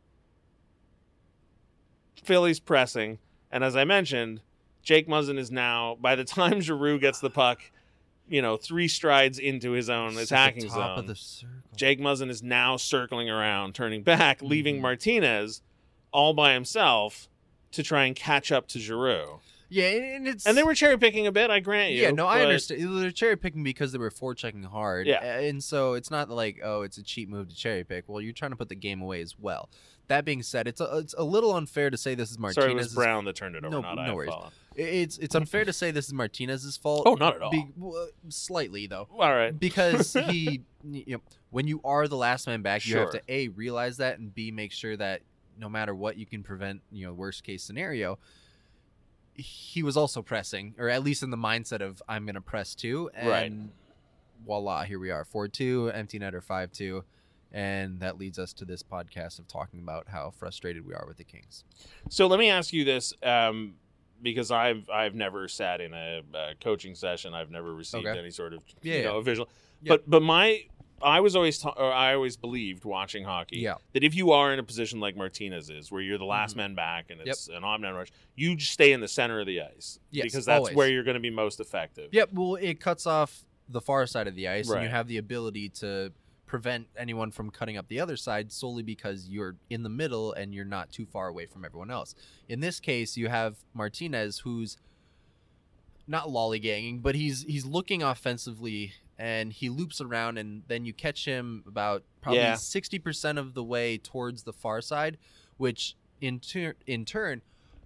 Philly's 2.24 2.60
pressing, 2.60 3.20
and 3.52 3.64
as 3.64 3.76
I 3.76 3.84
mentioned, 3.84 4.42
Jake 4.84 5.08
Muzzin 5.08 5.38
is 5.38 5.52
now. 5.52 5.96
By 6.00 6.16
the 6.16 6.24
time 6.26 6.62
Giroux 6.62 7.00
gets 7.00 7.20
the 7.20 7.30
puck, 7.30 7.62
you 8.28 8.42
know, 8.42 8.58
three 8.58 8.88
strides 8.88 9.40
into 9.40 9.72
his 9.72 9.90
own 9.90 10.18
attacking 10.18 10.70
zone. 10.70 11.00
of 11.00 11.08
the 11.08 11.16
circle. 11.16 11.56
Jake 11.76 12.00
Muzzin 12.00 12.30
is 12.30 12.42
now 12.44 12.76
circling 12.76 13.30
around, 13.30 13.76
turning 13.76 14.04
back, 14.04 14.42
leaving 14.42 14.78
Mhm. 14.78 14.82
Martinez 14.82 15.62
all 16.12 16.34
by 16.34 16.54
himself 16.54 17.30
to 17.78 17.84
try 17.84 18.06
and 18.06 18.16
catch 18.16 18.52
up 18.52 18.68
to 18.70 18.80
Giroux. 18.80 19.40
yeah, 19.70 19.88
and 19.88 20.28
it's 20.28 20.46
And 20.46 20.56
they 20.58 20.64
were 20.64 20.76
cherry 20.76 20.98
picking 21.00 21.26
a 21.26 21.32
bit, 21.32 21.50
I 21.50 21.60
grant 21.62 21.94
you. 21.94 22.02
Yeah, 22.02 22.12
no, 22.12 22.28
I 22.28 22.42
understand. 22.42 23.02
They're 23.02 23.12
cherry 23.12 23.36
picking 23.38 23.64
because 23.64 23.92
they 23.92 23.98
were 23.98 24.12
forechecking 24.12 24.66
hard. 24.66 25.08
Yeah. 25.08 25.24
and 25.40 25.64
so 25.64 25.94
it's 25.94 26.12
not 26.12 26.30
like 26.30 26.60
oh, 26.64 26.82
it's 26.84 26.98
a 26.98 27.04
cheap 27.04 27.30
move 27.30 27.50
to 27.50 27.56
cherry 27.56 27.84
pick. 27.84 28.06
Well, 28.08 28.22
you're 28.22 28.34
trying 28.34 28.52
to 28.52 28.58
put 28.58 28.70
the 28.70 28.76
game 28.76 29.02
away 29.02 29.22
as 29.22 29.40
well. 29.40 29.70
That 30.10 30.24
being 30.24 30.42
said, 30.42 30.70
it's 30.70 30.80
a, 30.80 31.00
it's 31.00 31.14
a 31.18 31.24
little 31.24 31.54
unfair 31.54 31.90
to 31.90 31.98
say 31.98 32.16
this 32.16 32.32
is 32.32 32.40
Martinez. 32.40 32.64
Sorry, 32.64 32.72
it 32.72 32.78
was 32.78 32.94
Brown 32.94 33.26
that 33.26 33.36
turned 33.36 33.56
it 33.58 33.66
over, 33.66 33.72
No- 33.76 33.82
not 33.82 33.96
no 34.08 34.16
worries. 34.16 34.32
It's 34.76 35.18
it's 35.18 35.34
unfair 35.36 35.66
to 35.66 35.74
say 35.74 35.90
this 35.92 36.06
is 36.06 36.14
Martinez's 36.14 36.78
fault. 36.78 37.04
Oh, 37.08 37.16
not 37.16 37.36
at 37.36 37.42
all. 37.42 37.50
Be- 37.52 37.68
well, 37.76 38.08
slightly 38.30 38.86
though. 38.88 39.08
All 39.12 39.34
right. 39.34 39.58
because 39.60 40.14
he 40.30 40.62
you 40.90 41.16
know 41.16 41.22
when 41.50 41.68
you 41.68 41.82
are 41.84 42.08
the 42.08 42.16
last 42.16 42.46
man 42.48 42.62
back 42.62 42.86
you 42.86 42.96
have 42.98 43.10
to 43.10 43.22
a 43.28 43.48
realize 43.50 43.98
that 43.98 44.20
and 44.20 44.34
b 44.34 44.52
make 44.52 44.72
sure 44.72 44.96
that 44.96 45.22
no 45.58 45.70
matter 45.70 45.94
what 45.96 46.18
you 46.18 46.26
can 46.26 46.44
prevent 46.44 46.82
you 46.92 47.06
know 47.06 47.14
worst 47.14 47.44
case 47.44 47.64
scenario 47.64 48.18
he 49.34 49.84
was 49.84 49.96
also 49.96 50.22
pressing 50.22 50.74
or 50.80 50.90
at 50.90 51.04
least 51.04 51.22
in 51.24 51.30
the 51.30 51.38
mindset 51.38 51.82
of 51.82 52.02
i'm 52.10 52.26
gonna 52.26 52.42
press 52.42 52.74
too 52.76 53.10
and 53.14 53.28
Right. 53.30 53.62
voila 54.46 54.84
here 54.84 55.00
we 55.00 55.12
are 55.12 55.24
4-2 55.26 55.94
empty 55.94 56.20
netter 56.20 56.44
5-2 56.44 57.04
and 57.52 58.00
that 58.02 58.18
leads 58.18 58.38
us 58.40 58.52
to 58.54 58.66
this 58.66 58.84
podcast 58.84 59.40
of 59.40 59.48
talking 59.48 59.80
about 59.80 60.08
how 60.10 60.32
frustrated 60.32 60.86
we 60.86 60.94
are 60.94 61.06
with 61.08 61.18
the 61.18 61.24
kings 61.24 61.64
So 62.10 62.28
let 62.28 62.40
me 62.40 62.50
ask 62.50 62.74
you 62.74 62.84
this, 62.84 63.14
um, 63.24 63.76
because 64.22 64.50
I've 64.52 64.90
I've 64.90 65.14
never 65.16 65.48
sat 65.48 65.80
in 65.80 65.94
a, 65.94 66.22
uh 66.34 66.54
coaching 66.60 66.96
session. 66.96 67.34
I've 67.36 67.52
never 67.52 67.74
received 67.76 68.08
Okay. 68.08 68.18
any 68.20 68.32
sort 68.32 68.54
of 68.54 68.64
Yeah, 68.82 68.96
you 68.98 69.04
know 69.04 69.14
yeah. 69.16 69.22
official. 69.22 69.50
Yeah. 69.82 69.90
But 69.94 70.10
but 70.10 70.24
my 70.24 70.64
I 71.02 71.20
was 71.20 71.36
always 71.36 71.60
ta- 71.60 71.74
or 71.78 71.92
I 71.94 72.14
always 72.16 72.38
believed 72.38 72.84
watching 72.86 73.24
hockey 73.24 73.58
Yeah. 73.60 73.76
that 73.94 74.04
if 74.04 74.16
you 74.16 74.32
are 74.32 74.52
in 74.54 74.60
a 74.60 74.64
position 74.64 75.00
like 75.00 75.16
Martinez 75.16 75.70
is, 75.70 75.92
where 75.92 76.02
you're 76.02 76.18
the 76.18 76.26
last 76.26 76.54
Mhm. 76.54 76.58
man 76.58 76.76
back 76.76 77.10
and 77.12 77.20
Yep. 77.20 77.28
it's 77.28 77.48
an 77.50 77.64
omni 77.64 77.90
rush, 77.90 78.10
you 78.36 78.56
just 78.56 78.72
stay 78.72 78.92
in 78.94 79.00
the 79.02 79.08
center 79.08 79.40
of 79.40 79.46
the 79.48 79.62
ice 79.62 80.00
Yes, 80.12 80.24
because 80.26 80.46
that's 80.46 80.58
always. 80.60 80.76
where 80.76 80.90
you're 80.90 81.04
going 81.04 81.16
to 81.16 81.20
be 81.22 81.30
most 81.30 81.60
effective. 81.60 82.10
Yep. 82.14 82.34
Well, 82.34 82.56
it 82.56 82.80
cuts 82.80 83.06
off 83.06 83.46
the 83.70 83.82
far 83.82 84.08
side 84.08 84.28
of 84.28 84.36
the 84.36 84.48
ice, 84.48 84.70
and 84.70 84.82
you 84.84 84.90
have 84.90 85.08
the 85.08 85.18
ability 85.18 85.70
to 85.70 86.12
prevent 86.46 86.88
anyone 86.96 87.30
from 87.30 87.52
cutting 87.52 87.76
up 87.76 87.90
the 87.90 88.00
other 88.00 88.16
side 88.16 88.52
solely 88.52 88.82
because 88.82 89.28
you're 89.28 89.58
in 89.70 89.84
the 89.84 89.90
middle 89.90 90.32
and 90.32 90.54
you're 90.54 90.64
not 90.64 90.90
too 90.92 91.06
far 91.06 91.28
away 91.28 91.46
from 91.46 91.66
everyone 91.66 91.92
else. 91.92 92.16
In 92.48 92.62
this 92.62 92.80
case, 92.80 93.18
you 93.18 93.28
have 93.28 93.58
Martinez 93.74 94.40
who's 94.40 94.78
not 96.08 96.28
lollygagging, 96.30 97.02
but 97.02 97.16
he's 97.16 97.44
he's 97.44 97.66
looking 97.66 98.02
offensively 98.02 98.94
and 99.20 99.52
he 99.52 99.70
loops 99.70 100.00
around 100.02 100.38
and 100.38 100.64
then 100.68 100.86
you 100.86 100.94
catch 100.94 101.26
him 101.26 101.64
about 101.68 102.04
probably 102.22 102.40
Yeah. 102.42 102.54
60% 102.54 103.38
of 103.38 103.54
the 103.54 103.64
way 103.64 103.98
towards 103.98 104.44
the 104.44 104.54
far 104.54 104.82
side, 104.82 105.18
which 105.58 105.96
in 106.22 106.40
tur- 106.40 106.76
in 106.86 107.06
turn 107.06 107.42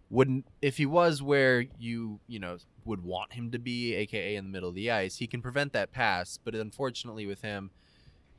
wouldn't 0.10 0.46
if 0.62 0.78
he 0.78 0.86
was 0.86 1.22
where 1.22 1.66
you, 1.80 2.20
you 2.28 2.40
know, 2.40 2.58
would 2.84 3.04
want 3.04 3.34
him 3.34 3.52
to 3.52 3.60
be, 3.60 3.94
aka 3.94 4.36
in 4.36 4.44
the 4.44 4.50
middle 4.50 4.70
of 4.70 4.76
the 4.76 4.92
ice, 4.92 5.18
he 5.18 5.28
can 5.28 5.42
prevent 5.42 5.72
that 5.74 5.92
pass, 5.92 6.38
but 6.44 6.54
unfortunately 6.56 7.26
with 7.26 7.42
him 7.42 7.72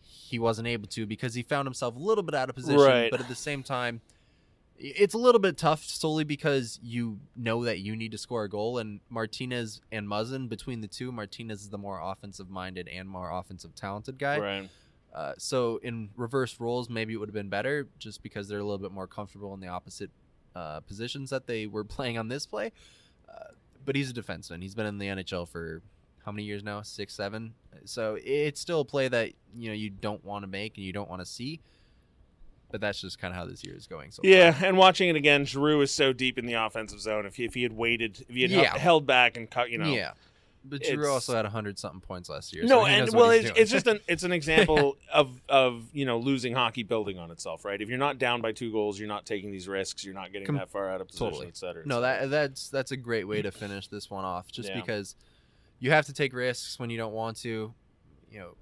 he 0.00 0.38
wasn't 0.38 0.66
able 0.66 0.88
to 0.88 1.06
because 1.06 1.34
he 1.34 1.42
found 1.42 1.66
himself 1.66 1.94
a 1.94 1.98
little 1.98 2.24
bit 2.24 2.34
out 2.34 2.48
of 2.50 2.54
position, 2.54 2.80
Right. 2.80 3.10
but 3.10 3.20
at 3.20 3.28
the 3.28 3.34
same 3.34 3.62
time 3.62 4.00
it's 4.78 5.14
a 5.14 5.18
little 5.18 5.40
bit 5.40 5.56
tough 5.56 5.84
solely 5.84 6.24
because 6.24 6.80
you 6.82 7.18
know 7.36 7.64
that 7.64 7.80
you 7.80 7.94
need 7.94 8.12
to 8.12 8.18
score 8.18 8.44
a 8.44 8.48
goal 8.48 8.78
and 8.78 9.00
Martinez 9.08 9.80
and 9.92 10.08
Muzzin 10.08 10.48
between 10.48 10.80
the 10.80 10.88
two 10.88 11.12
Martinez 11.12 11.62
is 11.62 11.68
the 11.70 11.78
more 11.78 12.00
offensive 12.02 12.50
minded 12.50 12.88
and 12.88 13.08
more 13.08 13.30
offensive 13.30 13.74
talented 13.74 14.18
guy. 14.18 14.38
Right. 14.38 14.70
uh, 15.14 15.34
so 15.38 15.78
in 15.82 16.10
reverse 16.16 16.58
roles 16.58 16.88
maybe 16.88 17.14
it 17.14 17.16
would 17.18 17.28
have 17.28 17.34
been 17.34 17.48
better 17.48 17.88
just 17.98 18.22
because 18.22 18.48
they're 18.48 18.58
a 18.58 18.64
little 18.64 18.78
bit 18.78 18.92
more 18.92 19.06
comfortable 19.06 19.54
in 19.54 19.60
the 19.60 19.68
opposite 19.68 20.10
uh, 20.56 20.80
positions 20.80 21.30
that 21.30 21.46
they 21.46 21.66
were 21.66 21.84
playing 21.96 22.18
on 22.18 22.28
this 22.28 22.46
play. 22.46 22.72
Uh, 23.28 23.52
but 23.84 23.96
he's 23.96 24.10
a 24.10 24.14
defenseman. 24.14 24.62
He's 24.62 24.74
been 24.74 24.86
in 24.86 24.98
the 24.98 25.06
NHL 25.06 25.48
for 25.48 25.82
how 26.24 26.32
many 26.32 26.44
years 26.44 26.62
now? 26.62 26.82
Six 26.82 27.14
seven? 27.14 27.54
So 27.84 28.18
it's 28.22 28.60
still 28.60 28.80
a 28.80 28.84
play 28.84 29.08
that 29.08 29.32
you 29.54 29.68
know 29.68 29.74
you 29.74 29.90
don't 29.90 30.24
want 30.24 30.44
to 30.44 30.46
make 30.46 30.76
and 30.76 30.84
you 30.84 30.92
don't 30.92 31.10
want 31.10 31.20
to 31.20 31.26
see 31.26 31.60
but 32.72 32.80
that's 32.80 33.00
just 33.00 33.20
kind 33.20 33.32
of 33.32 33.38
how 33.38 33.46
this 33.46 33.62
year 33.62 33.76
is 33.76 33.86
going 33.86 34.10
so 34.10 34.22
far. 34.22 34.30
Yeah, 34.30 34.56
and 34.64 34.76
watching 34.76 35.08
it 35.08 35.14
again, 35.14 35.44
Giroux 35.44 35.80
is 35.82 35.92
so 35.92 36.12
deep 36.12 36.38
in 36.38 36.46
the 36.46 36.54
offensive 36.54 37.00
zone. 37.00 37.24
If 37.26 37.36
he, 37.36 37.44
if 37.44 37.54
he 37.54 37.62
had 37.62 37.72
waited, 37.74 38.24
if 38.28 38.34
he 38.34 38.42
had 38.42 38.50
Yeah. 38.50 38.76
held 38.76 39.06
back 39.06 39.36
and 39.36 39.48
cut, 39.48 39.70
you 39.70 39.78
know, 39.78 39.92
yeah. 39.92 40.12
But 40.64 40.84
Giroux 40.84 41.08
also 41.10 41.34
had 41.34 41.44
hundred 41.46 41.76
something 41.78 42.00
points 42.00 42.28
last 42.28 42.52
year. 42.54 42.62
no, 42.64 42.82
so 42.82 42.86
and 42.86 43.12
well, 43.12 43.30
it's, 43.30 43.50
it's 43.56 43.70
just 43.70 43.88
an 43.88 43.98
it's 44.06 44.22
an 44.22 44.30
example 44.32 44.96
of 45.12 45.40
of 45.48 45.84
you 45.92 46.04
know 46.06 46.18
losing 46.18 46.54
hockey 46.54 46.84
building 46.84 47.18
on 47.18 47.30
itself, 47.32 47.64
right? 47.64 47.80
If 47.82 47.88
you're 47.88 47.98
not 47.98 48.18
down 48.18 48.40
by 48.40 48.52
two 48.52 48.70
goals, 48.70 48.96
you're 48.98 49.08
not 49.08 49.26
taking 49.26 49.50
these 49.50 49.66
risks, 49.66 50.04
you're 50.04 50.14
not 50.14 50.32
getting 50.32 50.46
Com- 50.46 50.54
that 50.56 50.70
far 50.70 50.88
out 50.88 51.00
of 51.00 51.08
position, 51.08 51.26
totally. 51.30 51.46
et 51.48 51.56
cetera. 51.56 51.82
et 51.82 51.86
no 51.88 52.00
that 52.00 52.30
that's 52.30 52.68
that's 52.68 52.92
a 52.92 52.96
great 52.96 53.26
way 53.26 53.42
to 53.42 53.50
finish 53.50 53.88
this 53.88 54.08
one 54.08 54.24
off. 54.24 54.52
Just 54.52 54.68
Yeah. 54.68 54.76
because 54.80 55.16
you 55.80 55.90
have 55.90 56.06
to 56.06 56.12
take 56.12 56.32
risks 56.32 56.78
when 56.78 56.90
you 56.90 56.96
don't 56.96 57.12
want 57.12 57.36
to, 57.38 57.74
you 58.30 58.38
know. 58.38 58.54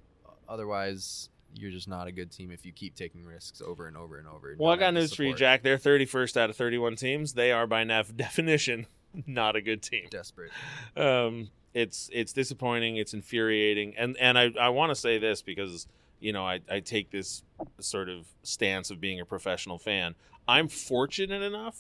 Otherwise, 0.49 1.29
you're 1.55 1.71
just 1.71 1.89
not 1.89 2.07
a 2.07 2.13
good 2.13 2.31
team 2.31 2.51
if 2.51 2.65
you 2.65 2.73
keep 2.73 2.95
taking 2.95 3.25
risks 3.25 3.61
over 3.61 3.87
and 3.87 3.97
over 3.97 4.19
and 4.19 4.27
over. 4.29 4.51
and 4.51 4.59
Well, 4.61 4.73
I 4.73 4.77
got 4.77 4.95
news 4.95 5.15
for 5.15 5.25
you. 5.25 5.35
Jack. 5.35 5.63
They're 5.63 5.79
31st 5.79 6.37
out 6.37 6.51
of 6.51 6.57
31 6.57 6.97
teams. 6.97 7.33
They 7.35 7.53
are 7.53 7.67
by 7.67 7.85
nef- 7.85 8.17
definition 8.17 8.87
not 9.27 9.57
a 9.57 9.61
good 9.61 9.83
team. 9.83 10.07
Desperate. 10.11 10.53
um, 10.97 11.49
it's 11.75 12.09
it's 12.13 12.33
disappointing. 12.33 12.97
It's 12.97 13.13
infuriating, 13.15 13.95
and 13.97 14.17
and 14.19 14.39
I, 14.39 14.51
I 14.61 14.69
want 14.71 14.91
to 14.91 14.95
say 14.95 15.19
this 15.19 15.43
because 15.43 15.87
you 16.21 16.33
know 16.33 16.45
I, 16.47 16.61
I 16.71 16.81
take 16.81 17.11
this 17.11 17.43
sort 17.81 18.09
of 18.09 18.27
stance 18.43 18.91
of 18.91 19.01
being 19.01 19.19
a 19.21 19.25
professional 19.25 19.79
fan. 19.79 20.15
I'm 20.49 20.69
fortunate 20.69 21.43
enough 21.43 21.77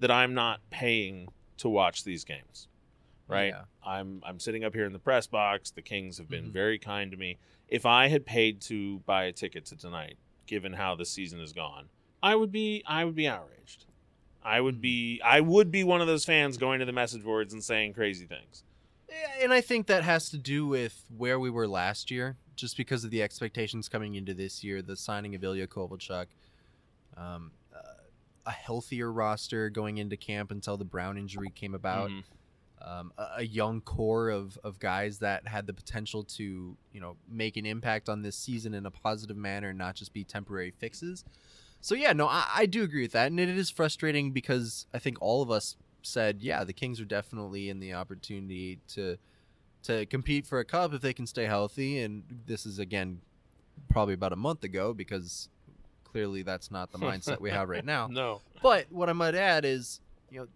that 0.00 0.10
I'm 0.10 0.34
not 0.34 0.60
paying 0.70 1.28
to 1.58 1.68
watch 1.68 2.04
these 2.04 2.24
games. 2.24 2.68
Right, 3.28 3.48
Yeah. 3.54 3.62
I'm 3.84 4.22
I'm 4.24 4.38
sitting 4.38 4.64
up 4.64 4.72
here 4.74 4.84
in 4.84 4.92
the 4.92 4.98
press 4.98 5.26
box. 5.26 5.70
The 5.70 5.82
Kings 5.82 6.18
have 6.18 6.28
been 6.28 6.46
Mhm. 6.46 6.52
very 6.52 6.78
kind 6.78 7.10
to 7.10 7.16
me. 7.16 7.38
If 7.68 7.84
I 7.86 8.08
had 8.08 8.24
paid 8.24 8.60
to 8.62 9.00
buy 9.00 9.24
a 9.24 9.32
ticket 9.32 9.64
to 9.66 9.76
tonight, 9.76 10.18
given 10.46 10.72
how 10.72 10.94
the 10.94 11.04
season 11.04 11.40
has 11.40 11.52
gone, 11.52 11.88
I 12.22 12.34
would 12.34 12.52
be 12.52 12.82
I 12.86 13.04
would 13.04 13.16
be 13.16 13.26
outraged. 13.28 13.84
I 14.42 14.60
would 14.60 14.80
be 14.80 15.20
I 15.24 15.40
would 15.40 15.70
be 15.72 15.82
one 15.82 16.00
of 16.00 16.06
those 16.06 16.24
fans 16.24 16.56
going 16.56 16.78
to 16.80 16.84
the 16.86 16.92
message 16.92 17.24
boards 17.24 17.52
and 17.52 17.62
saying 17.62 17.94
crazy 17.94 18.26
things. 18.26 18.62
And 19.40 19.52
I 19.52 19.60
think 19.60 19.86
that 19.86 20.02
has 20.04 20.30
to 20.30 20.38
do 20.38 20.66
with 20.66 21.04
where 21.16 21.38
we 21.40 21.50
were 21.50 21.66
last 21.66 22.10
year, 22.10 22.36
just 22.54 22.76
because 22.76 23.04
of 23.04 23.10
the 23.10 23.22
expectations 23.22 23.88
coming 23.88 24.14
into 24.14 24.34
this 24.34 24.62
year, 24.62 24.82
the 24.82 24.96
signing 24.96 25.34
of 25.34 25.42
Ilya 25.42 25.66
Kovalchuk, 25.68 26.26
um, 27.16 27.52
uh, 27.74 27.78
a 28.46 28.50
healthier 28.50 29.10
roster 29.10 29.70
going 29.70 29.98
into 29.98 30.16
camp 30.16 30.50
until 30.50 30.76
the 30.76 30.84
Brown 30.84 31.16
injury 31.16 31.50
came 31.54 31.74
about. 31.74 32.10
Mhm. 32.10 32.24
Um, 32.82 33.12
a, 33.18 33.26
a 33.38 33.42
young 33.42 33.80
core 33.80 34.28
of, 34.28 34.58
of 34.62 34.78
guys 34.78 35.18
that 35.18 35.48
had 35.48 35.66
the 35.66 35.72
potential 35.72 36.22
to 36.24 36.76
you 36.92 37.00
know 37.00 37.16
make 37.28 37.56
an 37.56 37.66
impact 37.66 38.08
on 38.08 38.22
this 38.22 38.36
season 38.36 38.74
in 38.74 38.86
a 38.86 38.90
positive 38.90 39.36
manner 39.36 39.70
and 39.70 39.78
not 39.78 39.94
just 39.94 40.12
be 40.12 40.24
temporary 40.24 40.72
fixes. 40.78 41.24
So 41.80 41.94
yeah 41.94 42.12
no 42.12 42.26
I, 42.26 42.46
I 42.54 42.66
do 42.66 42.82
agree 42.82 43.02
with 43.02 43.12
that. 43.12 43.28
And 43.28 43.40
it 43.40 43.48
is 43.48 43.70
frustrating 43.70 44.32
because 44.32 44.86
i 44.92 44.98
think 44.98 45.18
all 45.20 45.42
of 45.42 45.50
us 45.50 45.76
said 46.02 46.38
yeah 46.40 46.62
the 46.62 46.72
kings 46.72 47.00
are 47.00 47.04
definitely 47.04 47.68
in 47.68 47.80
the 47.80 47.94
opportunity 47.94 48.78
to 48.88 49.18
to 49.86 50.04
compete 50.06 50.46
for 50.46 50.58
a 50.58 50.64
cup 50.64 50.92
if 50.92 51.00
they 51.00 51.12
can 51.12 51.26
stay 51.26 51.44
healthy. 51.44 52.00
And 52.00 52.24
this 52.46 52.66
is 52.66 52.78
again 52.78 53.20
probably 53.88 54.14
about 54.14 54.32
a 54.32 54.36
month 54.36 54.64
ago 54.64 54.92
because 54.92 55.48
clearly 56.04 56.42
that's 56.42 56.70
not 56.70 56.90
the 56.92 56.98
mindset 56.98 57.40
we 57.40 57.50
have 57.50 57.68
right 57.68 57.84
now. 57.96 58.08
No. 58.10 58.40
but 58.62 58.86
what 58.90 59.08
I 59.08 59.12
might 59.12 59.34
add 59.34 59.64
is, 59.64 60.00
you 60.30 60.40
know, 60.40 60.46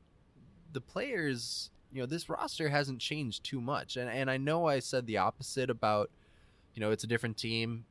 the 0.72 0.80
players, 0.80 1.70
you 1.92 2.00
know, 2.00 2.06
this 2.06 2.28
roster 2.28 2.68
hasn't 2.68 3.00
changed 3.00 3.44
too 3.44 3.60
much. 3.60 3.96
And 3.96 4.10
and 4.10 4.30
I 4.30 4.36
know 4.36 4.66
I 4.66 4.78
said 4.78 5.06
the 5.06 5.18
opposite 5.18 5.70
about, 5.70 6.10
you 6.74 6.80
know, 6.80 6.90
it's 6.90 7.04
a 7.04 7.06
different 7.06 7.36
team, 7.36 7.84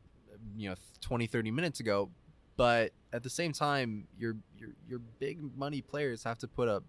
you 0.58 0.70
know, 0.70 0.76
20, 1.02 1.28
30 1.28 1.52
minutes 1.52 1.80
ago, 1.80 2.10
but 2.56 2.92
at 3.14 3.24
the 3.24 3.30
same 3.30 3.54
time, 3.54 4.08
your 4.18 4.36
your 4.58 4.70
your 4.88 5.00
big 5.20 5.40
money 5.58 5.82
players 5.82 6.24
have 6.24 6.38
to 6.40 6.48
put 6.48 6.68
up 6.68 6.84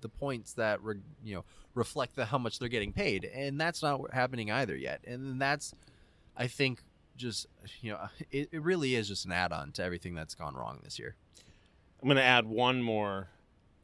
the 0.00 0.08
points 0.08 0.54
that 0.54 0.82
re, 0.82 0.96
you 1.22 1.34
know 1.34 1.44
reflect 1.74 2.16
the 2.16 2.24
how 2.24 2.38
much 2.38 2.58
they're 2.58 2.68
getting 2.68 2.92
paid, 2.92 3.24
and 3.24 3.60
that's 3.60 3.82
not 3.82 4.12
happening 4.12 4.50
either 4.50 4.76
yet. 4.76 5.00
And 5.06 5.40
that's, 5.40 5.74
I 6.36 6.46
think, 6.48 6.82
just 7.16 7.46
you 7.80 7.92
know, 7.92 7.98
uh, 7.98 8.08
it, 8.30 8.48
it 8.52 8.62
really 8.62 8.94
is 8.94 9.08
just 9.08 9.24
an 9.24 9.32
add-on 9.32 9.72
to 9.72 9.82
everything 9.82 10.14
that's 10.14 10.34
gone 10.34 10.54
wrong 10.54 10.80
this 10.82 10.98
year. 10.98 11.14
I'm 12.02 12.08
going 12.08 12.16
to 12.16 12.22
add 12.22 12.46
one 12.46 12.82
more 12.82 13.28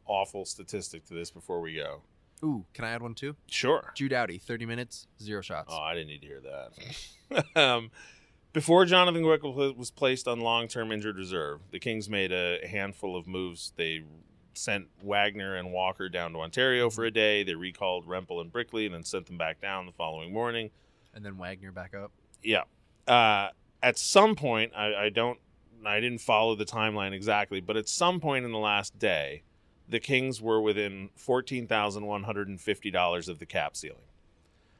awful 0.06 0.44
statistic 0.44 1.06
to 1.06 1.14
this 1.14 1.30
before 1.30 1.60
we 1.60 1.74
go. 1.74 2.02
Ooh, 2.42 2.64
can 2.74 2.84
I 2.84 2.90
add 2.90 3.02
one 3.02 3.14
too? 3.14 3.36
Sure. 3.46 3.92
Drew 3.94 4.08
Doughty, 4.08 4.38
30 4.38 4.66
minutes, 4.66 5.06
zero 5.20 5.40
shots. 5.40 5.72
Oh, 5.72 5.80
I 5.80 5.94
didn't 5.94 6.08
need 6.08 6.20
to 6.20 6.26
hear 6.26 6.40
that. 6.40 7.44
um, 7.56 7.90
before 8.52 8.84
Jonathan 8.84 9.22
Quick 9.22 9.42
was 9.42 9.74
was 9.74 9.90
placed 9.90 10.28
on 10.28 10.40
long-term 10.40 10.92
injured 10.92 11.16
reserve, 11.16 11.60
the 11.70 11.78
Kings 11.78 12.08
made 12.08 12.32
a 12.32 12.66
handful 12.66 13.16
of 13.16 13.26
moves. 13.26 13.72
They 13.76 14.04
sent 14.54 14.86
Wagner 15.02 15.56
and 15.56 15.72
Walker 15.72 16.08
down 16.08 16.32
to 16.32 16.40
Ontario 16.40 16.90
for 16.90 17.04
a 17.04 17.10
day. 17.10 17.42
They 17.42 17.54
recalled 17.54 18.06
Rempel 18.06 18.40
and 18.40 18.50
Brickley 18.50 18.86
and 18.86 18.94
then 18.94 19.04
sent 19.04 19.26
them 19.26 19.36
back 19.36 19.60
down 19.60 19.86
the 19.86 19.92
following 19.92 20.32
morning. 20.32 20.70
And 21.14 21.24
then 21.24 21.36
Wagner 21.36 21.72
back 21.72 21.94
up. 21.94 22.12
Yeah. 22.42 22.62
Uh, 23.06 23.48
at 23.82 23.98
some 23.98 24.34
point, 24.34 24.72
I, 24.74 24.94
I 24.94 25.08
don't, 25.10 25.38
I 25.84 26.00
didn't 26.00 26.20
follow 26.20 26.54
the 26.54 26.64
timeline 26.64 27.12
exactly, 27.12 27.60
but 27.60 27.76
at 27.76 27.88
some 27.88 28.20
point 28.20 28.44
in 28.44 28.52
the 28.52 28.58
last 28.58 28.98
day, 28.98 29.42
the 29.88 30.00
Kings 30.00 30.40
were 30.40 30.60
within 30.60 31.10
fourteen 31.16 31.66
thousand 31.66 32.06
one 32.06 32.24
hundred 32.24 32.48
and 32.48 32.60
fifty 32.60 32.90
dollars 32.90 33.28
of 33.28 33.38
the 33.38 33.46
cap 33.46 33.76
ceiling. 33.76 34.08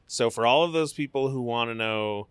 So 0.07 0.29
for 0.29 0.45
all 0.45 0.63
of 0.63 0.73
those 0.73 0.93
people 0.93 1.29
who 1.29 1.41
want 1.41 1.69
to 1.69 1.75
know 1.75 2.27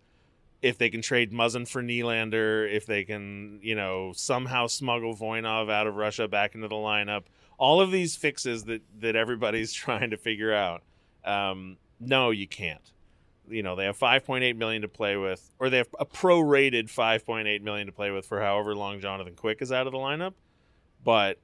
if 0.61 0.77
they 0.77 0.89
can 0.89 1.01
trade 1.01 1.31
Muzzin 1.31 1.67
for 1.67 1.83
Nylander, 1.83 2.71
if 2.71 2.87
they 2.87 3.03
can, 3.03 3.59
you 3.61 3.75
know, 3.75 4.11
somehow 4.15 4.65
smuggle 4.65 5.15
Voinov 5.15 5.71
out 5.71 5.85
of 5.85 5.95
Russia 5.95 6.27
back 6.27 6.55
into 6.55 6.67
the 6.67 6.75
lineup, 6.75 7.25
all 7.59 7.79
of 7.79 7.91
these 7.91 8.15
fixes 8.15 8.63
that 8.65 8.81
that 8.99 9.15
everybody's 9.15 9.73
trying 9.85 10.09
to 10.11 10.17
figure 10.17 10.53
out. 10.53 10.83
Um, 11.23 11.77
no, 11.99 12.31
you 12.31 12.47
can't 12.47 12.91
you 13.49 13.63
know 13.63 13.75
they 13.75 13.85
have 13.85 13.97
5.8 13.97 14.55
million 14.55 14.81
to 14.81 14.87
play 14.87 15.15
with 15.15 15.51
or 15.59 15.69
they 15.69 15.77
have 15.77 15.87
a 15.99 16.05
prorated 16.05 16.85
5.8 16.85 17.61
million 17.61 17.87
to 17.87 17.93
play 17.93 18.11
with 18.11 18.25
for 18.25 18.41
however 18.41 18.75
long 18.75 18.99
Jonathan 18.99 19.35
Quick 19.35 19.61
is 19.61 19.71
out 19.71 19.87
of 19.87 19.93
the 19.93 19.99
lineup 19.99 20.33
but 21.03 21.39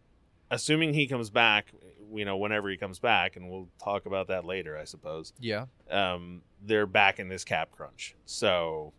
assuming 0.53 0.93
he 0.93 1.07
comes 1.07 1.29
back 1.29 1.67
you 2.13 2.25
know 2.25 2.37
whenever 2.37 2.69
he 2.69 2.77
comes 2.77 2.99
back 2.99 3.35
and 3.35 3.49
we'll 3.49 3.67
talk 3.83 4.05
about 4.05 4.27
that 4.27 4.45
later 4.45 4.77
I 4.77 4.83
suppose 4.85 5.33
Yeah. 5.39 5.65
um, 5.89 6.41
they're 6.63 6.85
back 6.85 7.19
in 7.19 7.27
this 7.27 7.43
cap 7.43 7.71
crunch 7.71 8.15
so 8.25 8.93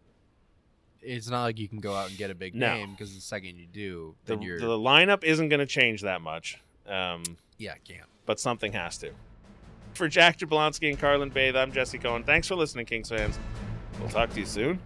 It's 1.01 1.29
not 1.29 1.43
like 1.45 1.59
you 1.59 1.69
can 1.69 1.79
go 1.81 1.95
out 1.95 2.09
and 2.09 2.19
get 2.19 2.31
a 2.31 2.35
big 2.35 2.55
No. 2.55 2.75
name 2.75 2.91
because 2.91 3.15
the 3.15 3.21
second 3.21 3.57
you 3.57 3.67
do, 3.67 4.15
the, 4.25 4.37
you're. 4.39 4.59
the 4.59 4.67
lineup 4.67 5.23
isn't 5.23 5.49
going 5.49 5.61
to 5.61 5.67
change 5.67 6.03
that 6.03 6.21
much 6.21 6.59
um, 6.89 7.23
yeah, 7.57 7.75
can't. 7.87 8.09
but 8.27 8.41
something 8.41 8.73
has 8.73 8.99
to 8.99 9.11
for 9.95 10.09
Jack 10.09 10.39
Jablonski 10.39 10.89
and 10.91 10.99
Carrlyn 10.99 11.33
Bathe 11.33 11.55
I'm 11.57 11.71
Jesse 11.73 11.99
Cohen 11.99 12.25
thanks 12.25 12.49
for 12.49 12.57
listening 12.57 12.85
Kings 12.87 13.09
fans 13.11 13.39
we'll 14.01 14.09
talk 14.09 14.31
to 14.31 14.41
you 14.41 14.47
soon 14.47 14.81